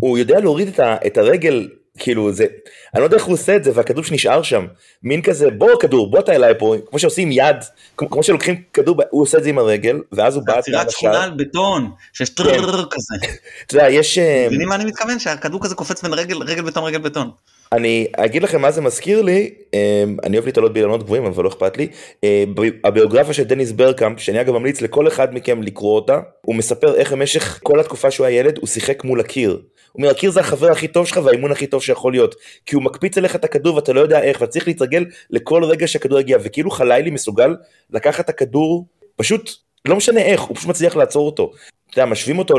הוא 0.00 0.18
יודע 0.18 0.40
להוריד 0.40 0.68
את, 0.68 0.80
ה... 0.80 0.96
את 1.06 1.18
הרגל 1.18 1.68
כאילו 1.98 2.32
זה 2.32 2.46
אני 2.94 3.00
לא 3.00 3.06
יודע 3.06 3.16
איך 3.16 3.24
הוא 3.24 3.34
עושה 3.34 3.56
את 3.56 3.64
זה 3.64 3.70
והכדור 3.74 4.04
שנשאר 4.04 4.42
שם 4.42 4.66
מין 5.02 5.22
כזה 5.22 5.50
בוא 5.50 5.80
כדור 5.80 6.10
בוא 6.10 6.18
אתה 6.18 6.32
אליי 6.32 6.54
פה 6.58 6.74
כמו 6.90 6.98
שעושים 6.98 7.32
יד 7.32 7.56
כמו, 7.96 8.10
כמו 8.10 8.22
שלוקחים 8.22 8.62
כדור 8.72 8.96
הוא 9.10 9.22
עושה 9.22 9.38
את 9.38 9.42
זה 9.42 9.48
עם 9.48 9.58
הרגל 9.58 10.00
ואז 10.12 10.36
הוא 10.36 10.44
בעט 10.46 10.58
עצירת 10.58 10.90
שכונה 10.90 11.24
על 11.24 11.30
בטון 11.36 11.90
שיש 12.12 12.28
טרררר 12.28 12.84
כן. 12.84 12.88
כזה. 12.90 13.34
אתה 13.66 13.74
יודע 13.74 13.90
יש. 13.90 14.18
אה, 14.18 14.46
מבינים 14.46 14.68
מה 14.68 14.74
אני 14.74 14.84
מתכוון 14.84 15.18
שהכדור 15.18 15.62
כזה 15.62 15.74
קופץ 15.74 16.02
בין 16.02 16.12
רגל 16.12 16.36
רגל 16.36 16.62
בטון 16.62 16.84
רגל 16.84 16.98
בטון. 16.98 17.30
אני 17.72 18.06
אגיד 18.16 18.42
לכם 18.42 18.60
מה 18.60 18.70
זה 18.70 18.80
מזכיר 18.80 19.22
לי, 19.22 19.50
אמ, 19.74 20.16
אני 20.24 20.36
אוהב 20.36 20.46
להתעלות 20.46 20.72
באילנות 20.72 21.02
גבוהים 21.02 21.24
אבל 21.24 21.44
לא 21.44 21.48
אכפת 21.48 21.76
לי, 21.76 21.88
אה, 22.24 22.44
הביוגרפיה 22.84 23.34
של 23.34 23.42
דניס 23.44 23.72
ברקאמפ, 23.72 24.20
שאני 24.20 24.40
אגב 24.40 24.54
ממליץ 24.54 24.80
לכל 24.80 25.08
אחד 25.08 25.34
מכם 25.34 25.62
לקרוא 25.62 25.94
אותה, 25.94 26.20
הוא 26.40 26.54
מספר 26.54 26.94
איך 26.94 27.12
במשך 27.12 27.60
כל 27.62 27.80
התקופה 27.80 28.10
שהוא 28.10 28.26
היה 28.26 28.40
ילד 28.40 28.58
הוא 28.58 28.66
שיחק 28.66 29.04
מול 29.04 29.20
הקיר. 29.20 29.60
אומר 29.94 30.10
הקיר 30.10 30.30
זה 30.30 30.40
החבר 30.40 30.70
הכי 30.70 30.88
טוב 30.88 31.06
שלך 31.06 31.20
והאימון 31.24 31.52
הכי 31.52 31.66
טוב 31.66 31.82
שיכול 31.82 32.12
להיות, 32.12 32.34
כי 32.66 32.74
הוא 32.74 32.82
מקפיץ 32.82 33.18
אליך 33.18 33.36
את 33.36 33.44
הכדור 33.44 33.76
ואתה 33.76 33.92
לא 33.92 34.00
יודע 34.00 34.22
איך, 34.22 34.40
ואתה 34.40 34.52
צריך 34.52 34.66
להתרגל 34.66 35.04
לכל 35.30 35.64
רגע 35.64 35.86
שהכדור 35.88 36.20
יגיע, 36.20 36.38
וכאילו 36.42 36.70
חלילי 36.70 37.10
מסוגל 37.10 37.56
לקחת 37.90 38.24
את 38.24 38.28
הכדור, 38.28 38.86
פשוט 39.16 39.50
לא 39.84 39.96
משנה 39.96 40.20
איך, 40.20 40.40
הוא 40.40 40.56
פשוט 40.56 40.68
מצליח 40.68 40.96
לעצור 40.96 41.26
אותו. 41.26 41.52
אתה 41.90 42.00
יודע, 42.00 42.10
משווים 42.10 42.38
אותו 42.38 42.54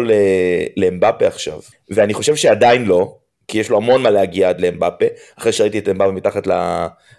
לאמבפה 0.77 1.27
עכשיו, 1.27 1.59
ואני 1.89 2.13
חושב 2.13 2.35
שעדיין 2.35 2.85
לא, 2.85 3.15
כי 3.47 3.57
יש 3.57 3.69
לו 3.69 3.77
המון 3.77 4.01
מה 4.01 4.09
להגיע 4.09 4.49
עד 4.49 4.61
לאמבפה, 4.61 5.05
אחרי 5.39 5.51
שראיתי 5.51 5.79
את 5.79 5.89
אמבפה 5.89 6.11
מתחת 6.11 6.47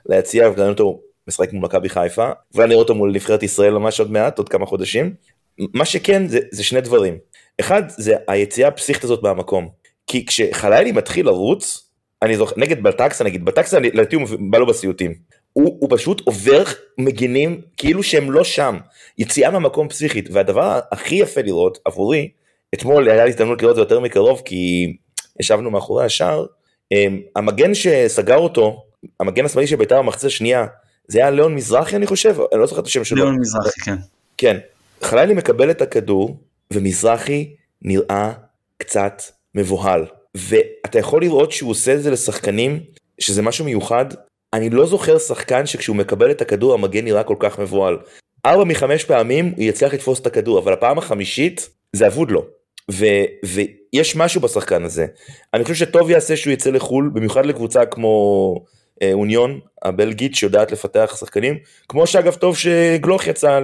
ליציע, 0.07 0.51
ואני 0.57 0.69
אותו 0.69 1.01
משחק 1.29 1.53
מול 1.53 1.65
מכבי 1.65 1.89
חיפה, 1.89 2.31
ואני 2.55 2.75
רואה 2.75 2.83
אותו 2.83 2.95
מול 2.95 3.13
נבחרת 3.13 3.43
ישראל 3.43 3.73
ממש 3.73 4.01
עוד 4.01 4.13
מעט, 4.13 4.39
עוד 4.39 4.49
כמה 4.49 4.67
חודשים. 4.67 5.15
מה 5.59 5.85
שכן 5.85 6.27
זה, 6.27 6.39
זה 6.51 6.65
שני 6.65 6.81
דברים. 6.81 7.19
אחד 7.61 7.83
זה 7.89 8.15
היציאה 8.29 8.69
הפסיכית 8.69 9.05
הזאת 9.05 9.23
מהמקום. 9.23 9.69
כי 10.07 10.27
כשחלילי 10.27 10.93
מתחיל 10.93 11.27
לרוץ, 11.27 11.91
אני 12.23 12.37
זוכר, 12.37 12.55
נגד 12.57 12.83
בלטקסה 12.83 13.25
נגיד, 13.25 13.45
בלטקסה 13.45 13.79
לדעתי 13.79 14.17
הוא 14.17 14.29
בא 14.51 14.59
לו 14.59 14.67
בסיוטים. 14.67 15.15
הוא, 15.53 15.77
הוא 15.81 15.89
פשוט 15.93 16.21
עובר 16.21 16.65
מגינים 16.99 17.61
כאילו 17.77 18.03
שהם 18.03 18.31
לא 18.31 18.45
שם, 18.45 18.77
יציאה 19.19 19.51
מהמקום 19.51 19.89
פסיכית, 19.89 20.29
והדבר 20.33 20.81
הכי 20.93 21.15
יפה 21.15 21.41
לראות 21.41 21.79
עבורי, 21.85 22.29
אתמול 22.75 23.09
היה 23.09 23.25
לי 23.25 23.31
הזדמנות 23.31 23.63
לראות 23.63 23.73
את 23.73 23.77
זה 23.77 23.83
יותר 23.83 24.01
מקרוב, 24.01 24.43
כי 24.45 24.93
ישבנו 25.41 25.71
מאחורי 25.71 26.05
השער, 26.05 26.47
אמ, 26.93 27.21
המגן 27.37 27.75
שסגר 27.75 28.37
אותו, 28.37 28.85
המגן 29.21 29.45
השמאלי 29.45 29.67
של 29.67 29.77
בית"ר 29.77 30.03
במחצה 30.03 30.27
השנייה, 30.27 30.67
זה 31.09 31.19
היה 31.19 31.31
ליאון 31.31 31.55
מזרחי 31.55 31.97
אני 31.97 32.07
חושב, 32.07 32.37
אני 32.53 32.61
לא 32.61 32.67
זוכר 32.67 32.81
את 32.81 32.87
השם 32.87 33.05
שלו. 33.05 33.17
ליאון 33.17 33.41
מזרחי, 33.41 33.81
כן. 33.81 33.97
כן. 34.39 34.57
חלילי 35.03 35.35
מקבל 35.35 35.71
את 35.71 35.83
הכדור, 35.83 36.37
ומזרחי 36.71 37.55
נראה 37.83 38.33
קצת 38.79 39.23
מבוהל. 39.57 40.07
ואתה 40.37 40.99
יכול 40.99 41.23
לראות 41.23 41.53
שהוא 41.53 41.71
עושה 41.71 41.95
את 41.95 42.03
זה 42.03 42.11
לשחקנים, 42.11 42.81
שזה 43.19 43.43
משהו 43.43 43.65
מיוחד. 43.65 44.05
אני 44.53 44.71
לא 44.71 44.87
זוכר 44.87 45.19
שחקן 45.19 45.67
שכשהוא 45.67 45.97
מקבל 45.97 46.31
את 46.31 46.41
הכדור 46.41 46.75
המגן 46.75 47.05
נראה 47.05 47.23
כל 47.23 47.37
כך 47.39 47.59
מבוהל. 47.59 47.99
ארבע 48.47 48.65
מחמש 48.65 49.05
פעמים 49.05 49.53
הוא 49.57 49.65
יצליח 49.65 49.95
לתפוס 49.95 50.21
את 50.21 50.27
הכדור, 50.27 50.59
אבל 50.59 50.73
הפעם 50.73 50.99
החמישית 50.99 51.69
זה 51.93 52.07
אבוד 52.07 52.31
לו. 52.31 52.45
ו, 52.91 53.07
ויש 53.45 54.17
משהו 54.17 54.41
בשחקן 54.41 54.85
הזה. 54.85 55.07
אני 55.55 55.65
חושב 55.65 55.75
שטוב 55.75 56.11
יעשה 56.11 56.37
שהוא 56.37 56.53
יצא 56.53 56.71
לחו"ל, 56.71 57.11
במיוחד 57.15 57.47
לקבוצה 57.47 57.87
כמו 57.87 58.55
אה, 59.03 59.13
אוניון 59.13 59.61
הבלגית 59.83 60.35
שיודעת 60.35 60.73
לפתח 60.73 61.17
שחקנים, 61.21 61.59
כמו 61.89 62.07
שאגב 62.07 62.35
טוב 62.35 62.57
שגלוך 62.57 63.27
יצא 63.27 63.61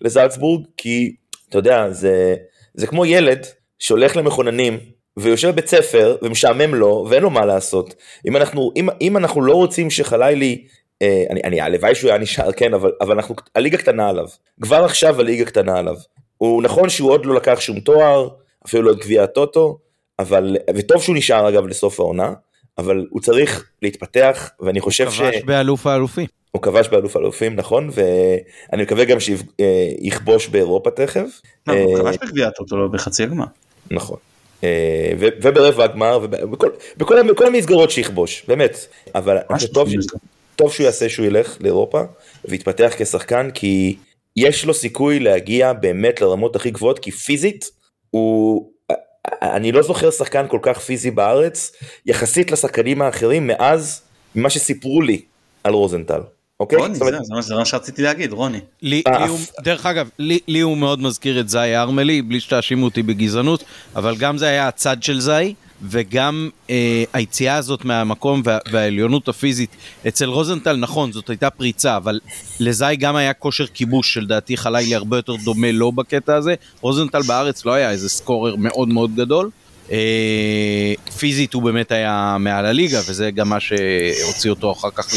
לזלצבורג, 0.00 0.64
כי 0.76 1.14
אתה 1.48 1.58
יודע, 1.58 1.90
זה, 1.90 2.34
זה 2.74 2.86
כמו 2.86 3.06
ילד 3.06 3.46
שהולך 3.78 4.16
למכוננים 4.16 4.78
ויושב 5.16 5.48
בבית 5.48 5.68
ספר 5.68 6.16
ומשעמם 6.22 6.74
לו 6.74 7.06
ואין 7.10 7.22
לו 7.22 7.30
מה 7.30 7.44
לעשות. 7.46 7.94
אם 8.28 8.36
אנחנו, 8.36 8.72
אם, 8.76 8.88
אם 9.00 9.16
אנחנו 9.16 9.42
לא 9.42 9.54
רוצים 9.54 9.90
שחלילי, 9.90 10.64
אה, 11.02 11.24
אני, 11.30 11.40
אני 11.44 11.60
הלוואי 11.60 11.94
שהוא 11.94 12.10
היה 12.10 12.18
נשאר, 12.18 12.52
כן, 12.52 12.74
אבל, 12.74 12.92
אבל 13.00 13.14
אנחנו, 13.14 13.34
הליגה 13.54 13.78
קטנה 13.78 14.08
עליו. 14.08 14.26
כבר 14.62 14.84
עכשיו 14.84 15.20
הליגה 15.20 15.44
קטנה 15.44 15.78
עליו. 15.78 15.96
הוא 16.38 16.62
נכון 16.62 16.88
שהוא 16.88 17.10
עוד 17.10 17.26
לא 17.26 17.34
לקח 17.34 17.60
שום 17.60 17.80
תואר, 17.80 18.28
אפילו 18.66 18.82
לא 18.82 18.92
את 18.92 18.98
גביע 18.98 19.22
הטוטו, 19.22 19.78
אבל, 20.18 20.56
וטוב 20.76 21.02
שהוא 21.02 21.16
נשאר 21.16 21.48
אגב 21.48 21.66
לסוף 21.66 22.00
העונה, 22.00 22.32
אבל 22.78 23.06
הוא 23.10 23.20
צריך 23.20 23.70
להתפתח, 23.82 24.50
ואני 24.60 24.80
חושב 24.80 25.10
ש... 25.10 25.20
הוא 25.20 25.30
כבש 25.30 25.42
באלוף 25.42 25.86
האלופים. 25.86 26.26
הוא 26.50 26.62
כבש 26.62 26.88
באלוף 26.88 27.16
האלופים, 27.16 27.56
נכון, 27.56 27.90
ואני 27.92 28.82
מקווה 28.82 29.04
גם 29.04 29.18
שיכבוש 29.20 30.48
באירופה 30.48 30.90
תכף. 30.90 31.40
לא, 31.66 31.72
הוא 31.72 31.98
כבש 31.98 32.16
בגביע 32.22 32.48
הטוטו, 32.48 32.76
לא 32.76 32.88
בחצי 32.88 33.22
הגמר. 33.22 33.44
נכון. 33.90 34.16
וברבע 35.18 35.84
הגמר, 35.84 36.26
ובכל 36.96 37.46
המסגרות 37.46 37.90
שיכבוש, 37.90 38.44
באמת. 38.48 38.86
אבל 39.14 39.36
טוב, 40.56 40.72
שהוא 40.72 40.84
יעשה 40.84 41.08
שהוא 41.08 41.26
ילך 41.26 41.56
לאירופה 41.60 42.02
ויתפתח 42.44 42.92
כשחקן, 42.98 43.50
כי 43.54 43.96
יש 44.36 44.64
לו 44.64 44.74
סיכוי 44.74 45.20
להגיע 45.20 45.72
באמת 45.72 46.20
לרמות 46.20 46.56
הכי 46.56 46.70
גבוהות, 46.70 46.98
כי 46.98 47.10
פיזית 47.10 47.70
הוא, 48.10 48.70
אני 49.42 49.72
לא 49.72 49.82
זוכר 49.82 50.10
שחקן 50.10 50.46
כל 50.48 50.58
כך 50.62 50.78
פיזי 50.78 51.10
בארץ, 51.10 51.72
יחסית 52.06 52.50
לשחקנים 52.50 53.02
האחרים, 53.02 53.46
מאז 53.46 54.02
מה 54.34 54.50
שסיפרו 54.50 55.02
לי 55.02 55.20
על 55.64 55.72
רוזנטל. 55.72 56.20
אוקיי? 56.60 56.78
רוני, 56.78 56.94
זה, 56.94 57.04
זה, 57.04 57.40
זה 57.40 57.54
מה 57.54 57.64
שרציתי 57.64 58.02
להגיד, 58.02 58.32
רוני. 58.32 58.60
לי, 58.82 59.02
לי 59.08 59.26
הוא, 59.28 59.38
דרך 59.62 59.86
אגב, 59.86 60.08
לי, 60.18 60.38
לי 60.48 60.60
הוא 60.60 60.76
מאוד 60.76 61.00
מזכיר 61.00 61.40
את 61.40 61.48
זי 61.48 61.76
ארמלי, 61.76 62.22
בלי 62.22 62.40
שתאשימו 62.40 62.84
אותי 62.84 63.02
בגזענות, 63.02 63.64
אבל 63.96 64.16
גם 64.16 64.38
זה 64.38 64.46
היה 64.46 64.68
הצד 64.68 65.02
של 65.02 65.20
זי, 65.20 65.54
וגם 65.82 66.50
אה, 66.70 67.04
היציאה 67.12 67.54
הזאת 67.56 67.84
מהמקום 67.84 68.42
וה, 68.44 68.58
והעליונות 68.72 69.28
הפיזית. 69.28 69.70
אצל 70.08 70.24
רוזנטל, 70.24 70.76
נכון, 70.76 71.12
זאת 71.12 71.30
הייתה 71.30 71.50
פריצה, 71.50 71.96
אבל 71.96 72.20
לזי 72.60 72.96
גם 72.98 73.16
היה 73.16 73.32
כושר 73.32 73.66
כיבוש, 73.66 74.14
שלדעתי 74.14 74.56
חלילי 74.56 74.94
הרבה 74.94 75.16
יותר 75.18 75.36
דומה 75.44 75.72
לו 75.72 75.92
בקטע 75.92 76.36
הזה. 76.36 76.54
רוזנטל 76.80 77.22
בארץ 77.22 77.64
לא 77.64 77.72
היה 77.72 77.90
איזה 77.90 78.08
סקורר 78.08 78.56
מאוד 78.56 78.88
מאוד 78.88 79.14
גדול. 79.16 79.50
אה, 79.90 80.94
פיזית 81.18 81.54
הוא 81.54 81.62
באמת 81.62 81.92
היה 81.92 82.36
מעל 82.40 82.66
הליגה, 82.66 83.00
וזה 83.08 83.30
גם 83.30 83.48
מה 83.48 83.60
שהוציא 83.60 84.50
אותו 84.50 84.72
אחר 84.72 84.90
כך 84.90 85.14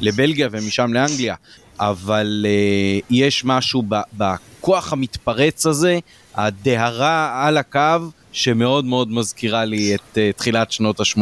לבלגיה 0.00 0.48
ומשם 0.52 0.92
לאנגליה. 0.92 1.34
אבל 1.80 2.46
אה, 2.48 2.98
יש 3.10 3.44
משהו 3.44 3.82
בכוח 4.16 4.92
המתפרץ 4.92 5.66
הזה, 5.66 5.98
הדהרה 6.34 7.46
על 7.46 7.56
הקו, 7.56 8.10
שמאוד 8.32 8.84
מאוד 8.84 9.12
מזכירה 9.12 9.64
לי 9.64 9.94
את 9.94 10.00
uh, 10.14 10.36
תחילת 10.36 10.72
שנות 10.72 11.00
ה-80. 11.00 11.20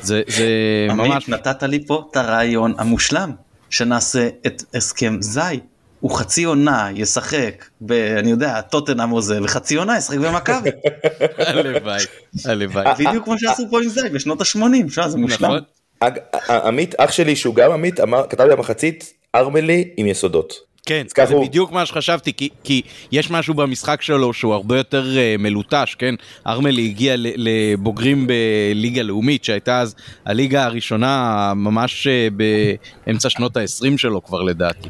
זה, 0.00 0.22
זה 0.28 0.46
ממש... 0.88 1.28
נתת 1.28 1.62
לי 1.62 1.86
פה 1.86 2.08
את 2.10 2.16
הרעיון 2.16 2.74
המושלם, 2.78 3.32
שנעשה 3.70 4.28
את 4.46 4.62
הסכם 4.74 5.16
זי. 5.20 5.40
הוא 6.00 6.18
חצי 6.18 6.44
עונה 6.44 6.88
ישחק 6.94 7.64
ב... 7.80 7.92
אני 7.92 8.30
יודע, 8.30 8.60
טוטנאם 8.60 9.12
או 9.12 9.22
זה, 9.22 9.42
וחצי 9.42 9.76
עונה 9.76 9.98
ישחק 9.98 10.18
במכבי. 10.18 10.70
הלוואי, 11.46 12.04
הלוואי. 12.44 12.84
בדיוק 12.98 13.24
כמו 13.24 13.38
שעשו 13.38 13.66
פה 13.70 13.82
עם 13.82 13.88
זי 13.88 14.08
בשנות 14.12 14.40
ה-80, 14.40 15.08
זה 15.08 15.18
מושלם. 15.18 15.58
נכון. 16.34 16.56
עמית, 16.56 16.94
אח 16.98 17.12
שלי 17.12 17.36
שהוא 17.36 17.54
גם 17.54 17.72
עמית, 17.72 18.00
כתב 18.30 18.44
לי 18.44 18.56
במחצית, 18.56 19.12
ארמלי 19.34 19.90
עם 19.96 20.06
יסודות. 20.06 20.74
כן, 20.86 21.06
זה 21.26 21.34
הוא... 21.34 21.46
בדיוק 21.46 21.72
מה 21.72 21.86
שחשבתי, 21.86 22.32
כי, 22.32 22.48
כי 22.64 22.82
יש 23.12 23.30
משהו 23.30 23.54
במשחק 23.54 24.02
שלו 24.02 24.32
שהוא 24.32 24.54
הרבה 24.54 24.76
יותר 24.76 25.04
uh, 25.04 25.40
מלוטש, 25.42 25.94
כן? 25.94 26.14
ארמלי 26.46 26.84
הגיע 26.84 27.14
לבוגרים 27.18 28.26
בליגה 28.26 29.02
לאומית, 29.02 29.44
שהייתה 29.44 29.80
אז 29.80 29.94
הליגה 30.26 30.64
הראשונה 30.64 31.52
ממש 31.56 32.06
uh, 32.06 32.34
באמצע 33.06 33.30
שנות 33.30 33.56
ה-20 33.56 33.96
שלו 33.96 34.24
כבר 34.24 34.42
לדעתי. 34.42 34.88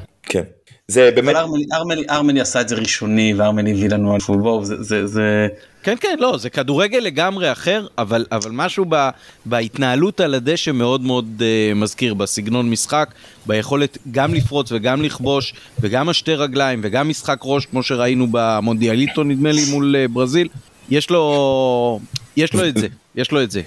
זה 0.88 1.10
באמת... 1.14 1.36
ארמלי, 1.36 1.64
ארמלי, 1.72 2.04
ארמלי 2.10 2.40
עשה 2.40 2.60
את 2.60 2.68
זה 2.68 2.74
ראשוני 2.74 3.34
וארמלי 3.34 3.70
הביא 3.70 3.88
לנו 3.88 4.14
על 4.14 4.20
פולבו, 4.20 4.64
זה, 4.64 4.82
זה, 4.82 5.06
זה... 5.06 5.48
כן 5.82 5.94
כן 6.00 6.16
לא 6.18 6.36
זה 6.38 6.50
כדורגל 6.50 6.98
לגמרי 6.98 7.52
אחר 7.52 7.86
אבל 7.98 8.26
אבל 8.32 8.50
משהו 8.50 8.84
ב, 8.88 9.08
בהתנהלות 9.46 10.20
על 10.20 10.34
הדשא 10.34 10.70
מאוד 10.70 11.00
מאוד 11.00 11.26
uh, 11.38 11.74
מזכיר 11.74 12.14
בסגנון 12.14 12.70
משחק 12.70 13.10
ביכולת 13.46 13.98
גם 14.10 14.34
לפרוץ 14.34 14.72
וגם 14.72 15.02
לכבוש 15.02 15.54
וגם 15.80 16.08
השתי 16.08 16.34
רגליים 16.34 16.80
וגם 16.82 17.08
משחק 17.08 17.38
ראש 17.42 17.66
כמו 17.66 17.82
שראינו 17.82 18.26
במונדיאליטו 18.30 19.24
נדמה 19.24 19.52
לי 19.52 19.64
מול 19.70 19.96
uh, 19.96 20.12
ברזיל 20.12 20.48
יש 20.90 21.10
לו 21.10 22.00
יש 22.36 22.54
לו 22.54 22.68
את 22.68 22.76
זה 22.76 22.86
יש 23.14 23.32
לו 23.32 23.42
את 23.42 23.50
זה. 23.50 23.62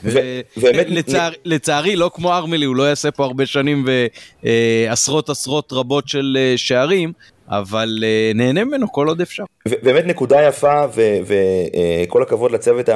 לצערי 1.45 1.95
לא 1.95 2.11
כמו 2.13 2.33
ארמלי 2.33 2.65
הוא 2.65 2.75
לא 2.75 2.83
יעשה 2.89 3.11
פה 3.11 3.23
הרבה 3.25 3.45
שנים 3.45 3.85
ועשרות 4.43 5.29
עשרות 5.29 5.73
רבות 5.73 6.07
של 6.07 6.37
אה, 6.39 6.53
שערים 6.57 7.13
אבל 7.49 8.03
נהנה 8.35 8.63
ממנו 8.63 8.91
כל 8.91 9.07
עוד 9.07 9.21
אפשר. 9.21 9.43
באמת 9.67 10.05
נקודה 10.05 10.41
יפה 10.41 10.85
וכל 11.25 12.21
הכבוד 12.23 12.51
לצוות 12.51 12.89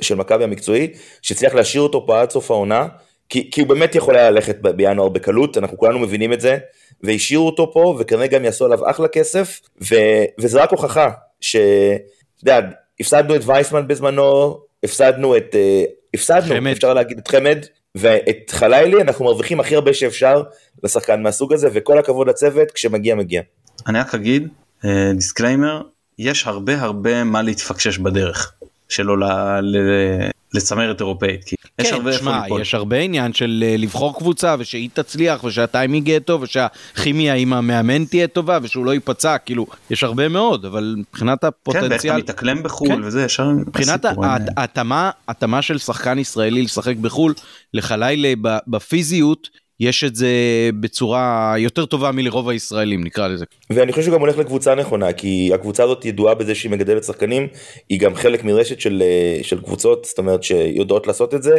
של 0.00 0.14
מכבי 0.14 0.44
המקצועי 0.44 0.88
שהצליח 1.22 1.54
להשאיר 1.54 1.82
אותו 1.82 2.06
פה 2.06 2.20
עד 2.20 2.30
סוף 2.30 2.50
העונה 2.50 2.86
כי, 3.28 3.50
כי 3.50 3.60
הוא 3.60 3.68
באמת 3.68 3.94
יכול 3.94 4.16
היה 4.16 4.30
ללכת 4.30 4.56
בינואר 4.60 5.08
בקלות 5.08 5.58
אנחנו 5.58 5.78
כולנו 5.78 5.98
מבינים 5.98 6.32
את 6.32 6.40
זה 6.40 6.58
והשאירו 7.02 7.46
אותו 7.46 7.70
פה 7.72 7.96
וכנראה 7.98 8.26
גם 8.26 8.44
יעשו 8.44 8.64
עליו 8.64 8.90
אחלה 8.90 9.08
כסף 9.08 9.60
ו, 9.90 9.94
וזה 10.38 10.62
רק 10.62 10.70
הוכחה 10.70 11.08
שהפסדנו 12.98 13.36
את 13.36 13.40
וייסמן 13.44 13.88
בזמנו 13.88 14.58
הפסדנו 14.84 15.36
את 15.36 15.54
uh, 15.54 15.90
הפסדנו 16.14 16.54
חמד. 16.54 16.72
אפשר 16.72 16.94
להגיד 16.94 17.18
את 17.18 17.28
חמד 17.28 17.58
ואת 17.94 18.50
חלילי 18.50 19.02
אנחנו 19.02 19.24
מרוויחים 19.24 19.60
הכי 19.60 19.74
הרבה 19.74 19.94
שאפשר 19.94 20.42
לשחקן 20.84 21.22
מהסוג 21.22 21.52
הזה 21.52 21.68
וכל 21.72 21.98
הכבוד 21.98 22.28
לצוות 22.28 22.70
כשמגיע 22.70 23.14
מגיע. 23.14 23.42
אני 23.86 23.98
רק 23.98 24.14
אגיד 24.14 24.48
disclaimer 25.14 25.82
יש 26.18 26.46
הרבה 26.46 26.80
הרבה 26.80 27.24
מה 27.24 27.42
להתפקשש 27.42 27.98
בדרך 27.98 28.52
שלא 28.88 29.16
לצמרת 30.54 31.00
אירופאית. 31.00 31.44
כי 31.44 31.56
כן, 31.56 31.84
יש 31.84 31.92
הרבה 31.92 32.12
שמה, 32.12 32.44
יש 32.60 32.74
הרבה 32.74 32.96
עניין 32.96 33.32
של 33.32 33.64
אה, 33.66 33.76
לבחור 33.78 34.18
קבוצה 34.18 34.56
ושהיא 34.58 34.88
תצליח 34.94 35.44
ושהטיימינג 35.44 36.08
יהיה 36.08 36.20
טוב 36.20 36.42
ושהכימיה 36.42 37.34
עם 37.34 37.52
המאמן 37.52 38.04
תהיה 38.04 38.26
טובה 38.26 38.58
ושהוא 38.62 38.84
לא 38.86 38.94
ייפצע 38.94 39.38
כאילו 39.38 39.66
יש 39.90 40.04
הרבה 40.04 40.28
מאוד 40.28 40.64
אבל 40.64 40.94
מבחינת 40.98 41.44
הפוטנציאל. 41.44 41.88
כן, 41.88 41.92
ואיך 41.92 42.04
אתה 42.04 42.16
מתאקלם 42.16 42.62
בחו"ל 42.62 42.88
כן. 42.88 43.00
וזה 43.04 43.24
ישר. 43.24 43.48
מבחינת 43.48 44.04
ההתאמה 45.26 45.62
של 45.62 45.78
שחקן 45.78 46.18
ישראלי 46.18 46.62
לשחק 46.62 46.96
בחו"ל 46.96 47.34
לחלילה 47.74 48.32
בפיזיות 48.66 49.48
יש 49.80 50.04
את 50.04 50.14
זה 50.14 50.28
בצורה 50.80 51.54
יותר 51.58 51.86
טובה 51.86 52.12
מלרוב 52.12 52.48
הישראלים 52.48 53.04
נקרא 53.04 53.28
לזה. 53.28 53.44
ואני 53.70 53.92
חושב 53.92 54.04
שהוא 54.04 54.14
גם 54.14 54.20
הולך 54.20 54.38
לקבוצה 54.38 54.74
נכונה 54.74 55.12
כי 55.12 55.50
הקבוצה 55.54 55.84
הזאת 55.84 56.04
ידועה 56.04 56.34
בזה 56.34 56.54
שהיא 56.54 56.72
מגדלת 56.72 57.04
שחקנים 57.04 57.48
היא 57.88 58.00
גם 58.00 58.14
חלק 58.14 58.44
מרשת 58.44 58.80
של, 58.80 59.02
אה, 59.02 59.44
של 59.44 59.60
קבוצות 59.60 60.04
זאת 60.04 60.18
אומרת 60.18 60.42
שיודעות 60.42 61.06
לעשות 61.06 61.34
את 61.34 61.42
זה. 61.42 61.58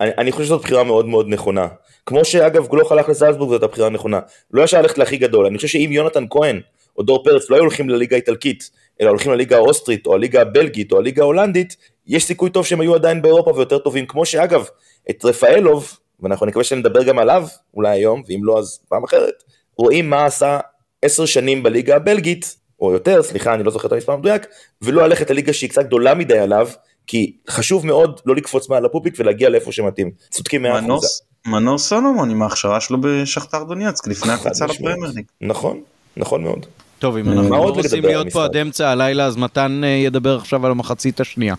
אני, 0.00 0.10
אני 0.18 0.32
חושב 0.32 0.44
שזאת 0.44 0.62
בחירה 0.62 0.84
מאוד 0.84 1.06
מאוד 1.06 1.28
נכונה. 1.28 1.66
כמו 2.06 2.24
שאגב 2.24 2.66
גלוך 2.68 2.92
הלך 2.92 3.08
לזלצבורג 3.08 3.50
זאת 3.50 3.62
הבחירה 3.62 3.86
הנכונה. 3.86 4.20
לא 4.52 4.62
ישר 4.62 4.82
ללכת 4.82 4.98
להכי 4.98 5.16
גדול. 5.16 5.46
אני 5.46 5.56
חושב 5.56 5.68
שאם 5.68 5.90
יונתן 5.92 6.24
כהן 6.30 6.60
או 6.98 7.02
דור 7.02 7.24
פרץ 7.24 7.50
לא 7.50 7.56
היו 7.56 7.62
הולכים 7.62 7.88
לליגה 7.88 8.16
האיטלקית 8.16 8.70
אלא 9.00 9.08
הולכים 9.08 9.32
לליגה 9.32 9.56
האוסטרית 9.56 10.06
או 10.06 10.14
הליגה 10.14 10.40
הבלגית 10.40 10.92
או 10.92 10.98
הליגה 10.98 11.22
ההולנדית 11.22 11.76
יש 12.06 12.24
סיכוי 12.24 12.50
טוב 12.50 12.66
שהם 12.66 12.80
היו 12.80 12.94
עדיין 12.94 13.22
באירופה 13.22 13.50
ויותר 13.50 13.78
טובים, 13.78 14.06
כמו 14.06 14.26
שאגב, 14.26 14.64
את 15.10 15.24
רפאלוב, 15.24 15.98
ואנחנו 16.20 16.46
נקווה 16.46 16.64
שנדבר 16.64 17.02
גם 17.02 17.18
עליו 17.18 17.46
אולי 17.74 17.90
היום, 17.90 18.22
ואם 18.28 18.40
לא 18.42 18.58
אז 18.58 18.78
פעם 18.88 19.04
אחרת, 19.04 19.42
רואים 19.78 20.10
מה 20.10 20.24
עשה 20.24 20.58
עשר 21.02 21.26
שנים 21.26 21.62
בליגה 21.62 21.96
הבלגית, 21.96 22.56
או 22.80 22.92
יותר, 22.92 23.22
סליחה, 23.22 23.54
אני 23.54 23.62
לא 23.62 23.70
זוכר 23.70 23.88
את 23.88 23.92
המספר 23.92 24.12
המדויק, 24.12 24.46
ולא 24.82 25.06
ללכת 25.06 25.30
לליגה 25.30 25.52
שהיא 25.52 25.70
קצת 25.70 25.84
גדולה 25.84 26.14
מדי 26.14 26.38
עליו, 26.38 26.68
כי 27.06 27.36
חשוב 27.50 27.86
מאוד 27.86 28.20
לא 28.26 28.36
לקפוץ 28.36 28.68
מעל 28.68 28.84
הפופיק 28.84 29.14
ולהגיע 29.18 29.48
לאיפה 29.48 29.72
שמתאים. 29.72 30.10
צודקים 30.30 30.62
מאה 30.62 30.80
אחוז. 30.80 31.22
מנור 31.46 31.78
סולומון 31.78 32.30
עם 32.30 32.42
ההכשרה 32.42 32.80
שלו 32.80 32.98
בשכתר 33.00 33.62
דוניאצק 33.62 34.06
לפני 34.06 34.32
הקבוצה 34.32 34.66
לפרמייר 34.66 35.12
ליג. 35.14 35.24
נכון, 35.40 35.80
נכון 36.16 36.42
מאוד. 36.42 36.66
טוב, 36.98 37.16
אם 37.16 37.28
אנחנו 37.28 37.50
לא 37.50 37.70
רוצים 37.70 38.04
להיות 38.04 38.32
פה 38.32 38.44
עד 38.44 38.56
אמצע 38.56 38.90
הלילה, 38.90 39.26
אז 39.26 39.36
מתן 39.36 39.80
אה, 39.84 39.88
ידבר 39.88 40.36
עכשיו 40.36 40.66
על 40.66 40.72
המחצית 40.72 41.20
השנייה. 41.20 41.54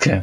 כן. 0.00 0.20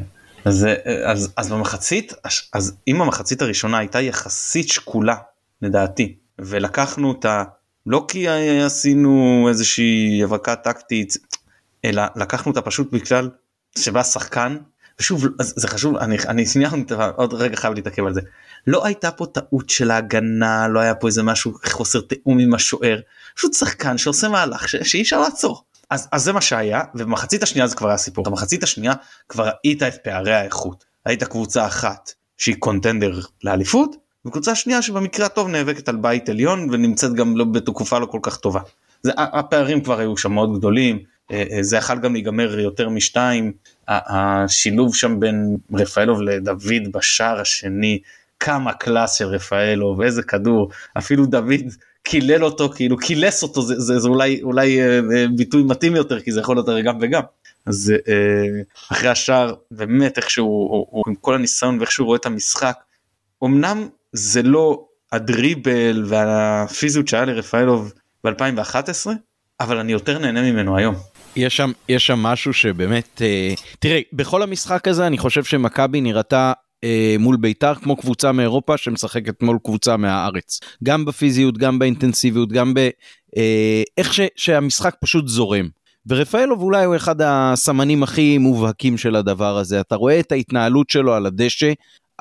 אז, 0.47 0.67
אז, 1.05 1.33
אז 1.37 1.51
במחצית, 1.51 2.13
אז 2.53 2.73
אם 2.87 3.01
המחצית 3.01 3.41
הראשונה 3.41 3.77
הייתה 3.77 4.01
יחסית 4.01 4.69
שקולה, 4.69 5.15
לדעתי, 5.61 6.15
ולקחנו 6.39 7.07
אותה 7.07 7.43
לא 7.85 8.05
כי 8.07 8.27
עשינו 8.65 9.45
איזושהי 9.49 10.23
אבקה 10.23 10.55
טקטית, 10.55 11.17
אלא 11.85 12.03
לקחנו 12.15 12.51
אותה 12.51 12.61
פשוט 12.61 12.91
בגלל 12.91 13.29
שבא 13.77 14.03
שחקן, 14.03 14.57
ושוב, 14.99 15.25
זה 15.39 15.67
חשוב, 15.67 15.97
אני, 15.97 16.17
אני 16.27 16.45
שנייה 16.45 16.69
עוד 17.15 17.33
רגע 17.33 17.55
חייב 17.55 17.73
להתעכב 17.73 18.05
על 18.05 18.13
זה. 18.13 18.21
לא 18.67 18.85
הייתה 18.85 19.11
פה 19.11 19.25
טעות 19.25 19.69
של 19.69 19.91
ההגנה, 19.91 20.67
לא 20.67 20.79
היה 20.79 20.95
פה 20.95 21.07
איזה 21.07 21.23
משהו 21.23 21.53
חוסר 21.65 22.01
תיאום 22.01 22.39
עם 22.39 22.53
השוער, 22.53 22.99
פשוט 23.35 23.53
שחקן 23.53 23.97
שעושה 23.97 24.29
מהלך 24.29 24.69
ש, 24.69 24.75
שאי 24.75 25.01
אפשר 25.01 25.21
לעצור. 25.21 25.63
אז, 25.89 26.07
אז 26.11 26.23
זה 26.23 26.33
מה 26.33 26.41
שהיה, 26.41 26.81
ובמחצית 26.95 27.43
השנייה 27.43 27.67
זה 27.67 27.75
כבר 27.75 27.87
היה 27.87 27.97
סיפור. 27.97 28.23
במחצית 28.25 28.63
השנייה 28.63 28.93
כבר 29.29 29.49
ראית 29.65 29.83
את 29.83 29.93
פערי 30.03 30.33
האיכות. 30.33 30.85
היית 31.05 31.23
קבוצה 31.23 31.65
אחת 31.65 32.11
שהיא 32.37 32.55
קונטנדר 32.59 33.19
לאליפות, 33.43 33.95
וקבוצה 34.25 34.55
שנייה 34.55 34.81
שבמקרה 34.81 35.25
הטוב 35.25 35.47
נאבקת 35.47 35.89
על 35.89 35.95
בית 35.95 36.29
עליון 36.29 36.69
ונמצאת 36.71 37.13
גם 37.13 37.37
לא 37.37 37.45
בתקופה 37.45 37.99
לא 37.99 38.05
כל 38.05 38.19
כך 38.21 38.37
טובה. 38.37 38.59
זה, 39.03 39.11
הפערים 39.17 39.81
כבר 39.81 39.99
היו 39.99 40.17
שם 40.17 40.31
מאוד 40.31 40.57
גדולים, 40.57 40.99
אה, 41.31 41.43
אה, 41.51 41.63
זה 41.63 41.77
יכול 41.77 41.99
גם 41.99 42.13
להיגמר 42.13 42.59
יותר 42.59 42.89
משתיים, 42.89 43.51
השילוב 43.87 44.95
שם 44.95 45.19
בין 45.19 45.57
רפאלוב 45.73 46.21
לדוד 46.21 46.91
בשער 46.93 47.39
השני, 47.41 47.99
כמה 48.39 48.73
קלאס 48.73 49.13
של 49.13 49.25
רפאלוב, 49.25 50.01
איזה 50.01 50.23
כדור, 50.23 50.69
אפילו 50.97 51.25
דוד 51.25 51.63
קילל 52.09 52.43
אותו, 52.43 52.69
כאילו 52.75 52.97
קילס 52.97 53.43
אותו, 53.43 53.61
זה, 53.61 53.79
זה, 53.79 53.99
זה 53.99 54.07
אולי, 54.07 54.41
אולי 54.43 54.81
אה, 54.81 54.99
ביטוי 55.35 55.63
מתאים 55.63 55.95
יותר, 55.95 56.19
כי 56.19 56.31
זה 56.31 56.39
יכול 56.39 56.55
להיות 56.55 56.69
הרי 56.69 56.81
גם 56.81 56.97
וגם. 57.01 57.21
אז 57.65 57.93
אחרי 58.91 59.09
השער, 59.09 59.53
באמת 59.71 60.17
איכשהו, 60.17 61.03
עם 61.07 61.15
כל 61.15 61.35
הניסיון 61.35 61.79
ואיך 61.79 61.91
שהוא 61.91 62.05
רואה 62.05 62.17
את 62.17 62.25
המשחק, 62.25 62.77
אמנם 63.43 63.87
זה 64.13 64.41
לא 64.41 64.85
הדריבל 65.11 66.05
והפיזיות 66.07 67.07
שהיה 67.07 67.25
לרפאלוב 67.25 67.93
ב-2011, 68.23 69.07
אבל 69.59 69.77
אני 69.77 69.91
יותר 69.91 70.19
נהנה 70.19 70.51
ממנו 70.51 70.77
היום. 70.77 70.95
יש 71.35 71.57
שם, 71.57 71.71
יש 71.89 72.07
שם 72.07 72.19
משהו 72.19 72.53
שבאמת, 72.53 73.21
אה, 73.21 73.53
תראה, 73.79 73.99
בכל 74.13 74.43
המשחק 74.43 74.87
הזה 74.87 75.07
אני 75.07 75.17
חושב 75.17 75.43
שמכבי 75.43 76.01
נראתה 76.01 76.47
אה, 76.47 76.66
מול 77.19 77.37
בית"ר 77.37 77.75
כמו 77.75 77.95
קבוצה 77.95 78.31
מאירופה 78.31 78.77
שמשחקת 78.77 79.43
מול 79.43 79.57
קבוצה 79.63 79.97
מהארץ. 79.97 80.59
גם 80.83 81.05
בפיזיות, 81.05 81.57
גם 81.57 81.79
באינטנסיביות, 81.79 82.51
גם 82.51 82.73
באיך 82.73 84.19
אה, 84.19 84.27
שהמשחק 84.35 84.95
פשוט 85.01 85.27
זורם. 85.27 85.67
ורפאלוב 86.07 86.61
אולי 86.61 86.85
הוא 86.85 86.95
אחד 86.95 87.21
הסמנים 87.21 88.03
הכי 88.03 88.37
מובהקים 88.37 88.97
של 88.97 89.15
הדבר 89.15 89.57
הזה. 89.57 89.79
אתה 89.79 89.95
רואה 89.95 90.19
את 90.19 90.31
ההתנהלות 90.31 90.89
שלו 90.89 91.13
על 91.13 91.25
הדשא, 91.25 91.71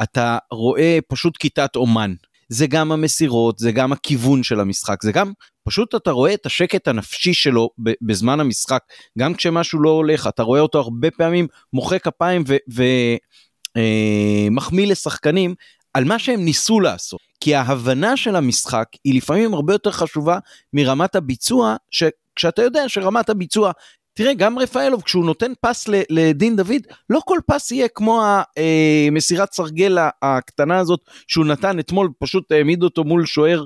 אתה 0.03 0.39
רואה 0.51 0.99
פשוט 1.09 1.37
כיתת 1.37 1.77
אומן. 1.77 2.15
זה 2.49 2.67
גם 2.67 2.93
המסירות, 2.93 3.59
זה 3.59 3.73
גם 3.73 3.93
הכיוון 3.93 4.43
של 4.43 4.61
המשחק, 4.61 5.03
זה 5.03 5.13
גם 5.13 5.33
פשוט 5.65 5.95
אתה 5.95 6.11
רואה 6.11 6.35
את 6.35 6.47
השקט 6.47 6.89
הנפשי 6.89 7.35
שלו 7.35 7.71
בזמן 8.03 8.41
המשחק, 8.41 8.83
גם 9.19 9.35
כשמשהו 9.35 9.81
לא 9.83 9.91
הולך, 9.91 10.27
אתה 10.27 10.43
רואה 10.43 10.61
אותו 10.61 10.79
הרבה 10.79 11.11
פעמים 11.11 11.47
מוחא 11.73 11.99
כפיים 11.99 12.45
ומחמיא 12.69 13.19
אה, 13.77 14.87
לשחקנים 14.87 15.55
על 15.95 16.05
מה 16.05 16.19
שהם 16.19 16.45
ניסו 16.45 16.81
לעשות. 16.81 17.21
כי 17.41 17.55
ההבנה 17.55 18.17
של 18.17 18.37
המשחק 18.37 18.89
היא 19.05 19.17
לפעמים 19.17 19.55
הרבה 19.55 19.75
יותר 19.75 19.91
חשובה 19.91 20.39
מרמת 20.73 21.15
הביצוע, 21.15 21.77
שכשאתה 21.91 22.63
יודע 22.63 22.89
שרמת 22.89 23.31
הביצוע 23.31 23.73
תראה, 24.17 24.35
גם 24.35 24.59
רפאלוב, 24.59 25.03
כשהוא 25.03 25.25
נותן 25.25 25.53
פס 25.61 25.89
לדין 26.11 26.57
דוד, 26.57 26.83
לא 27.11 27.21
כל 27.25 27.39
פס 27.47 27.71
יהיה 27.71 27.89
כמו 27.89 28.23
המסירת 28.57 29.53
סרגל 29.53 29.99
הקטנה 30.23 30.79
הזאת 30.79 31.01
שהוא 31.29 31.47
נתן 31.47 31.79
אתמול, 31.79 32.11
פשוט 32.19 32.53
העמיד 32.53 32.83
אותו 32.83 33.05
מול 33.05 33.27
שוער 33.27 33.65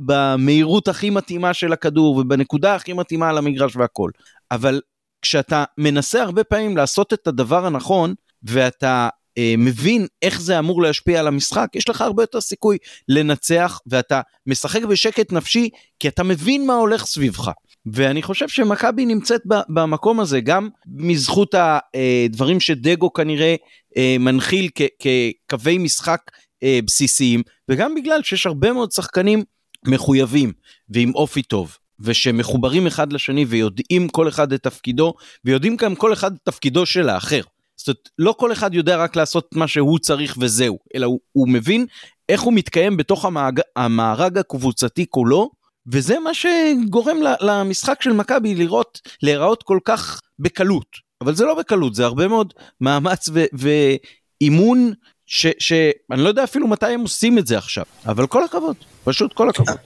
במהירות 0.00 0.88
הכי 0.88 1.10
מתאימה 1.10 1.54
של 1.54 1.72
הכדור 1.72 2.16
ובנקודה 2.16 2.74
הכי 2.74 2.92
מתאימה 2.92 3.28
על 3.28 3.38
המגרש 3.38 3.76
והכל. 3.76 4.10
אבל 4.50 4.80
כשאתה 5.22 5.64
מנסה 5.78 6.22
הרבה 6.22 6.44
פעמים 6.44 6.76
לעשות 6.76 7.12
את 7.12 7.26
הדבר 7.26 7.66
הנכון, 7.66 8.14
ואתה 8.42 8.88
אה, 8.98 9.08
מבין 9.58 10.06
איך 10.22 10.40
זה 10.40 10.58
אמור 10.58 10.82
להשפיע 10.82 11.20
על 11.20 11.26
המשחק, 11.26 11.68
יש 11.74 11.88
לך 11.88 12.00
הרבה 12.00 12.22
יותר 12.22 12.40
סיכוי 12.40 12.78
לנצח, 13.08 13.80
ואתה 13.86 14.20
משחק 14.46 14.84
בשקט 14.84 15.32
נפשי, 15.32 15.68
כי 16.00 16.08
אתה 16.08 16.22
מבין 16.22 16.66
מה 16.66 16.74
הולך 16.74 17.06
סביבך. 17.06 17.50
ואני 17.86 18.22
חושב 18.22 18.48
שמכבי 18.48 19.06
נמצאת 19.06 19.40
במקום 19.68 20.20
הזה 20.20 20.40
גם 20.40 20.68
מזכות 20.86 21.54
הדברים 21.54 22.60
שדגו 22.60 23.12
כנראה 23.12 23.54
אה, 23.96 24.16
מנחיל 24.20 24.68
כקווי 24.98 25.78
משחק 25.78 26.20
אה, 26.62 26.78
בסיסיים 26.86 27.42
וגם 27.68 27.94
בגלל 27.94 28.22
שיש 28.22 28.46
הרבה 28.46 28.72
מאוד 28.72 28.92
שחקנים 28.92 29.44
מחויבים 29.86 30.52
ועם 30.88 31.14
אופי 31.14 31.42
טוב 31.42 31.76
ושמחוברים 32.00 32.86
אחד 32.86 33.12
לשני 33.12 33.44
ויודעים 33.44 34.08
כל 34.08 34.28
אחד 34.28 34.52
את 34.52 34.62
תפקידו 34.62 35.14
ויודעים 35.44 35.76
גם 35.76 35.94
כל 35.94 36.12
אחד 36.12 36.32
את 36.34 36.40
תפקידו 36.44 36.86
של 36.86 37.08
האחר. 37.08 37.40
זאת 37.76 37.88
אומרת, 37.88 38.08
לא 38.18 38.34
כל 38.38 38.52
אחד 38.52 38.74
יודע 38.74 38.96
רק 38.96 39.16
לעשות 39.16 39.48
מה 39.54 39.68
שהוא 39.68 39.98
צריך 39.98 40.36
וזהו, 40.40 40.78
אלא 40.94 41.06
הוא, 41.06 41.20
הוא 41.32 41.48
מבין 41.48 41.86
איך 42.28 42.40
הוא 42.40 42.52
מתקיים 42.52 42.96
בתוך 42.96 43.24
המאג, 43.24 43.60
המארג 43.76 44.38
הקבוצתי 44.38 45.06
כולו 45.10 45.50
וזה 45.86 46.18
מה 46.18 46.30
שגורם 46.34 47.16
למשחק 47.40 48.02
של 48.02 48.12
מכבי 48.12 48.54
לראות, 48.54 49.00
להיראות 49.22 49.62
כל 49.62 49.78
כך 49.84 50.20
בקלות. 50.38 50.86
אבל 51.20 51.34
זה 51.34 51.44
לא 51.44 51.54
בקלות, 51.54 51.94
זה 51.94 52.04
הרבה 52.04 52.28
מאוד 52.28 52.54
מאמץ 52.80 53.28
ואימון 53.52 54.92
שאני 55.26 56.22
לא 56.22 56.28
יודע 56.28 56.44
אפילו 56.44 56.68
מתי 56.68 56.86
הם 56.86 57.00
עושים 57.00 57.38
את 57.38 57.46
זה 57.46 57.58
עכשיו, 57.58 57.84
אבל 58.06 58.26
כל 58.26 58.44
הכבוד, 58.44 58.76
פשוט 59.04 59.32
כל 59.32 59.48
הכבוד. 59.48 59.76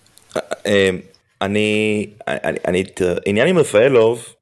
אה, 0.66 0.90
אני, 1.42 2.06
אני, 2.28 2.58
אני, 2.66 2.84
עניין 3.26 3.48
עם 3.48 3.58
רפאלוב, 3.58 4.18
אה, 4.18 4.32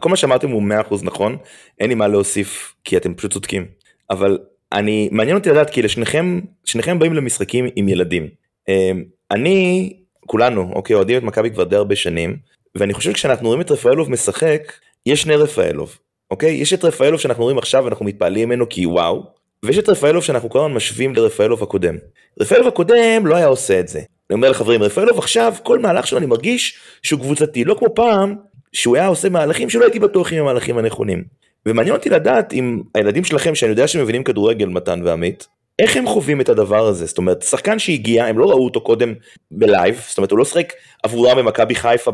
כל 0.00 0.08
מה 0.08 0.16
שאמרתם 0.16 0.50
הוא 0.50 0.62
100% 0.90 0.94
נכון, 1.02 1.36
אין 1.80 1.88
לי 1.88 1.94
מה 1.94 2.08
להוסיף 2.08 2.74
כי 2.84 2.96
אתם 2.96 3.14
פשוט 3.14 3.32
צודקים, 3.32 3.66
אבל 4.10 4.38
אני, 4.72 5.08
מעניין 5.12 5.36
אותי 5.36 5.50
לדעת 5.50 5.70
כי 5.70 5.82
לשניכם, 5.82 6.40
שניכם 6.64 6.98
באים 6.98 7.14
למשחקים 7.14 7.66
עם 7.76 7.88
ילדים. 7.88 8.28
אה, 8.68 8.90
אני 9.30 9.92
כולנו, 10.26 10.72
אוקיי, 10.72 10.96
אוהדים 10.96 11.16
את 11.16 11.22
מכבי 11.22 11.50
כבר 11.50 11.64
די 11.64 11.76
הרבה 11.76 11.96
שנים, 11.96 12.36
ואני 12.74 12.94
חושב 12.94 13.10
שכשאנחנו 13.10 13.46
רואים 13.48 13.60
את 13.60 13.70
רפאלוב 13.70 14.10
משחק, 14.10 14.72
יש 15.06 15.22
שני 15.22 15.36
רפאלוב, 15.36 15.98
אוקיי? 16.30 16.50
יש 16.50 16.72
את 16.72 16.84
רפאלוב 16.84 17.20
שאנחנו 17.20 17.42
רואים 17.42 17.58
עכשיו 17.58 17.84
ואנחנו 17.84 18.04
מתפעלים 18.04 18.48
ממנו 18.48 18.68
כי 18.68 18.86
וואו, 18.86 19.26
ויש 19.64 19.78
את 19.78 19.88
רפאלוב 19.88 20.24
שאנחנו 20.24 20.50
כל 20.50 20.58
הזמן 20.58 20.72
משווים 20.72 21.14
לרפאלוב 21.14 21.62
הקודם. 21.62 21.96
רפאלוב 22.40 22.68
הקודם 22.68 23.26
לא 23.26 23.36
היה 23.36 23.46
עושה 23.46 23.80
את 23.80 23.88
זה. 23.88 23.98
אני 23.98 24.34
אומר 24.34 24.50
לחברים, 24.50 24.82
רפאלוב 24.82 25.18
עכשיו, 25.18 25.54
כל 25.62 25.78
מהלך 25.78 26.06
שלו 26.06 26.18
אני 26.18 26.26
מרגיש 26.26 26.78
שהוא 27.02 27.20
קבוצתי, 27.20 27.64
לא 27.64 27.74
כמו 27.78 27.94
פעם, 27.94 28.36
שהוא 28.72 28.96
היה 28.96 29.06
עושה 29.06 29.28
מהלכים 29.28 29.70
שלא 29.70 29.84
הייתי 29.84 29.98
בטוח 29.98 30.32
עם 30.32 30.38
המהלכים 30.38 30.78
הנכונים. 30.78 31.24
ומעניין 31.66 31.96
אותי 31.96 32.10
לדעת 32.10 32.52
אם 32.52 32.82
הילדים 32.94 33.24
שלכם, 33.24 33.54
שאני 33.54 33.70
יודע 33.70 33.88
שהם 33.88 34.02
מבינים 34.02 34.24
כדורגל, 34.24 34.68
מתן 34.68 35.00
ועמית, 35.04 35.48
איך 35.78 35.96
הם 35.96 36.06
חווים 36.06 36.40
את 36.40 36.48
הדבר 36.48 36.86
הזה? 36.86 37.06
זאת 37.06 37.18
אומרת, 37.18 37.42
שחקן 37.42 37.78
שהגיע, 37.78 38.24
הם 38.24 38.38
לא 38.38 38.50
ראו 38.50 38.64
אותו 38.64 38.80
קודם 38.80 39.14
בלייב, 39.50 40.02
זאת 40.08 40.18
אומרת, 40.18 40.30
הוא 40.30 40.38
לא 40.38 40.44
שחק 40.44 40.72
עבורם 41.02 41.38
במכבי 41.38 41.74
חיפה 41.74 42.10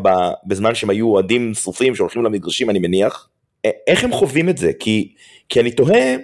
בזמן 0.47 0.75
שהם 0.75 0.91
היו 0.91 1.09
אוהדים 1.09 1.55
שרופים 1.55 1.95
שהולכים 1.95 2.25
למגרשים, 2.25 2.71
אני 2.71 2.79
מניח. 2.79 3.29
איך 3.87 4.05
הם 4.05 4.13
חווים 4.13 4.49
את 4.49 4.59
זה? 4.59 4.73
כי, 4.79 5.13
כי 5.49 5.61
אני 5.61 5.71
תוהה, 5.71 6.17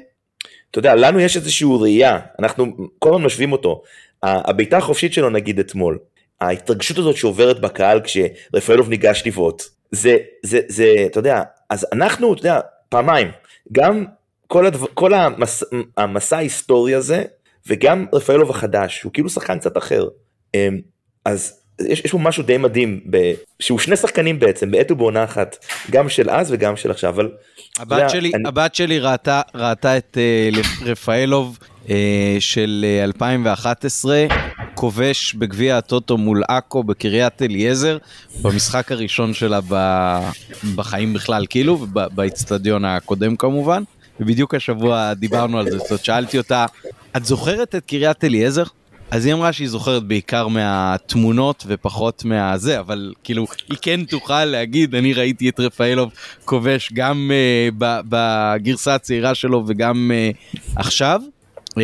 אתה 0.71 0.79
יודע, 0.79 0.95
לנו 0.95 1.21
יש 1.21 1.37
איזושהי 1.37 1.69
ראייה, 1.81 2.19
אנחנו 2.39 2.67
כל 2.99 3.15
הזמן 3.15 3.25
משווים 3.25 3.53
אותו. 3.53 3.83
הבעיטה 4.23 4.79
החופשית 4.79 5.13
שלו 5.13 5.31
נגיד 5.31 5.59
אתמול, 5.59 5.99
ההתרגשות 6.41 6.99
הזאת 6.99 7.17
שעוברת 7.17 7.61
בקהל 7.61 8.01
כשרפאלוב 8.01 8.89
ניגש 8.89 9.23
לבעוט, 9.27 9.63
זה, 9.93 10.17
זה, 10.43 10.61
זה, 10.69 10.95
אתה 11.07 11.19
יודע, 11.19 11.43
אז 11.71 11.87
אנחנו, 11.93 12.33
אתה 12.33 12.41
יודע, 12.41 12.61
פעמיים, 12.89 13.29
גם 13.73 14.05
כל, 14.47 14.67
הדבר, 14.67 14.87
כל 14.95 15.15
המס, 15.15 15.63
המסע 15.97 16.37
ההיסטורי 16.37 16.95
הזה, 16.95 17.25
וגם 17.67 18.07
רפאלוב 18.13 18.51
החדש, 18.51 19.03
הוא 19.03 19.13
כאילו 19.13 19.29
שחקן 19.29 19.59
קצת 19.59 19.77
אחר. 19.77 20.09
אמ, 20.55 20.81
אז 21.25 21.61
יש, 21.81 22.01
יש 22.05 22.11
פה 22.11 22.19
משהו 22.19 22.43
די 22.43 22.57
מדהים, 22.57 23.01
ב, 23.11 23.33
שהוא 23.61 23.79
שני 23.79 23.97
שחקנים 23.97 24.39
בעצם, 24.39 24.71
בעת 24.71 24.91
ובעונה 24.91 25.25
אחת, 25.25 25.65
גם 25.91 26.09
של 26.09 26.31
אז 26.31 26.53
וגם 26.53 26.77
של 26.77 26.91
עכשיו, 26.91 27.11
אבל... 27.11 27.31
הבת, 27.79 27.97
יודע, 27.97 28.09
שלי, 28.09 28.31
אני... 28.35 28.49
הבת 28.49 28.75
שלי 28.75 28.99
ראתה, 28.99 29.41
ראתה 29.55 29.97
את 29.99 30.17
uh, 30.53 30.85
רפאלוב 30.85 31.59
uh, 31.87 31.91
של 32.39 32.85
uh, 33.01 33.05
2011, 33.05 34.27
כובש 34.75 35.35
בגביע 35.35 35.79
הטוטו 35.79 36.19
מול 36.19 36.43
עכו 36.49 36.85
בקריית 36.85 37.43
אליעזר, 37.43 37.99
במשחק 38.43 38.93
הראשון 38.93 39.35
שלה 39.35 39.61
ב, 39.69 39.75
בחיים 40.75 41.15
בכלל, 41.15 41.47
כאילו, 41.51 41.87
באיצטדיון 41.93 42.85
הקודם 42.85 43.37
כמובן. 43.37 43.83
ובדיוק 44.21 44.55
השבוע 44.55 45.15
דיברנו 45.15 45.59
על 45.59 45.71
זה, 45.71 45.79
זאת 45.79 45.91
אומרת, 45.91 46.05
שאלתי 46.05 46.39
אותה, 46.39 46.67
את 47.17 47.25
זוכרת 47.25 47.75
את 47.75 47.85
קריית 47.87 48.25
אליעזר? 48.25 48.65
אז 49.11 49.27
היא 49.27 49.35
אמרה 49.35 49.53
שהיא 49.53 49.69
זוכרת 49.69 50.03
בעיקר 50.03 50.49
מהתמונות 50.49 51.65
ופחות 51.67 52.25
מהזה, 52.25 52.81
אבל 52.81 53.13
כאילו, 53.25 53.47
היא 53.69 53.79
כן 53.83 54.05
תוכל 54.05 54.45
להגיד, 54.45 54.95
אני 54.95 55.13
ראיתי 55.13 55.49
את 55.49 55.61
רפאלוב 55.61 56.11
כובש 56.45 56.93
גם 56.93 57.31
uh, 57.31 57.75
בגרסה 58.09 58.95
הצעירה 58.95 59.35
שלו 59.35 59.65
וגם 59.67 60.11
uh, 60.11 60.59
עכשיו. 60.77 61.21
Uh, 61.73 61.77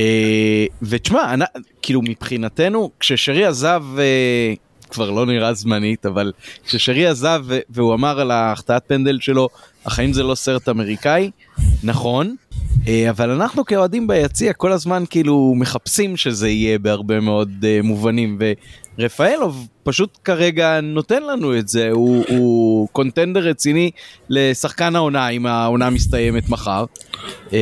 ותשמע, 0.82 1.34
כאילו 1.82 2.03
מבחינתנו, 2.03 2.91
כששרי 3.01 3.45
עזב, 3.45 3.82
uh, 3.97 4.91
כבר 4.91 5.11
לא 5.11 5.26
נראה 5.26 5.55
זמנית, 5.55 6.07
אבל 6.07 6.32
כששרי 6.66 7.07
עזב 7.07 7.45
והוא 7.70 7.95
אמר 7.95 8.20
על 8.20 8.30
ההחטאת 8.30 8.82
פנדל 8.86 9.18
שלו, 9.20 9.49
החיים 9.86 10.12
זה 10.12 10.22
לא 10.22 10.34
סרט 10.34 10.68
אמריקאי, 10.68 11.30
נכון, 11.82 12.36
אה, 12.89 13.11
אבל 13.11 13.30
אנחנו 13.30 13.64
כאוהדים 13.64 14.07
ביציע 14.07 14.53
כל 14.53 14.72
הזמן 14.72 15.05
כאילו 15.11 15.55
מחפשים 15.57 16.16
שזה 16.16 16.49
יהיה 16.49 16.78
בהרבה 16.78 17.20
מאוד 17.20 17.64
מובנים 17.82 18.39
ורפאלוב 18.99 19.68
פשוט 19.82 20.18
כרגע 20.24 20.80
נותן 20.80 21.22
לנו 21.22 21.59
את 21.59 21.68
זה. 21.68 21.90
הוא, 21.90 22.24
הוא 22.28 22.88
קונטנדר 22.92 23.40
רציני 23.40 23.90
לשחקן 24.28 24.96
העונה 24.96 25.28
אם 25.28 25.46
העונה 25.46 25.90
מסתיימת 25.90 26.49
מחר. 26.49 26.84
uh, 27.49 27.53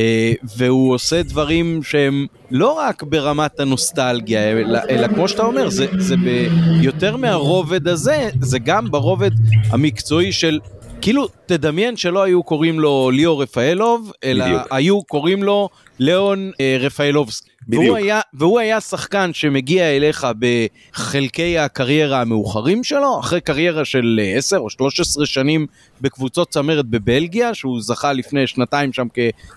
והוא 0.57 0.93
עושה 0.93 1.23
דברים 1.23 1.83
שהם 1.83 2.25
לא 2.51 2.71
רק 2.71 3.03
ברמת 3.03 3.59
הנוסטלגיה 3.59 4.51
אלא, 4.51 4.79
אלא 4.89 5.07
כמו 5.07 5.27
שאתה 5.27 5.43
אומר 5.43 5.69
זה, 5.69 5.85
זה 5.97 6.15
ביותר 6.17 7.17
מהרובד 7.17 7.87
הזה 7.87 8.29
זה 8.41 8.59
גם 8.59 8.91
ברובד 8.91 9.31
המקצועי 9.69 10.31
של 10.31 10.59
כאילו, 11.01 11.27
תדמיין 11.45 11.97
שלא 11.97 12.23
היו 12.23 12.43
קוראים 12.43 12.79
לו 12.79 13.11
ליאור 13.13 13.41
רפאלוב, 13.43 14.11
אלא 14.23 14.45
בדיוק. 14.45 14.61
היו 14.71 15.03
קוראים 15.03 15.43
לו 15.43 15.69
ליאון 15.99 16.51
אה, 16.59 16.77
רפאלובסקי. 16.79 17.49
בדיוק. 17.67 17.83
והוא 17.83 17.97
היה, 17.97 18.21
והוא 18.33 18.59
היה 18.59 18.81
שחקן 18.81 19.33
שמגיע 19.33 19.85
אליך 19.85 20.27
בחלקי 20.39 21.57
הקריירה 21.57 22.21
המאוחרים 22.21 22.83
שלו, 22.83 23.19
אחרי 23.19 23.41
קריירה 23.41 23.85
של 23.85 24.19
10 24.35 24.55
אה, 24.55 24.61
או 24.61 24.69
13 24.69 25.25
שנים 25.25 25.67
בקבוצות 26.01 26.49
צמרת 26.49 26.85
בבלגיה, 26.85 27.53
שהוא 27.53 27.81
זכה 27.81 28.13
לפני 28.13 28.47
שנתיים 28.47 28.93
שם 28.93 29.07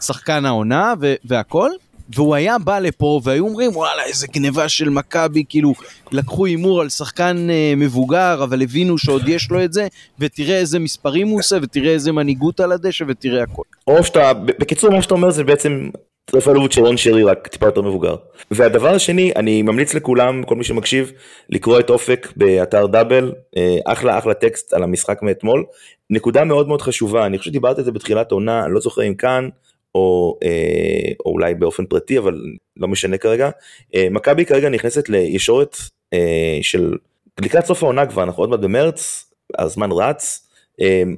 כשחקן 0.01 0.45
העונה 0.45 0.95
והכל. 1.25 1.71
והוא 2.15 2.35
היה 2.35 2.59
בא 2.59 2.79
לפה 2.79 3.21
והיו 3.25 3.45
אומרים 3.45 3.71
וואלה 3.77 4.05
איזה 4.05 4.27
גניבה 4.27 4.69
של 4.69 4.91
מכבי 4.91 5.45
כאילו 5.49 5.73
לקחו 6.13 6.47
הימור 6.47 6.81
על 6.81 6.89
שחקן 6.89 7.47
uh, 7.49 7.77
מבוגר 7.77 8.45
אבל 8.45 8.63
הבינו 8.63 8.99
שעוד 8.99 9.29
יש 9.29 9.51
לו 9.51 9.65
את 9.65 9.73
זה 9.73 9.87
ותראה 10.19 10.59
איזה 10.59 10.79
מספרים 10.79 11.29
הוא 11.29 11.39
עושה 11.39 11.57
ותראה 11.63 11.93
איזה 11.93 12.13
מנהיגות 12.13 12.61
על 12.61 12.73
הדשא 12.73 13.05
ותראה 13.09 13.43
הכל. 13.43 13.63
או 13.87 14.05
שאתה 14.05 14.33
בקיצור 14.35 14.91
מה 14.91 15.03
שאתה 15.03 15.15
אומר 15.15 15.31
זה 15.31 15.45
בעצם 15.45 15.91
רפאלוביץ' 16.35 16.75
של 16.75 16.81
רון 16.81 16.97
שרי 16.97 17.25
רק 17.25 17.49
טיפה 17.49 17.67
יותר 17.67 17.83
מבוגר. 17.83 18.15
והדבר 18.51 18.95
השני 18.95 19.33
אני 19.37 19.63
ממליץ 19.63 19.95
לכולם 19.95 20.43
כל 20.43 20.57
מי 20.57 20.65
שמקשיב 20.65 21.13
לקרוא 21.49 21.81
את 21.81 21.91
אופק 21.91 22.33
באתר 22.37 22.87
דאבל 22.87 23.33
אה, 23.57 23.79
אחלה 23.85 24.19
אחלה 24.19 24.35
טקסט 24.35 24.75
על 24.75 24.83
המשחק 24.83 25.23
מאתמול 25.23 25.65
נקודה 26.11 26.45
מאוד 26.45 26.69
מאוד 26.69 26.83
חשובה 26.83 27.27
אני 27.27 27.39
חושב 27.39 27.51
שדיברת 27.51 27.79
על 27.79 27.85
זה 27.85 27.93
בתחילת 27.93 28.33
העונה 28.33 28.65
אני 28.65 28.75
לא 28.75 28.81
זוכר 28.81 29.03
אם 29.03 29.15
כאן. 29.15 29.49
או, 29.95 30.39
אה, 30.43 31.13
או 31.27 31.31
אולי 31.31 31.55
באופן 31.55 31.87
פרטי, 31.87 32.19
אבל 32.19 32.41
לא 32.77 32.89
משנה 32.89 33.19
כרגע. 33.19 33.51
אה, 33.95 34.09
מכבי 34.11 34.45
כרגע 34.45 34.69
נכנסת 34.69 35.09
לישורת 35.09 35.77
אה, 36.13 36.59
של 36.63 36.95
לקראת 37.41 37.65
סוף 37.65 37.83
העונה 37.83 38.07
כבר, 38.07 38.23
אנחנו 38.23 38.43
עוד 38.43 38.51
מעט 38.51 38.61
במרץ, 38.61 39.31
הזמן 39.59 39.93
רץ. 39.93 40.47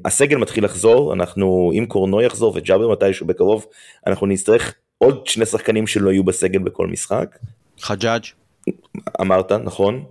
הסגל 0.04 0.36
מתחיל 0.36 0.64
לחזור, 0.64 1.12
אנחנו, 1.12 1.72
אם 1.74 1.86
קורנו 1.88 2.22
יחזור 2.22 2.52
וג'אבר 2.56 2.92
מתישהו 2.92 3.26
בקרוב, 3.26 3.66
אנחנו 4.06 4.26
נצטרך 4.26 4.74
עוד 4.98 5.26
שני 5.26 5.46
שחקנים 5.46 5.86
שלא 5.86 6.10
יהיו 6.10 6.24
בסגל 6.24 6.58
בכל 6.58 6.86
משחק. 6.86 7.38
חג'אג'. 7.80 8.22
אמרת, 9.20 9.52
נכון. 9.52 10.04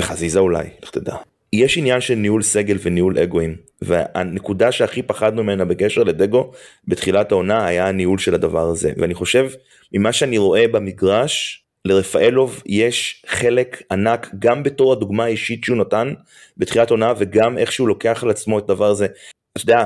וחזיזה 0.00 0.38
אולי, 0.38 0.64
לך 0.82 0.90
תדע. 0.90 1.16
יש 1.52 1.78
עניין 1.78 2.00
של 2.00 2.14
ניהול 2.14 2.42
סגל 2.42 2.76
וניהול 2.82 3.18
אגואים 3.18 3.56
והנקודה 3.82 4.72
שהכי 4.72 5.02
פחדנו 5.02 5.42
ממנה 5.42 5.64
בקשר 5.64 6.02
לדגו 6.02 6.52
בתחילת 6.88 7.32
העונה 7.32 7.66
היה 7.66 7.88
הניהול 7.88 8.18
של 8.18 8.34
הדבר 8.34 8.68
הזה 8.68 8.92
ואני 8.96 9.14
חושב 9.14 9.50
ממה 9.92 10.12
שאני 10.12 10.38
רואה 10.38 10.68
במגרש 10.68 11.64
לרפאלוב 11.84 12.62
יש 12.66 13.24
חלק 13.26 13.82
ענק 13.90 14.30
גם 14.38 14.62
בתור 14.62 14.92
הדוגמה 14.92 15.24
האישית 15.24 15.64
שהוא 15.64 15.76
נתן 15.76 16.14
בתחילת 16.56 16.90
העונה 16.90 17.12
וגם 17.18 17.58
איך 17.58 17.72
שהוא 17.72 17.88
לוקח 17.88 18.22
על 18.22 18.30
עצמו 18.30 18.58
את 18.58 18.64
הדבר 18.70 18.90
הזה. 18.90 19.06
אתה 19.52 19.62
יודע, 19.62 19.84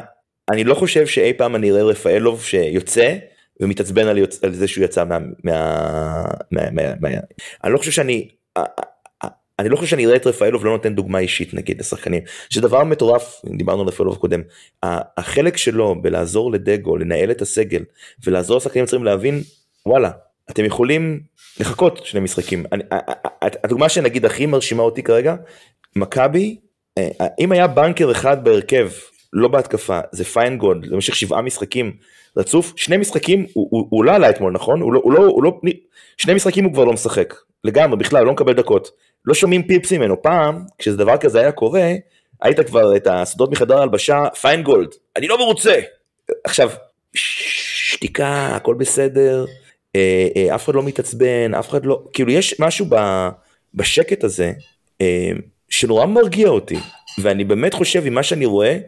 אני 0.50 0.64
לא 0.64 0.74
חושב 0.74 1.06
שאי 1.06 1.32
פעם 1.32 1.56
אני 1.56 1.70
אראה 1.70 1.82
רפאלוב 1.82 2.44
שיוצא 2.44 3.16
ומתעצבן 3.60 4.06
על, 4.06 4.18
יוצ... 4.18 4.44
על 4.44 4.52
זה 4.52 4.68
שהוא 4.68 4.84
יצא 4.84 5.04
מה... 5.04 5.18
מה... 5.44 6.24
מה... 6.50 6.70
מה... 6.70 6.82
מה... 7.00 7.08
אני 7.64 7.72
לא 7.72 7.78
חושב 7.78 7.90
שאני 7.90 8.28
אני 9.58 9.68
לא 9.68 9.76
חושב 9.76 9.88
שאני 9.88 10.06
אראה 10.06 10.16
את 10.16 10.26
רפאלוב 10.26 10.64
לא 10.64 10.70
נותן 10.70 10.94
דוגמה 10.94 11.18
אישית 11.18 11.54
נגיד 11.54 11.80
לשחקנים. 11.80 12.22
שדבר 12.50 12.84
מטורף 12.84 13.42
דיברנו 13.56 13.82
על 13.82 13.88
רפאלוב 13.88 14.16
קודם 14.16 14.42
החלק 14.82 15.56
שלו 15.56 16.02
בלעזור 16.02 16.52
לדגו 16.52 16.96
לנהל 16.96 17.30
את 17.30 17.42
הסגל 17.42 17.82
ולעזור 18.24 18.56
לשחקנים 18.56 18.86
צריכים 18.86 19.04
להבין 19.04 19.42
וואלה 19.86 20.10
אתם 20.50 20.64
יכולים 20.64 21.20
לחכות 21.60 22.06
שני 22.06 22.20
משחקים. 22.20 22.64
אני, 22.72 22.82
הדוגמה 23.64 23.88
שנגיד 23.88 24.24
הכי 24.24 24.46
מרשימה 24.46 24.82
אותי 24.82 25.02
כרגע 25.02 25.36
מכבי 25.96 26.56
אה, 26.98 27.08
אם 27.40 27.52
היה 27.52 27.66
בנקר 27.66 28.10
אחד 28.10 28.44
בהרכב 28.44 28.90
לא 29.32 29.48
בהתקפה 29.48 30.00
זה 30.12 30.24
פיינגולד 30.24 30.86
למשך 30.86 31.16
שבעה 31.16 31.42
משחקים 31.42 31.92
רצוף 32.36 32.72
שני 32.76 32.96
משחקים 32.96 33.46
הוא, 33.52 34.04
לא 34.04 34.12
עלה 34.14 34.30
אתמול 34.30 34.52
נכון? 34.52 34.80
הוא 34.80 34.92
לא, 34.92 35.00
הוא 35.04 35.12
לא, 35.12 35.18
הוא 35.18 35.44
לא 35.44 35.60
שני 36.16 36.34
משחקים 36.34 36.64
הוא 36.64 36.72
כבר 36.72 36.84
לא 36.84 36.92
משחק 36.92 37.34
לגמרי 37.64 37.96
בכלל 37.96 38.24
לא 38.24 38.32
מקבל 38.32 38.52
דקות 38.52 38.90
לא 39.26 39.34
שומעים 39.34 39.62
פיפס 39.62 39.92
ממנו. 39.92 40.22
פעם, 40.22 40.64
כשזה 40.78 40.96
דבר 40.96 41.16
כזה 41.16 41.40
היה 41.40 41.52
קורה, 41.52 41.92
היית 42.42 42.60
כבר 42.60 42.96
את 42.96 43.06
הסודות 43.10 43.50
מחדר 43.52 43.82
הלבשה, 43.82 44.24
פיינגולד, 44.40 44.88
אני 45.16 45.26
לא 45.26 45.38
מרוצה. 45.38 45.80
עכשיו, 46.44 46.70
שתיקה, 47.14 48.46
הכל 48.56 48.74
בסדר, 48.74 49.44
אה, 49.96 50.28
אה, 50.36 50.54
אף 50.54 50.64
אחד 50.64 50.74
לא 50.74 50.82
מתעצבן, 50.82 51.54
אף 51.54 51.68
אחד 51.68 51.86
לא, 51.86 52.02
כאילו 52.12 52.32
יש 52.32 52.60
משהו 52.60 52.86
ב, 52.88 52.96
בשקט 53.74 54.24
הזה, 54.24 54.52
אה, 55.00 55.30
שנורא 55.68 56.06
מרגיע 56.06 56.48
אותי. 56.48 56.78
ואני 57.18 57.44
באמת 57.44 57.74
חושב 57.74 58.06
עם 58.06 58.14
מה 58.14 58.22
שאני 58.22 58.46
רואה, 58.46 58.78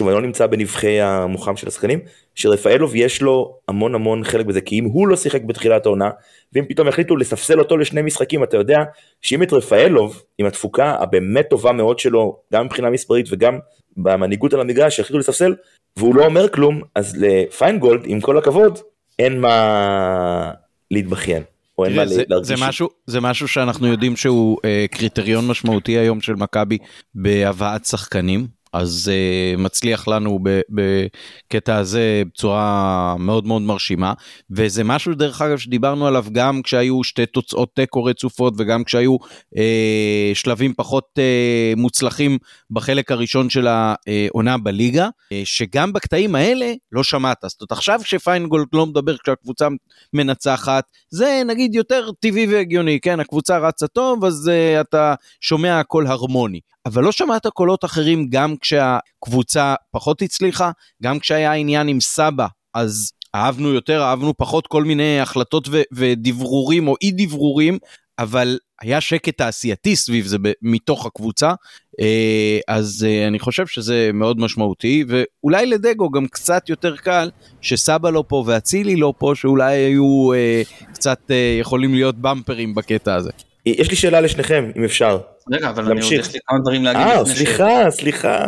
אני 0.00 0.10
לא 0.10 0.22
נמצא 0.22 0.46
בנבחי 0.46 1.00
המוחם 1.00 1.56
של 1.56 1.68
השחקנים, 1.68 2.00
שרפאלוב 2.34 2.94
יש 2.94 3.22
לו 3.22 3.58
המון 3.68 3.94
המון 3.94 4.24
חלק 4.24 4.46
בזה, 4.46 4.60
כי 4.60 4.78
אם 4.78 4.84
הוא 4.84 5.08
לא 5.08 5.16
שיחק 5.16 5.42
בתחילת 5.42 5.86
העונה, 5.86 6.10
ואם 6.52 6.64
פתאום 6.68 6.88
החליטו 6.88 7.16
לספסל 7.16 7.58
אותו 7.58 7.76
לשני 7.76 8.02
משחקים, 8.02 8.42
אתה 8.42 8.56
יודע 8.56 8.84
שאם 9.22 9.42
את 9.42 9.52
רפאלוב, 9.52 10.22
עם 10.38 10.46
התפוקה 10.46 10.96
הבאמת 11.00 11.50
טובה 11.50 11.72
מאוד 11.72 11.98
שלו, 11.98 12.40
גם 12.52 12.64
מבחינה 12.64 12.90
מספרית 12.90 13.26
וגם 13.30 13.58
במנהיגות 13.96 14.54
על 14.54 14.60
המגרש, 14.60 14.96
שהחליטו 14.96 15.18
לספסל, 15.18 15.54
והוא 15.96 16.14
לא 16.14 16.24
אומר 16.24 16.48
כלום, 16.48 16.82
אז 16.94 17.16
לפיינגולד, 17.18 18.02
עם 18.04 18.20
כל 18.20 18.38
הכבוד, 18.38 18.78
אין 19.18 19.40
מה 19.40 20.50
להתבכיין. 20.90 21.42
או 21.78 21.84
אין 21.84 21.96
מה 21.96 22.02
להרגיש. 22.28 22.48
זה 22.48 22.54
משהו, 22.66 22.88
זה 23.06 23.20
משהו 23.20 23.48
שאנחנו 23.48 23.86
יודעים 23.86 24.16
שהוא 24.16 24.58
אה, 24.64 24.86
קריטריון 24.90 25.46
משמעותי 25.46 25.98
היום 25.98 26.20
של 26.20 26.34
מכבי 26.34 26.78
בהבאת 27.14 27.84
שחקנים. 27.84 28.55
אז 28.76 29.10
uh, 29.12 29.60
מצליח 29.60 30.08
לנו 30.08 30.38
בקטע 30.70 31.76
הזה 31.76 32.22
בצורה 32.26 33.16
מאוד 33.18 33.46
מאוד 33.46 33.62
מרשימה. 33.62 34.12
וזה 34.50 34.84
משהו 34.84 35.14
דרך 35.14 35.42
אגב 35.42 35.58
שדיברנו 35.58 36.06
עליו 36.06 36.24
גם 36.32 36.62
כשהיו 36.62 37.04
שתי 37.04 37.26
תוצאות 37.26 37.68
תיקו 37.74 38.04
רצופות 38.04 38.54
וגם 38.58 38.84
כשהיו 38.84 39.16
uh, 39.54 39.58
שלבים 40.34 40.74
פחות 40.74 41.04
uh, 41.18 41.80
מוצלחים 41.80 42.38
בחלק 42.70 43.12
הראשון 43.12 43.50
של 43.50 43.66
העונה 43.66 44.58
בליגה 44.58 45.06
uh, 45.08 45.34
שגם 45.44 45.92
בקטעים 45.92 46.34
האלה 46.34 46.72
לא 46.92 47.02
שמעת. 47.02 47.38
זאת 47.42 47.60
אומרת 47.60 47.72
עכשיו 47.72 48.00
כשפיינגולד 48.02 48.66
לא 48.72 48.86
מדבר 48.86 49.16
כשהקבוצה 49.16 49.68
מנצחת 50.12 50.84
זה 51.10 51.42
נגיד 51.46 51.74
יותר 51.74 52.10
טבעי 52.20 52.46
והגיוני 52.46 53.00
כן? 53.00 53.20
הקבוצה 53.20 53.58
רצה 53.58 53.86
טוב 53.86 54.24
אז 54.24 54.50
uh, 54.50 54.80
אתה 54.80 55.14
שומע 55.40 55.80
הכל 55.80 56.06
הרמוני 56.06 56.60
אבל 56.86 57.02
לא 57.02 57.12
שמעת 57.12 57.46
קולות 57.46 57.84
אחרים 57.84 58.26
גם 58.30 58.54
כשהקבוצה 58.60 59.74
פחות 59.90 60.22
הצליחה, 60.22 60.70
גם 61.02 61.18
כשהיה 61.18 61.52
עניין 61.52 61.88
עם 61.88 62.00
סבא, 62.00 62.46
אז 62.74 63.12
אהבנו 63.34 63.68
יותר, 63.68 64.02
אהבנו 64.02 64.36
פחות 64.36 64.66
כל 64.66 64.84
מיני 64.84 65.20
החלטות 65.20 65.68
ו- 65.70 65.82
ודברורים 65.92 66.88
או 66.88 66.94
אי 67.02 67.10
דברורים, 67.16 67.78
אבל 68.18 68.58
היה 68.80 69.00
שקט 69.00 69.38
תעשייתי 69.38 69.96
סביב 69.96 70.26
זה 70.26 70.36
מתוך 70.62 71.06
הקבוצה, 71.06 71.52
אה, 72.00 72.58
אז 72.68 73.06
אה, 73.08 73.28
אני 73.28 73.38
חושב 73.38 73.66
שזה 73.66 74.10
מאוד 74.14 74.40
משמעותי, 74.40 75.04
ואולי 75.08 75.66
לדגו 75.66 76.10
גם 76.10 76.26
קצת 76.26 76.68
יותר 76.68 76.96
קל 76.96 77.30
שסבא 77.60 78.10
לא 78.10 78.24
פה 78.28 78.44
ואצילי 78.46 78.96
לא 78.96 79.14
פה, 79.18 79.32
שאולי 79.34 79.74
היו 79.76 80.32
אה, 80.32 80.62
קצת 80.92 81.30
יכולים 81.60 81.94
להיות 81.94 82.16
במפרים 82.18 82.74
בקטע 82.74 83.14
הזה. 83.14 83.30
יש 83.66 83.90
לי 83.90 83.96
שאלה 83.96 84.20
לשניכם, 84.20 84.70
אם 84.76 84.84
אפשר. 84.84 85.18
רגע, 85.50 85.70
אבל 85.70 85.90
אני 85.90 86.00
עוד 86.00 86.12
יש 86.12 86.34
לי 86.34 86.38
כמה 86.46 86.58
דברים 86.58 86.84
להגיד. 86.84 87.02
אה, 87.02 87.24
סליחה, 87.24 87.90
סליחה. 87.90 88.46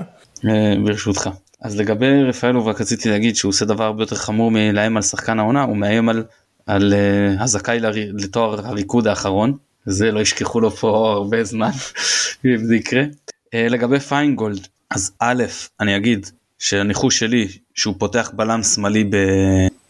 ברשותך. 0.85 1.31
אז 1.63 1.77
לגבי 1.77 2.23
רפאלוב 2.23 2.69
רק 2.69 2.81
רציתי 2.81 3.11
להגיד 3.11 3.37
שהוא 3.37 3.49
עושה 3.49 3.65
דבר 3.65 3.85
הרבה 3.85 4.03
יותר 4.03 4.17
חמור 4.17 4.51
מלאיים 4.51 4.97
על 4.97 5.03
שחקן 5.03 5.39
העונה, 5.39 5.63
הוא 5.63 5.77
מאיים 5.77 6.09
על, 6.09 6.25
על 6.67 6.93
uh, 6.93 7.43
הזכאי 7.43 7.79
לתואר 7.95 8.67
הריקוד 8.67 9.07
האחרון, 9.07 9.57
זה 9.87 10.11
לא 10.11 10.21
ישכחו 10.21 10.61
לו 10.61 10.71
פה 10.71 11.13
הרבה 11.13 11.45
זמן 11.45 11.71
אם 12.45 12.65
זה 12.65 12.77
יקרה. 12.77 13.03
Uh, 13.03 13.57
לגבי 13.71 14.01
פיינגולד, 14.01 14.67
אז 14.91 15.13
א', 15.19 15.45
אני 15.81 15.97
אגיד 15.97 16.27
שהניחוש 16.59 17.19
שלי 17.19 17.49
שהוא 17.75 17.95
פותח 17.99 18.31
בלם 18.35 18.63
שמאלי 18.63 19.11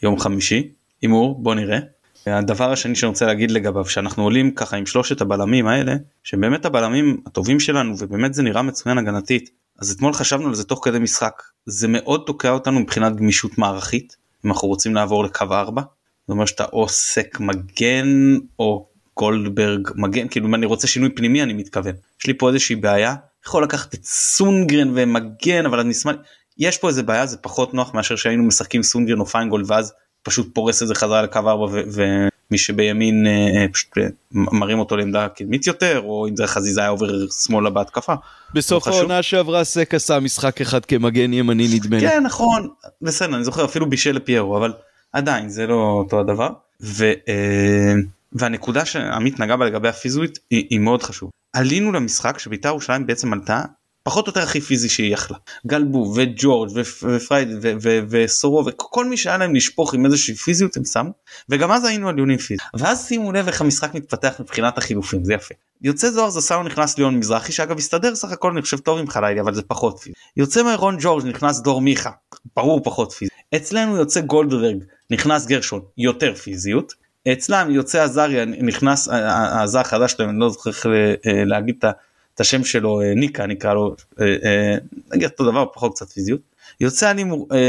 ביום 0.00 0.18
חמישי, 0.18 0.68
הימור, 1.02 1.42
בוא 1.42 1.54
נראה. 1.54 1.78
הדבר 2.26 2.72
השני 2.72 2.94
שאני 2.94 3.08
רוצה 3.08 3.26
להגיד 3.26 3.50
לגביו 3.50 3.86
שאנחנו 3.86 4.22
עולים 4.22 4.50
ככה 4.50 4.76
עם 4.76 4.86
שלושת 4.86 5.20
הבלמים 5.20 5.66
האלה 5.66 5.94
שבאמת 6.24 6.64
הבלמים 6.64 7.20
הטובים 7.26 7.60
שלנו 7.60 7.94
ובאמת 7.98 8.34
זה 8.34 8.42
נראה 8.42 8.62
מצוין 8.62 8.98
הגנתית. 8.98 9.50
אז 9.78 9.90
אתמול 9.90 10.12
חשבנו 10.12 10.48
על 10.48 10.54
זה 10.54 10.64
תוך 10.64 10.80
כדי 10.84 10.98
משחק. 10.98 11.42
זה 11.66 11.88
מאוד 11.88 12.22
תוקע 12.26 12.50
אותנו 12.50 12.80
מבחינת 12.80 13.16
גמישות 13.16 13.58
מערכית 13.58 14.16
אם 14.44 14.50
אנחנו 14.50 14.68
רוצים 14.68 14.94
לעבור 14.94 15.24
לקו 15.24 15.44
4. 15.50 15.82
זאת 15.82 16.28
אומרת 16.28 16.48
שאתה 16.48 16.64
או 16.72 16.88
סק 16.88 17.40
מגן 17.40 18.36
או 18.58 18.88
גולדברג 19.16 19.88
מגן 19.94 20.28
כאילו 20.28 20.46
אם 20.46 20.54
אני 20.54 20.66
רוצה 20.66 20.86
שינוי 20.86 21.10
פנימי 21.10 21.42
אני 21.42 21.52
מתכוון. 21.52 21.94
יש 22.20 22.26
לי 22.26 22.34
פה 22.38 22.48
איזושהי 22.48 22.76
בעיה 22.76 23.14
יכול 23.46 23.62
לקחת 23.62 23.94
את 23.94 24.04
סונגרן 24.04 24.90
ומגן 24.94 25.66
אבל 25.66 25.80
אני 25.80 25.92
אשמח 25.92 26.16
יש 26.58 26.78
פה 26.78 26.88
איזה 26.88 27.02
בעיה 27.02 27.26
זה 27.26 27.36
פחות 27.36 27.74
נוח 27.74 27.94
מאשר 27.94 28.16
שהיינו 28.16 28.44
משחקים 28.44 28.82
סונגרן 28.82 29.20
או 29.20 29.26
פיינגולד 29.26 29.70
ואז 29.70 29.92
פשוט 30.22 30.54
פורס 30.54 30.82
את 30.82 30.88
זה 30.88 30.94
חזרה 30.94 31.22
לקו 31.22 31.38
4 31.38 31.66
ומי 31.70 32.58
שבימין 32.58 33.26
אה, 33.26 33.32
אה, 33.32 33.66
פשוט 33.72 33.98
אה, 33.98 34.06
מרים 34.32 34.78
אותו 34.78 34.96
לעמדה 34.96 35.28
קדמית 35.28 35.66
יותר 35.66 36.00
או 36.04 36.28
אם 36.28 36.36
זה 36.36 36.46
חזיזה 36.46 36.80
היה 36.80 36.88
עובר 36.88 37.28
שמאלה 37.44 37.70
בהתקפה. 37.70 38.14
בסוף 38.54 38.88
העונה 38.88 39.22
שעברה 39.22 39.64
סק 39.64 39.94
עשה 39.94 40.20
משחק 40.20 40.60
אחד 40.60 40.84
כמגן 40.84 41.32
ימני 41.32 41.68
נדמה 41.74 41.96
לי. 41.96 42.08
כן 42.08 42.22
נכון 42.22 42.68
בסדר 43.02 43.34
אני 43.34 43.44
זוכר 43.44 43.64
אפילו 43.64 43.90
בישל 43.90 44.12
לפיירו 44.12 44.56
אבל 44.56 44.72
עדיין 45.12 45.48
זה 45.48 45.66
לא 45.66 45.74
אותו 45.74 46.20
הדבר. 46.20 46.48
ו, 46.82 47.12
והנקודה 48.32 48.84
שעמית 48.84 49.40
נגע 49.40 49.56
בה 49.56 49.66
לגבי 49.66 49.88
הפיזית 49.88 50.38
היא, 50.50 50.66
היא 50.70 50.78
מאוד 50.78 51.02
חשוב. 51.02 51.30
עלינו 51.52 51.92
למשחק 51.92 52.38
שבית"ר 52.38 52.68
ירושלים 52.68 53.06
בעצם 53.06 53.32
עלתה 53.32 53.62
פחות 54.08 54.26
או 54.26 54.30
יותר 54.30 54.42
הכי 54.42 54.60
פיזי 54.60 54.88
שהיא 54.88 55.12
יכלה. 55.12 55.36
גלבו 55.66 56.12
וג'ורג' 56.16 56.70
ופרייד 57.02 57.48
וסורו 58.08 58.66
וכל 58.66 59.04
מי 59.04 59.16
שהיה 59.16 59.38
להם 59.38 59.54
לשפוך 59.54 59.94
עם 59.94 60.06
איזושהי 60.06 60.34
פיזיות 60.34 60.76
הם 60.76 60.84
שמו 60.84 61.10
וגם 61.48 61.72
אז 61.72 61.84
היינו 61.84 62.08
על 62.08 62.14
דיונים 62.14 62.38
פיזיים. 62.38 62.58
ואז 62.78 63.06
שימו 63.08 63.32
לב 63.32 63.46
איך 63.46 63.60
המשחק 63.60 63.94
מתפתח 63.94 64.40
מבחינת 64.40 64.78
החילופים 64.78 65.24
זה 65.24 65.34
יפה. 65.34 65.54
יוצא 65.82 66.10
זוהר 66.10 66.30
זסאו 66.30 66.62
נכנס 66.62 66.98
ליון 66.98 67.18
מזרחי 67.18 67.52
שאגב 67.52 67.78
הסתדר 67.78 68.14
סך 68.14 68.32
הכל 68.32 68.50
אני 68.50 68.62
חושב 68.62 68.78
טוב 68.78 68.98
עם 68.98 69.08
חלילי 69.08 69.40
אבל 69.40 69.54
זה 69.54 69.62
פחות 69.62 69.98
פיזי. 69.98 70.14
יוצא 70.36 70.62
מרון 70.62 70.96
ג'ורג' 71.00 71.26
נכנס 71.26 71.60
דור 71.60 71.80
מיכה 71.80 72.10
ברור 72.56 72.80
פחות 72.84 73.12
פיזי. 73.12 73.30
אצלנו 73.56 73.96
יוצא 73.96 74.20
גולדברג 74.20 74.84
נכנס 75.10 75.46
גרשון 75.46 75.80
יותר 75.98 76.34
פיזיות. 76.34 76.92
אצלם 77.32 77.70
יוצא 77.70 78.02
עזריה 78.02 78.44
נכנס 78.44 79.08
העזר 79.08 79.80
החדש 79.80 80.12
שלהם 80.12 80.28
אני 80.28 80.38
לא 80.38 80.48
זוכר 80.48 80.70
אה, 80.94 81.44
להגיד 81.44 81.74
את 81.78 81.84
ה... 81.84 81.90
את 82.38 82.40
השם 82.40 82.64
שלו 82.64 83.00
אה, 83.00 83.14
ניקה 83.14 83.46
נקרא 83.46 83.74
לו 83.74 83.96
אה, 84.20 84.26
אה, 84.44 84.76
נגיד 85.10 85.28
אותו 85.30 85.44
דבר 85.44 85.64
פחות 85.72 85.94
קצת 85.94 86.10
פיזיות. 86.10 86.40
יוצא 86.80 87.10
אני 87.10 87.24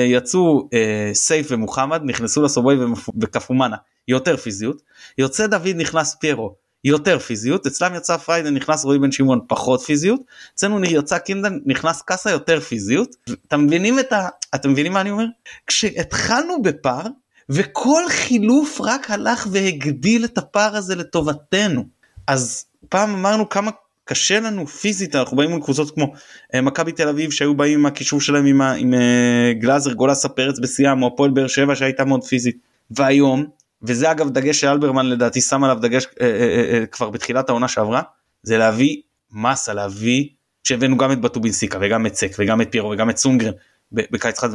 יצאו 0.06 0.70
סייף 1.14 1.48
ומוחמד 1.50 2.02
נכנסו 2.06 2.42
לסובוי 2.42 2.78
וקפומאנה 3.22 3.76
יותר 4.08 4.38
פיזיות. 4.38 4.82
יוצא 5.18 5.48
דוד 5.48 5.76
נכנס 5.76 6.16
פיירו 6.20 6.56
יותר 6.84 7.20
פיזיות. 7.20 7.68
אצלם 7.68 7.96
יצא 7.96 8.18
פריידן 8.18 8.54
נכנס 8.54 8.86
רועי 8.86 9.00
בן 9.00 9.12
שמעון 9.12 9.40
פחות 9.48 9.82
פיזיות. 9.82 10.22
אצלנו 10.56 10.86
יצא 10.86 11.18
קינדן 11.18 11.60
נכנס 11.66 12.02
קאסה 12.02 12.32
יותר 12.32 12.60
פיזיות. 12.60 13.16
אתם 13.48 13.66
מבינים 13.66 14.00
את 14.00 14.14
ה... 14.14 14.28
אתם 14.56 14.72
מבינים 14.72 14.94
מה 14.94 15.02
אני 15.02 15.12
אומר? 15.12 15.26
כשהתחלנו 15.68 16.62
בפער 16.62 17.06
וכל 17.50 18.04
חילוף 18.10 18.82
רק 18.82 19.12
הלך 19.12 19.48
והגדיל 19.52 20.26
את 20.26 20.38
הפער 20.38 20.76
הזה 20.76 20.96
לטובתנו. 20.96 21.84
אז 22.28 22.66
פעם 22.90 23.16
אמרנו 23.16 23.50
כמה 23.50 23.72
קשה 24.10 24.40
לנו 24.40 24.68
פיזית 24.68 25.16
אנחנו 25.16 25.38
באים 25.38 25.50
מול 25.50 25.62
קבוצות 25.62 25.92
כמו 25.92 26.14
אה, 26.54 26.62
מכבי 26.62 26.92
תל 26.92 27.08
אביב 27.08 27.32
שהיו 27.32 27.56
באים 27.56 27.80
עם 27.80 27.86
הקישור 27.86 28.22
שלהם 28.22 28.46
עם, 28.46 28.62
עם 28.62 28.94
אה, 28.94 29.54
גלאזר 29.54 29.94
גולסה 29.94 30.30
פרץ 30.30 30.60
בשיאם 30.60 31.04
או 31.04 31.08
הפועל 31.08 31.32
באר 31.32 31.48
שבע 31.48 31.76
שהייתה 31.76 32.06
מאוד 32.06 32.24
פיזית. 32.24 32.58
והיום 32.92 33.46
וזה 33.84 34.12
אגב 34.12 34.30
דגש 34.30 34.62
שאלברמן 34.62 35.06
לדעתי 35.06 35.42
שם 35.42 35.64
עליו 35.64 35.78
דגש 35.82 36.06
אה, 36.22 36.26
אה, 36.26 36.80
אה, 36.80 36.86
כבר 36.86 37.10
בתחילת 37.10 37.50
העונה 37.50 37.68
שעברה 37.68 38.02
זה 38.44 38.58
להביא 38.58 39.02
מסה 39.32 39.74
להביא 39.74 40.28
שהבאנו 40.64 40.98
גם 40.98 41.12
את 41.12 41.22
בטובינסיקה 41.22 41.78
וגם 41.82 42.06
את 42.06 42.16
סק 42.16 42.36
וגם 42.40 42.62
את 42.62 42.68
פירו 42.72 42.90
וגם 42.90 43.10
את 43.10 43.18
סונגרן 43.18 43.52
בקיץ 43.92 44.38
אחד 44.38 44.50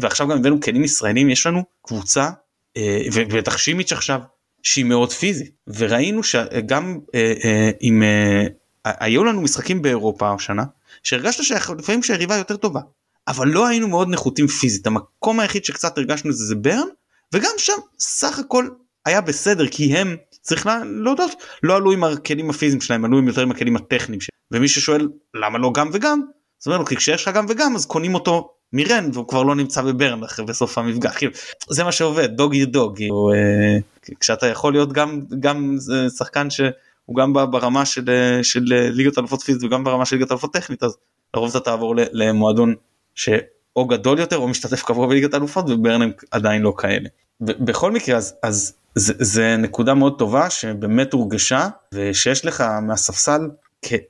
ועכשיו 0.00 0.28
גם 0.28 0.36
הבאנו 0.36 0.60
כלים 0.60 0.84
ישראלים 0.84 1.30
יש 1.30 1.46
לנו 1.46 1.64
קבוצה 1.82 2.30
אה, 2.76 3.02
ובטח 3.12 3.58
שימיץ' 3.58 3.92
עכשיו 3.92 4.20
שהיא 4.64 4.84
מאוד 4.84 5.12
פיזית. 5.12 5.50
וראינו 5.66 6.22
שגם 6.22 6.98
אה, 7.14 7.32
אה, 7.44 7.70
עם 7.80 8.02
אה, 8.02 8.46
היו 8.84 9.24
לנו 9.24 9.40
משחקים 9.40 9.82
באירופה 9.82 10.34
השנה 10.34 10.64
שהרגשת 11.02 11.44
שלפעמים 11.44 12.02
שהיריבה 12.02 12.36
יותר 12.36 12.56
טובה 12.56 12.80
אבל 13.28 13.48
לא 13.48 13.66
היינו 13.66 13.88
מאוד 13.88 14.08
נחותים 14.08 14.46
פיזית. 14.46 14.86
המקום 14.86 15.40
היחיד 15.40 15.64
שקצת 15.64 15.98
הרגשנו 15.98 16.32
זה 16.32 16.44
זה 16.44 16.54
ברן 16.54 16.88
וגם 17.34 17.50
שם 17.58 17.72
סך 17.98 18.38
הכל 18.38 18.68
היה 19.04 19.20
בסדר 19.20 19.66
כי 19.68 19.96
הם 19.96 20.16
צריך 20.42 20.68
להודות 20.84 21.30
לא 21.62 21.76
עלו 21.76 21.92
עם 21.92 22.04
הכלים 22.04 22.50
הפיזיים 22.50 22.80
שלהם 22.80 23.04
עלו 23.04 23.18
עם 23.18 23.28
יותר 23.28 23.42
עם 23.42 23.50
הכלים 23.50 23.76
הטכניים 23.76 24.20
שלהם. 24.20 24.38
ומי 24.50 24.68
ששואל 24.68 25.08
למה 25.34 25.58
לא 25.58 25.72
גם 25.74 25.90
וגם? 25.92 26.20
זאת 26.58 26.66
אומרת 26.66 26.88
כי 26.88 26.96
כשיש 26.96 27.22
לך 27.22 27.34
גם 27.34 27.46
וגם 27.48 27.76
אז 27.76 27.86
קונים 27.86 28.14
אותו 28.14 28.50
מרן 28.72 29.10
והוא 29.12 29.28
כבר 29.28 29.42
לא 29.42 29.54
נמצא 29.54 29.82
בברן 29.82 30.24
אחרי 30.24 30.44
בסוף 30.44 30.78
המפגש. 30.78 31.16
כאילו 31.16 31.32
זה 31.70 31.84
מה 31.84 31.92
שעובד 31.92 32.30
דוג 32.36 32.54
יו 32.54 32.66
דוג 32.66 32.98
כשאתה 34.20 34.46
יכול 34.46 34.72
להיות 34.72 34.92
גם 34.92 35.20
גם 35.40 35.76
שחקן 36.18 36.50
ש... 36.50 36.60
הוא 37.06 37.16
גם 37.16 37.32
ברמה 37.32 37.84
של, 37.84 38.10
אה, 38.10 38.44
של 38.44 38.64
אה, 38.72 38.90
ליגת 38.90 39.18
אלופות 39.18 39.42
פיזית 39.42 39.64
וגם 39.64 39.84
ברמה 39.84 40.04
של 40.04 40.16
ליגת 40.16 40.30
אלופות 40.30 40.52
טכנית 40.52 40.82
אז 40.82 40.96
לרוב 41.34 41.50
אתה 41.50 41.60
תעבור 41.60 41.94
למועדון 41.96 42.74
שאו 43.14 43.86
גדול 43.86 44.18
יותר 44.18 44.36
או 44.36 44.48
משתתף 44.48 44.82
קבוע 44.82 45.06
בליגת 45.06 45.34
אלופות 45.34 45.70
וברנם 45.70 46.10
עדיין 46.30 46.62
לא 46.62 46.74
כאלה. 46.78 47.08
בכל 47.40 47.92
מקרה 47.92 48.16
אז, 48.16 48.34
אז 48.42 48.74
זה, 48.94 49.12
זה 49.18 49.56
נקודה 49.56 49.94
מאוד 49.94 50.18
טובה 50.18 50.50
שבאמת 50.50 51.12
הורגשה 51.12 51.68
ושיש 51.94 52.44
לך 52.44 52.64
מהספסל 52.82 53.40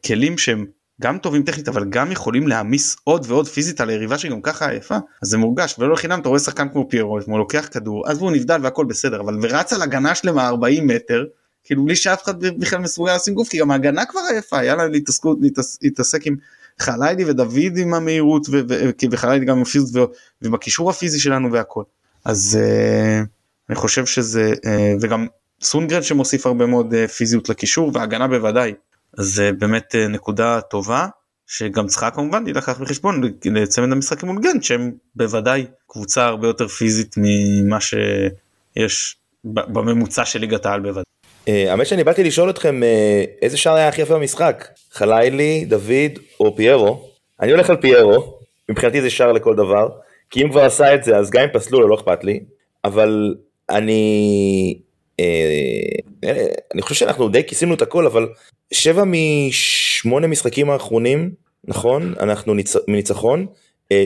כלים 0.06 0.38
שהם 0.38 0.66
גם 1.00 1.18
טובים 1.18 1.42
טכנית 1.42 1.68
אבל 1.68 1.84
גם 1.88 2.12
יכולים 2.12 2.48
להעמיס 2.48 2.96
עוד 3.04 3.26
ועוד 3.28 3.48
פיזית 3.48 3.80
על 3.80 3.90
היריבה 3.90 4.18
שגם 4.18 4.42
ככה 4.42 4.70
עייפה 4.70 4.94
אז 5.22 5.28
זה 5.28 5.38
מורגש 5.38 5.74
ולא 5.78 5.92
לחינם 5.92 6.20
אתה 6.20 6.28
רואה 6.28 6.40
שחקן 6.40 6.68
כמו 6.68 6.88
פיירו 6.90 7.18
הוא 7.26 7.38
לוקח 7.38 7.68
כדור 7.72 8.10
אז 8.10 8.20
הוא 8.20 8.32
נבדל 8.32 8.60
והכל 8.62 8.84
בסדר 8.84 9.20
אבל 9.20 9.38
ורץ 9.42 9.72
על 9.72 9.82
הגנה 9.82 10.14
שלמה 10.14 10.48
40 10.48 10.86
מטר 10.86 11.24
כאילו 11.64 11.84
בלי 11.84 11.96
שאף 11.96 12.22
אחד 12.22 12.44
בכלל 12.44 12.78
מסוגל 12.78 13.16
לשים 13.16 13.34
גוף 13.34 13.48
כי 13.48 13.58
גם 13.58 13.70
ההגנה 13.70 14.06
כבר 14.06 14.20
עייפה 14.30 14.58
היה 14.58 14.74
לה 14.74 14.84
להתעסק 15.82 16.26
עם 16.26 16.36
חלילי 16.78 17.24
ודוד 17.24 17.76
עם 17.76 17.94
המהירות 17.94 18.46
וחלילי 19.10 19.46
גם 19.46 19.56
עם 19.56 19.62
הפיזיות 19.62 20.16
ובקישור 20.42 20.90
הפיזי 20.90 21.20
שלנו 21.20 21.52
והכל 21.52 21.82
אז 22.24 22.58
uh, 22.60 23.26
אני 23.68 23.76
חושב 23.76 24.06
שזה 24.06 24.52
uh, 24.52 24.68
וגם 25.00 25.26
סונגרן 25.62 26.02
שמוסיף 26.02 26.46
הרבה 26.46 26.66
מאוד 26.66 26.94
uh, 26.94 27.08
פיזיות 27.08 27.48
לקישור 27.48 27.90
והגנה 27.94 28.28
בוודאי 28.28 28.74
אז 29.18 29.42
uh, 29.42 29.56
באמת 29.58 29.94
uh, 29.94 30.08
נקודה 30.08 30.60
טובה 30.60 31.06
שגם 31.46 31.86
צריכה 31.86 32.10
כמובן 32.10 32.44
להילקח 32.44 32.80
בחשבון 32.80 33.22
לצמד 33.44 33.92
המשחקים 33.92 34.28
מול 34.28 34.42
גנט 34.42 34.62
שהם 34.62 34.92
בוודאי 35.14 35.66
קבוצה 35.86 36.24
הרבה 36.24 36.46
יותר 36.46 36.68
פיזית 36.68 37.14
ממה 37.16 37.78
שיש 37.80 39.16
בממוצע 39.44 40.24
של 40.24 40.38
ליגת 40.38 40.66
העל 40.66 40.80
בוודאי. 40.80 41.13
אה, 41.48 41.70
האמת 41.70 41.86
שאני 41.86 42.04
באתי 42.04 42.24
לשאול 42.24 42.50
אתכם 42.50 42.82
אה, 42.82 43.24
איזה 43.42 43.56
שער 43.56 43.74
היה 43.74 43.88
הכי 43.88 44.02
יפה 44.02 44.14
במשחק, 44.14 44.68
חלילי, 44.92 45.64
דוד 45.64 46.18
או 46.40 46.56
פיירו. 46.56 47.08
אני 47.40 47.52
הולך 47.52 47.70
על 47.70 47.76
פיירו, 47.76 48.38
מבחינתי 48.68 49.02
זה 49.02 49.10
שער 49.10 49.32
לכל 49.32 49.54
דבר, 49.54 49.88
כי 50.30 50.42
אם 50.42 50.50
כבר 50.50 50.64
עשה 50.64 50.94
את 50.94 51.04
זה 51.04 51.16
אז 51.16 51.30
גם 51.30 51.42
אם 51.42 51.48
פסלו 51.52 51.80
לו 51.80 51.88
לא 51.88 51.94
אכפת 51.94 52.24
לי, 52.24 52.40
אבל 52.84 53.34
אני... 53.70 54.78
אה, 55.20 56.46
אני 56.74 56.82
חושב 56.82 56.94
שאנחנו 56.94 57.28
די 57.28 57.44
כיסינו 57.44 57.74
את 57.74 57.82
הכל, 57.82 58.06
אבל 58.06 58.28
שבע 58.72 59.02
משמונה 59.06 60.26
משחקים 60.26 60.70
האחרונים, 60.70 61.30
נכון, 61.64 62.14
אנחנו 62.20 62.54
ניצ... 62.54 62.76
מניצחון, 62.88 63.46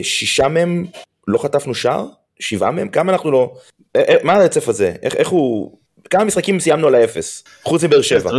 שישה 0.01 0.47
מהם 0.47 0.85
לא 1.27 1.37
חטפנו 1.37 1.75
שער, 1.75 2.05
שבעה 2.39 2.71
מהם, 2.71 2.89
כמה 2.89 3.11
אנחנו 3.11 3.31
לא... 3.31 3.53
מה 4.23 4.33
הרצף 4.33 4.67
הזה? 4.67 4.93
איך, 5.01 5.15
איך 5.15 5.29
הוא... 5.29 5.78
כמה 6.09 6.23
משחקים 6.23 6.59
סיימנו 6.59 6.87
על 6.87 6.95
האפס, 6.95 7.43
חוץ 7.63 7.83
מבאר 7.83 8.01
שבע. 8.01 8.31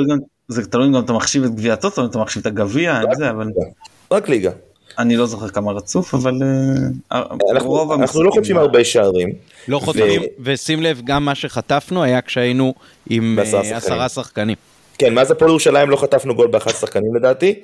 זה 0.49 0.67
תלוי 0.67 0.93
גם 0.93 1.05
אתה 1.05 1.13
מחשיב 1.13 1.45
את 1.45 1.55
גביע 1.55 1.73
הטוטו, 1.73 2.05
אתה 2.05 2.19
מחשיב 2.19 2.41
את 2.41 2.47
הגביע, 2.47 3.01
אבל... 3.31 3.47
רק 4.11 4.29
ליגה. 4.29 4.51
אני 4.99 5.17
לא 5.17 5.27
זוכר 5.27 5.49
כמה 5.49 5.73
רצוף, 5.73 6.15
אבל 6.15 6.33
אה, 7.13 7.23
אנחנו 7.51 8.23
לא 8.23 8.31
חוטפים 8.31 8.57
הרבה 8.57 8.85
שערים. 8.85 9.33
לא 9.69 9.79
חוטפים, 9.79 10.23
ושים 10.41 10.83
לב, 10.83 11.01
גם 11.05 11.25
מה 11.25 11.35
שחטפנו 11.35 12.03
היה 12.03 12.23
כשהיינו 12.23 12.75
עם 13.11 13.39
אה, 13.39 13.77
עשרה 13.77 14.09
שחקנים. 14.09 14.57
כן, 14.99 15.15
מאז 15.15 15.31
הפועל 15.31 15.51
ירושלים 15.51 15.91
לא 15.91 15.97
חטפנו 15.97 16.35
גול 16.35 16.47
באחת 16.47 16.71
שחקנים 16.71 17.15
לדעתי. 17.15 17.63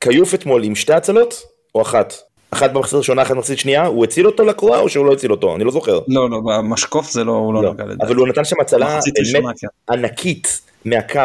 כיוף 0.00 0.34
אתמול 0.34 0.64
עם 0.64 0.74
שתי 0.74 0.92
הצלות, 0.92 1.42
או 1.74 1.82
אחת? 1.82 2.14
אחת 2.54 2.72
במחצית 2.72 2.94
ראשונה, 2.94 3.22
אחת 3.22 3.34
במחצית 3.34 3.58
שנייה, 3.58 3.86
הוא 3.86 4.04
הציל 4.04 4.26
אותו 4.26 4.44
לקורה 4.44 4.78
או 4.78 4.88
שהוא 4.88 5.06
לא 5.06 5.12
הציל 5.12 5.30
אותו? 5.30 5.56
אני 5.56 5.64
לא 5.64 5.70
זוכר. 5.70 6.00
לא, 6.08 6.30
לא, 6.30 6.40
במשקוף 6.40 7.10
זה 7.10 7.24
לא, 7.24 7.32
הוא 7.32 7.54
לא, 7.54 7.62
לא 7.62 7.74
נגע 7.74 7.84
לדעתי. 7.84 8.06
אבל 8.06 8.16
הוא 8.16 8.28
נתן 8.28 8.44
שם 8.44 8.56
הצלה 8.60 8.98
באמת 9.32 9.58
כן. 9.60 9.66
ענקית 9.90 10.60
מהקו, 10.84 11.20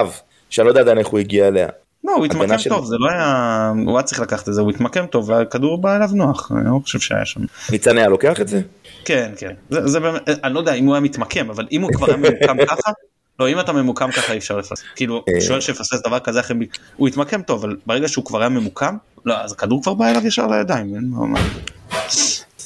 שאני 0.50 0.66
לא 0.66 0.72
יודע 0.72 0.82
עדיין 0.82 0.98
איך 0.98 1.08
הוא 1.08 1.20
הגיע 1.20 1.48
אליה. 1.48 1.68
לא, 2.04 2.16
הוא 2.16 2.26
התמקם 2.26 2.56
טוב, 2.70 2.86
זה 2.86 2.96
לא 3.00 3.10
היה, 3.10 3.72
הוא 3.86 3.98
היה 3.98 4.04
צריך 4.04 4.20
לקחת 4.20 4.50
את 4.50 4.54
זה, 4.54 4.62
הוא 4.62 4.70
התמקם 4.70 5.06
טוב 5.06 5.30
והכדור 5.30 5.82
בא 5.82 5.96
אליו 5.96 6.10
נוח, 6.14 6.52
אני 6.52 6.66
לא 6.66 6.80
חושב 6.84 7.00
שהיה 7.00 7.26
שם. 7.26 7.42
ניצן 7.72 7.98
היה 7.98 8.08
לוקח 8.08 8.42
את 8.42 8.48
זה? 8.48 8.62
כן, 9.06 9.32
כן, 9.38 9.54
זה 9.70 10.00
באמת, 10.00 10.30
אני 10.44 10.54
לא 10.54 10.60
יודע 10.60 10.74
אם 10.74 10.86
הוא 10.86 10.94
היה 10.94 11.02
מתמקם, 11.02 11.50
אבל 11.50 11.68
אם 11.72 11.82
הוא 11.82 11.92
כבר 11.94 12.08
היה 12.08 12.18
ממוקם 12.24 12.66
ככה, 12.66 12.92
לא, 13.40 13.50
אם 13.50 13.60
אתה 13.60 13.74
ממוקם 13.74 14.12
ככה 14.12 14.34
אי 14.34 14.38
אפשר 14.38 14.58
לפספס. 14.58 14.84
כאילו, 14.96 15.24
אה. 15.36 15.42
שואל 15.42 15.62
שיפספס 15.62 16.02
דבר 16.08 16.20
כזה 16.20 16.40
אחרי... 16.40 16.58
הוא 16.96 17.08
התמקם 17.08 17.42
טוב, 17.42 17.64
אבל 17.64 17.78
ברגע 17.86 18.08
שהוא 18.08 18.26
כבר 18.26 18.40
היה 18.40 18.50
ממוקם, 18.50 18.98
לא, 19.26 19.38
אז 19.38 19.52
הכדור 19.52 19.84
כבר 19.84 19.94
בא 19.94 20.10
אליו 20.10 20.28
ישר 20.28 20.48
לידיים. 20.48 21.14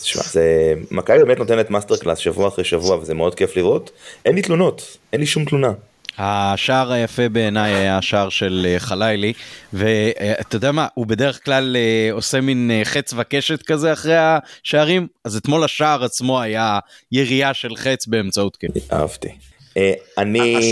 תשמע, 0.01 0.23
זה... 0.23 0.73
מכבי 0.91 1.17
באמת 1.17 1.39
נותנת 1.39 1.69
masterclass 1.69 2.17
שבוע 2.17 2.47
אחרי 2.47 2.63
שבוע, 2.63 2.97
וזה 2.97 3.13
מאוד 3.13 3.35
כיף 3.35 3.55
לראות. 3.55 3.91
אין 4.25 4.35
לי 4.35 4.41
תלונות, 4.41 4.97
אין 5.13 5.21
לי 5.21 5.27
שום 5.27 5.45
תלונה. 5.45 5.71
השער 6.17 6.91
היפה 6.91 7.29
בעיניי 7.29 7.73
היה 7.73 7.97
השער 7.97 8.29
של 8.29 8.67
אה, 8.69 8.79
חלילי, 8.79 9.33
ואתה 9.73 10.55
יודע 10.55 10.71
מה, 10.71 10.87
הוא 10.93 11.07
בדרך 11.07 11.45
כלל 11.45 11.75
אה, 11.75 12.13
עושה 12.13 12.41
מין 12.41 12.71
חץ 12.83 13.13
וקשת 13.17 13.61
כזה 13.61 13.93
אחרי 13.93 14.15
השערים, 14.17 15.07
אז 15.25 15.35
אתמול 15.35 15.63
השער 15.63 16.03
עצמו 16.03 16.41
היה 16.41 16.79
ירייה 17.11 17.53
של 17.53 17.75
חץ 17.75 18.07
באמצעות 18.07 18.55
כן. 18.55 18.67
אהבתי. 18.91 19.29
אה, 19.77 19.93
אני... 20.17 20.71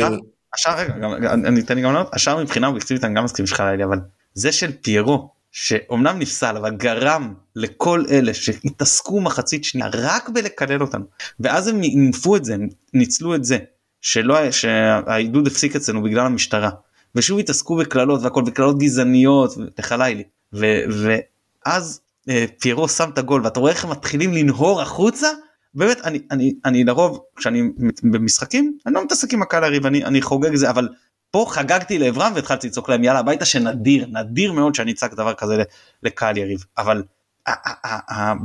השאר, 0.54 0.80
רגע, 0.80 1.34
אני 1.34 1.60
אתן 1.62 1.76
לי 1.76 1.82
גם 1.82 1.94
לענות, 1.94 2.10
השאר 2.14 2.44
מבחינה 2.44 2.68
אובייקטיבית 2.68 3.04
אני 3.04 3.16
גם 3.16 3.24
מסכים 3.24 3.48
שלך 3.48 3.60
לילי, 3.60 3.84
אבל 3.84 4.00
זה 4.34 4.52
של 4.52 4.72
פיירו, 4.82 5.30
שאומנם 5.52 6.20
נפסל 6.20 6.58
אבל 6.58 6.72
גרם 6.76 7.34
לכל 7.56 8.04
אלה 8.12 8.34
שהתעסקו 8.34 9.22
מחצית 9.22 9.64
שנייה 9.64 9.90
רק 9.94 10.30
בלקלל 10.30 10.82
אותנו. 10.82 11.06
ואז 11.40 11.68
הם 11.68 11.84
אינפו 11.84 12.36
את 12.36 12.46
זה 12.46 12.54
הם 12.54 12.68
ניצלו 12.94 13.36
את 13.36 13.44
זה 13.44 13.58
שלא 14.02 14.52
שהעידוד 14.52 15.48
הפסיק 15.48 15.76
אצלנו 15.76 16.04
בגלל 16.04 16.26
המשטרה. 16.26 16.70
ושוב 17.16 17.40
התעסקו 17.40 17.76
בקללות 17.76 18.22
והכל 18.24 18.44
בקללות 18.44 18.78
גזעניות 18.80 19.54
לחלילי 19.80 20.24
ואז 20.54 22.02
אה, 22.30 22.46
פיירו 22.60 22.90
שם 22.90 23.10
את 23.14 23.18
הגול 23.18 23.42
ואתה 23.44 23.60
רואה 23.60 23.72
איך 23.72 23.86
הם 23.86 23.92
מתחילים 23.92 24.34
לנהור 24.34 24.82
החוצה 24.82 25.28
באמת 25.74 25.98
אני 26.04 26.20
אני 26.32 26.54
אני 26.66 26.84
לרוב 26.84 27.20
כשאני 27.36 27.64
במשחקים 28.04 28.78
אני 28.86 28.94
לא 28.94 29.04
מתעסק 29.04 29.34
עם 29.34 29.42
הקהל 29.42 29.64
הריב 29.64 29.86
אני 29.86 30.06
אני 30.06 30.22
חוגג 30.22 30.56
זה 30.56 30.70
אבל 30.70 30.90
פה 31.32 31.46
חגגתי 31.50 32.00
לעברם 32.00 32.32
והתחלתי 32.36 32.68
לצעוק 32.68 32.90
להם 32.90 33.04
יאללה 33.04 33.20
הביתה 33.20 33.46
שנדיר 33.46 34.06
נדיר 34.06 34.52
מאוד 34.52 34.76
שאני 34.76 34.92
אצעק 34.92 35.14
דבר 35.14 35.34
כזה 35.34 35.64
לקהל 36.04 36.38
יריב. 36.38 36.66
אבל 36.78 37.04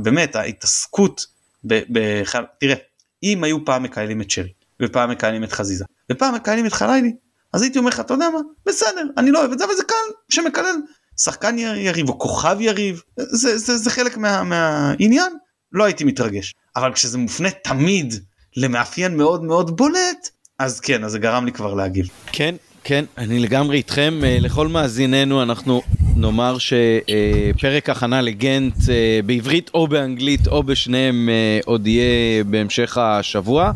באמת 0.03 0.35
ההתעסקות 0.35 1.25
בחייל 1.63 2.45
תראה 2.59 2.75
אם 3.23 3.43
היו 3.43 3.65
פעם 3.65 3.83
מקהלים 3.83 4.21
את 4.21 4.31
שרי 4.31 4.53
ופעם 4.81 5.11
מקהלים 5.11 5.43
את 5.43 5.51
חזיזה 5.51 5.85
ופעם 6.11 6.35
מקהלים 6.35 6.65
את 6.65 6.73
חלילי 6.73 7.15
אז 7.53 7.61
הייתי 7.61 7.79
אומר 7.79 7.89
לך 7.89 7.99
אתה 7.99 8.13
יודע 8.13 8.29
מה? 8.29 8.39
בסדר 8.65 9.07
אני 9.17 9.31
לא 9.31 9.39
אוהב 9.39 9.51
את 9.51 9.59
זה 9.59 9.65
אבל 9.65 9.73
זה 9.73 9.83
קהל 9.83 10.13
שמקלל. 10.29 10.75
שחקן 11.17 11.57
יריב 11.57 12.09
או 12.09 12.19
כוכב 12.19 12.57
יריב 12.59 13.01
זה 13.17 13.57
זה 13.57 13.77
זה 13.77 13.89
חלק 13.89 14.17
מה, 14.17 14.43
מהעניין 14.43 15.33
לא 15.71 15.83
הייתי 15.83 16.03
מתרגש 16.03 16.53
אבל 16.75 16.93
כשזה 16.93 17.17
מופנה 17.17 17.49
תמיד 17.49 18.13
למאפיין 18.57 19.17
מאוד 19.17 19.43
מאוד 19.43 19.77
בולט 19.77 20.29
אז 20.59 20.79
כן 20.79 21.03
אז 21.03 21.11
זה 21.11 21.19
גרם 21.19 21.45
לי 21.45 21.51
כבר 21.51 21.73
להגיב. 21.73 22.09
כן 22.31 22.55
כן 22.83 23.05
אני 23.17 23.39
לגמרי 23.39 23.77
איתכם 23.77 24.19
אה, 24.23 24.37
לכל 24.39 24.67
מאזיננו 24.67 25.43
אנחנו 25.43 25.81
נאמר 26.15 26.57
שפרק 26.57 27.89
הכנה 27.89 28.21
לגנט 28.21 28.75
אה, 28.89 29.19
בעברית 29.25 29.71
או 29.73 29.87
באנגלית 29.87 30.47
או 30.47 30.63
בשניהם 30.63 31.29
אה, 31.29 31.59
עוד 31.65 31.87
יהיה 31.87 32.43
בהמשך 32.43 32.97
השבוע. 32.97 33.71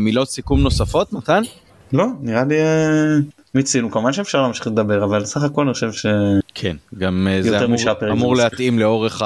מילות 0.00 0.30
סיכום 0.30 0.60
נוספות 0.60 1.12
מתן? 1.12 1.42
לא 1.92 2.06
נראה 2.20 2.44
לי 2.44 2.56
מיצינו 3.54 3.90
כמובן 3.90 4.12
שאפשר 4.12 4.42
להמשיך 4.42 4.66
לדבר 4.66 5.04
אבל 5.04 5.24
סך 5.24 5.42
הכל 5.42 5.62
אני 5.62 5.72
חושב 5.72 5.92
ש... 5.92 6.06
כן 6.54 6.76
גם 6.98 7.28
אה, 7.30 7.42
זה 7.42 7.64
אמור, 7.64 7.78
אמור 8.10 8.36
להתאים 8.36 8.78
לאורך 8.78 9.22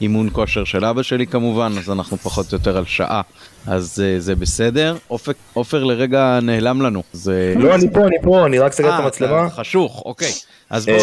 האימון 0.00 0.28
כושר 0.32 0.64
של 0.64 0.84
אבא 0.84 1.02
שלי 1.02 1.26
כמובן 1.26 1.72
אז 1.78 1.90
אנחנו 1.90 2.16
פחות 2.16 2.52
או 2.52 2.58
יותר 2.58 2.78
על 2.78 2.84
שעה 2.84 3.22
אז 3.66 4.02
uh, 4.02 4.20
זה 4.20 4.34
בסדר. 4.34 4.96
עופר, 5.08 5.32
עופר 5.52 5.84
לרגע 5.84 6.38
נעלם 6.42 6.82
לנו 6.82 7.02
זה 7.12 7.54
לא 7.56 7.74
אני 7.74 7.92
פה 7.92 8.00
אני 8.06 8.16
פה 8.22 8.46
אני 8.46 8.58
רק 8.58 8.72
סגר 8.72 8.88
את 8.88 8.92
אה, 8.92 8.98
המצלמה. 8.98 9.50
חשוך 9.50 10.02
אוקיי. 10.04 10.32
אז 10.70 10.86
בוא, 10.86 10.96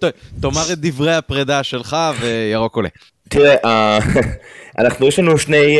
בוא 0.00 0.10
תאמר 0.40 0.72
את 0.72 0.78
דברי 0.78 1.14
הפרידה 1.14 1.62
שלך 1.62 1.96
וירוק 2.20 2.76
עולה. 2.76 2.88
תראה 3.28 3.98
אנחנו 4.78 5.06
יש 5.06 5.18
לנו 5.18 5.38
שני 5.38 5.78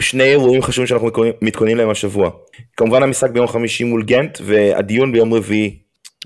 שני 0.00 0.24
אירועים 0.24 0.62
חשובים 0.62 0.86
שאנחנו 0.86 1.10
מתכוננים 1.42 1.76
להם 1.76 1.90
השבוע. 1.90 2.30
כמובן 2.76 3.02
המשחק 3.02 3.30
ביום 3.30 3.48
חמישי 3.48 3.84
מול 3.84 4.02
גנט 4.02 4.38
והדיון 4.44 5.12
ביום 5.12 5.34
רביעי. 5.34 5.78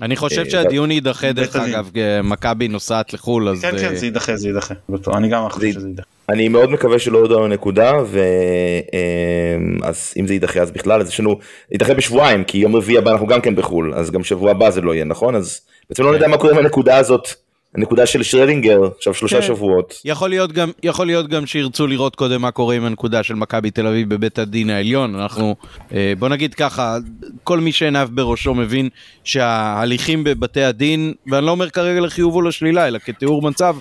אני 0.02 0.16
חושב 0.16 0.42
אה, 0.44 0.50
שהדיון 0.50 0.90
יידחה 0.90 1.32
דרך 1.32 1.56
אגב, 1.56 1.90
מכבי 2.24 2.68
נוסעת 2.68 3.12
לחו"ל 3.12 3.48
אז... 3.48 3.60
כן 3.60 3.78
כן 3.78 3.88
אה, 3.88 3.96
זה 3.96 4.06
יידחה 4.06 4.36
זה 4.36 4.48
יידחה, 4.48 4.74
אני 5.14 5.28
גם 5.28 5.48
חושב 5.48 5.72
שזה 5.72 5.88
יידחה. 5.88 6.06
אני 6.28 6.48
מאוד 6.48 6.70
מקווה 6.70 6.98
שלא 6.98 7.18
הודענו 7.18 7.48
נקודה 7.48 7.92
ואז 8.02 10.12
אה, 10.16 10.20
אם 10.20 10.26
זה 10.26 10.34
יידחה 10.34 10.60
אז 10.60 10.70
בכלל 10.70 11.00
אז 11.00 11.08
יש 11.08 11.20
לנו, 11.20 11.38
יידחה 11.72 11.94
בשבועיים 11.94 12.44
כי 12.44 12.58
יום 12.58 12.76
רביעי 12.76 12.98
הבא 12.98 13.10
אנחנו 13.10 13.26
גם 13.26 13.40
כן 13.40 13.56
בחו"ל 13.56 13.94
אז 13.94 14.10
גם 14.10 14.24
שבוע 14.24 14.50
הבא 14.50 14.70
זה 14.70 14.80
לא 14.80 14.94
יהיה 14.94 15.04
נכון 15.04 15.34
אז 15.34 15.60
בעצם 15.90 16.02
לא 16.02 16.08
כן. 16.08 16.16
נדע 16.16 16.28
מה 16.28 16.36
קורה 16.36 16.52
עם 16.52 16.58
הנקודה 16.58 16.96
הזאת 16.96 17.28
הנקודה 17.74 18.06
של 18.06 18.22
שרדינגר, 18.22 18.80
עכשיו 18.96 19.14
שלושה 19.14 19.40
כן. 19.40 19.46
שבועות. 19.46 20.00
יכול 20.04 20.30
להיות, 20.30 20.52
גם, 20.52 20.70
יכול 20.82 21.06
להיות 21.06 21.28
גם 21.28 21.46
שירצו 21.46 21.86
לראות 21.86 22.16
קודם 22.16 22.42
מה 22.42 22.50
קורה 22.50 22.74
עם 22.74 22.84
הנקודה 22.84 23.22
של 23.22 23.34
מכבי 23.34 23.70
תל 23.70 23.86
אביב 23.86 24.14
בבית 24.14 24.38
הדין 24.38 24.70
העליון. 24.70 25.14
אנחנו, 25.14 25.54
אה, 25.94 26.12
בוא 26.18 26.28
נגיד 26.28 26.54
ככה, 26.54 26.96
כל 27.44 27.60
מי 27.60 27.72
שעיניו 27.72 28.08
בראשו 28.12 28.54
מבין 28.54 28.88
שההליכים 29.24 30.24
בבתי 30.24 30.62
הדין, 30.62 31.14
ואני 31.26 31.46
לא 31.46 31.50
אומר 31.50 31.70
כרגע 31.70 32.00
לחיוב 32.00 32.34
או 32.34 32.42
לשלילה, 32.42 32.88
אלא 32.88 32.98
כתיאור 32.98 33.42
מצב, 33.42 33.76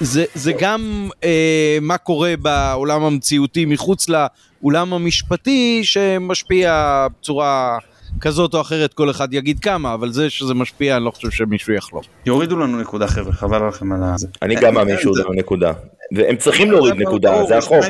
זה, 0.00 0.24
זה 0.34 0.52
גם 0.58 1.08
אה, 1.24 1.78
מה 1.80 1.98
קורה 1.98 2.34
בעולם 2.38 3.02
המציאותי 3.02 3.64
מחוץ 3.64 4.06
לאולם 4.08 4.94
המשפטי, 4.94 5.80
שמשפיע 5.84 7.06
בצורה... 7.18 7.78
כזאת 8.20 8.54
או 8.54 8.60
אחרת 8.60 8.94
כל 8.94 9.10
אחד 9.10 9.34
יגיד 9.34 9.58
כמה 9.58 9.94
אבל 9.94 10.12
זה 10.12 10.30
שזה 10.30 10.54
משפיע 10.54 10.96
אני 10.96 11.04
לא 11.04 11.10
חושב 11.10 11.30
שמישהו 11.30 11.72
יחלום. 11.72 12.02
יורידו 12.26 12.56
לנו 12.56 12.80
נקודה 12.80 13.06
חבר'ה 13.06 13.32
חבל 13.32 13.68
לכם 13.68 13.92
על 13.92 14.18
זה. 14.18 14.26
אני 14.42 14.54
גם 14.54 14.74
מאמין 14.74 14.96
שיורידו 14.98 15.32
נקודה. 15.32 15.72
והם 16.16 16.36
צריכים 16.36 16.70
להוריד 16.70 16.94
נקודה 16.94 17.44
זה 17.44 17.58
החוק. 17.58 17.84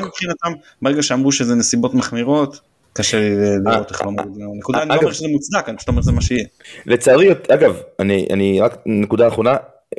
ברגע 0.81 1.03
שאמרו 1.03 1.31
שזה 1.31 1.55
נסיבות 1.55 1.93
מחמירות 1.93 2.59
קשה 2.93 3.19
לי 3.19 3.35
לראות 3.65 3.91
איך 3.91 4.01
לא 4.05 4.11
מורידים 4.11 4.57
נקודה 4.57 4.81
אני 4.81 4.89
לא 4.89 4.95
אומר 4.95 5.11
שזה 5.11 5.27
מוצדק 5.27 5.69
אני 5.69 5.77
פשוט 5.77 5.89
אומר 5.89 6.01
שזה 6.01 6.11
מה 6.11 6.21
שיהיה. 6.21 6.45
לצערי 6.85 7.29
אגב 7.49 7.81
אני 7.99 8.59
רק 8.61 8.77
נקודה 8.85 9.27
אחרונה 9.27 9.55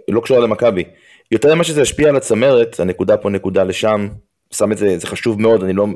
לא 0.09 0.21
קשורה 0.21 0.41
למכבי 0.41 0.85
יותר 1.31 1.55
ממה 1.55 1.65
שזה 1.65 1.81
ישפיע 1.83 2.09
על 2.09 2.17
הצמרת 2.17 2.81
הנקודה 2.81 3.17
פה 3.17 3.31
נקודה 3.31 3.65
לשם 3.65 4.09
שם 4.55 4.73
את 4.73 4.79
זה, 4.79 4.99
זה 4.99 5.07
חשוב 5.07 5.41
מאוד, 5.41 5.63
אני 5.63 5.73
לא... 5.73 5.87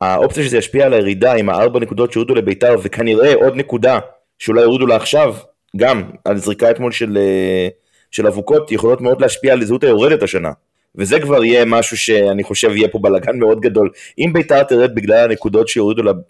האופציה 0.00 0.44
שזה 0.44 0.58
ישפיע 0.58 0.86
על 0.86 0.92
הירידה 0.92 1.32
עם 1.32 1.48
הארבע 1.48 1.80
נקודות 1.80 2.12
שהורידו 2.12 2.34
לביתר, 2.34 2.76
וכנראה 2.82 3.34
עוד 3.34 3.56
נקודה 3.56 3.98
שאולי 4.38 4.62
יורידו 4.62 4.86
לה 4.86 4.96
עכשיו, 4.96 5.34
גם 5.76 6.02
על 6.24 6.38
זריקה 6.38 6.70
אתמול 6.70 6.92
של, 6.92 7.18
אה, 7.20 7.68
של 8.10 8.26
אבוקות, 8.26 8.72
יכולות 8.72 9.00
מאוד 9.00 9.20
להשפיע 9.20 9.52
על 9.52 9.64
זהות 9.64 9.84
היורדת 9.84 10.22
השנה. 10.22 10.50
וזה 10.96 11.20
כבר 11.20 11.44
יהיה 11.44 11.64
משהו 11.64 11.96
שאני 11.96 12.42
חושב 12.42 12.70
יהיה 12.76 12.88
פה 12.88 12.98
בלאגן 12.98 13.38
מאוד 13.38 13.60
גדול. 13.60 13.90
אם 14.18 14.30
ביתר 14.32 14.62
תרד 14.62 14.94
בגלל 14.94 15.30
הנקודות 15.30 15.68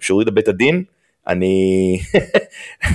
שהורידו 0.00 0.32
בית 0.32 0.48
הדין, 0.48 0.84
אני... 1.28 1.98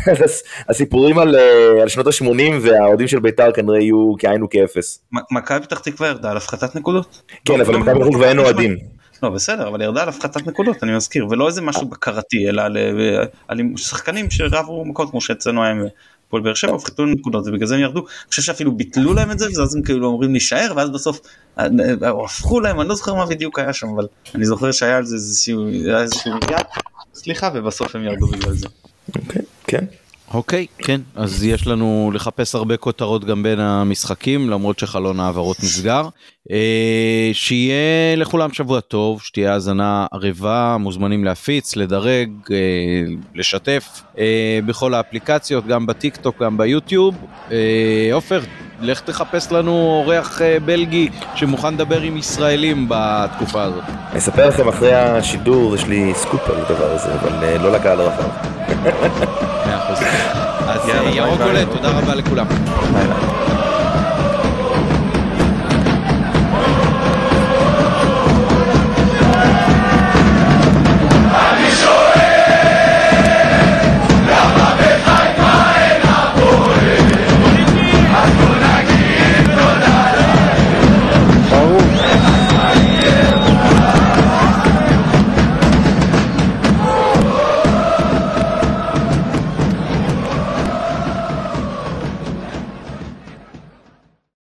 הסיפורים 0.70 1.20
על, 1.20 1.36
אה, 1.36 1.82
על 1.82 1.88
שנות 1.88 2.08
ה-80 2.08 2.54
והאוהדים 2.62 3.08
של 3.08 3.20
בית"ר 3.20 3.52
כנראה 3.52 3.80
יהיו 3.80 4.14
כאין 4.20 4.44
וכאפס. 4.44 5.06
מכבי 5.32 5.60
פתח 5.66 5.80
תקווה 5.80 6.08
ירדה 6.08 6.32
על 6.32 6.38
הפחתת 6.38 6.76
נקודות? 6.76 7.22
כן, 7.46 7.62
אבל 7.62 7.76
מכבי 7.76 8.00
פתח 8.00 8.08
תקווה 8.08 8.30
אין 8.30 8.40
אוהדים. 8.40 8.78
לא 9.24 9.30
בסדר 9.30 9.68
אבל 9.68 9.82
ירדה 9.82 10.04
על 10.04 10.10
הפחתת 10.10 10.48
נקודות 10.48 10.84
אני 10.84 10.96
מזכיר 10.96 11.28
ולא 11.30 11.48
איזה 11.48 11.62
משהו 11.62 11.86
בקרתי 11.86 12.50
אלא 12.50 12.62
על 13.48 13.58
שחקנים 13.76 14.32
שרבו 14.32 14.86
מכות 14.86 15.12
כמו 15.12 15.22
שאצלנו 15.22 15.64
היה 15.64 15.74
הפועל 16.30 16.44
באר 16.44 16.54
שבע 16.54 16.76
הפחיתו 16.76 17.06
נקודות 17.06 17.48
ובגלל 17.48 17.68
זה 17.68 17.76
הם 17.76 17.82
ירדו. 17.82 18.00
אני 18.00 18.30
חושב 18.30 18.42
שאפילו 18.42 18.72
ביטלו 18.72 19.14
להם 19.14 19.32
את 19.32 19.40
זה 19.40 19.46
ואז 19.58 19.76
הם 19.76 19.82
כאילו 19.82 20.08
אומרים 20.08 20.32
להישאר 20.32 20.74
ואז 20.76 20.90
בסוף 20.90 21.22
אה, 21.60 21.68
אה, 22.04 22.24
הפכו 22.26 22.60
להם 22.60 22.82
אני 22.82 22.90
לא 22.90 22.96
זוכר 22.96 23.14
מה 23.14 23.26
בדיוק 23.26 23.60
היה 23.60 23.74
שם 23.74 23.88
אבל 23.88 24.08
אני 24.36 24.46
זוכר 24.46 24.72
שהיה 24.72 24.98
על 24.98 25.06
זה 25.06 25.16
איזשהו 25.16 25.70
יד 25.70 26.08
סליחה 27.14 27.50
ובסוף 27.54 27.96
הם 27.96 28.04
ירדו 28.04 28.28
בגלל 28.28 28.54
זה. 28.54 28.68
אוקיי, 29.16 29.42
כן. 29.64 29.86
אוקיי, 30.34 30.66
כן, 30.78 31.02
אז 31.16 31.44
יש 31.44 31.68
לנו 31.68 32.12
לחפש 32.14 32.56
הרבה 32.56 32.78
כותרות 32.78 33.26
גם 33.26 33.44
בין 33.44 33.60
המשחקים, 33.60 34.50
למרות 34.50 34.80
שחלון 34.80 35.20
העברות 35.20 35.58
נסגר. 35.64 36.10
אה, 36.52 37.30
שיהיה 37.34 38.16
לכולם 38.16 38.54
שבוע 38.54 38.80
טוב, 38.80 39.22
שתהיה 39.22 39.54
האזנה 39.54 40.06
ערבה, 40.12 40.78
מוזמנים 40.80 41.24
להפיץ, 41.24 41.76
לדרג, 41.76 42.30
אה, 42.52 42.58
לשתף 43.36 44.02
אה, 44.18 44.60
בכל 44.66 44.94
האפליקציות, 44.94 45.68
גם 45.68 45.86
בטיק 45.86 46.16
טוק, 46.16 46.44
גם 46.44 46.58
ביוטיוב. 46.58 47.16
עופר, 48.14 48.42
לך 48.82 49.00
תחפש 49.00 49.52
לנו 49.52 49.72
אורח 49.72 50.42
אה, 50.42 50.58
בלגי 50.66 51.10
שמוכן 51.36 51.74
לדבר 51.74 52.02
עם 52.02 52.18
ישראלים 52.18 52.86
בתקופה 52.90 53.64
הזאת. 53.64 53.84
אני 54.12 54.20
אספר 54.20 54.48
לכם 54.48 54.68
אחרי 54.68 54.94
השידור, 54.96 55.76
יש 55.76 55.86
לי 55.86 56.14
סקופ 56.16 56.50
על 56.50 56.56
הדבר 56.56 56.92
הזה, 56.92 57.14
אבל 57.14 57.44
אה, 57.44 57.58
לא 57.58 57.72
לקהל 57.72 58.02
הרחב. 58.02 58.30
מאה 59.66 59.78
אחוז. 59.78 60.00
אז 60.72 60.90
אה, 60.90 61.10
ירוק. 61.14 61.42
עולה, 61.42 61.66
תודה 61.66 61.90
רבה 61.90 62.16
לכולם. 62.16 62.46
ביי 62.94 63.08
ביי. 63.08 63.29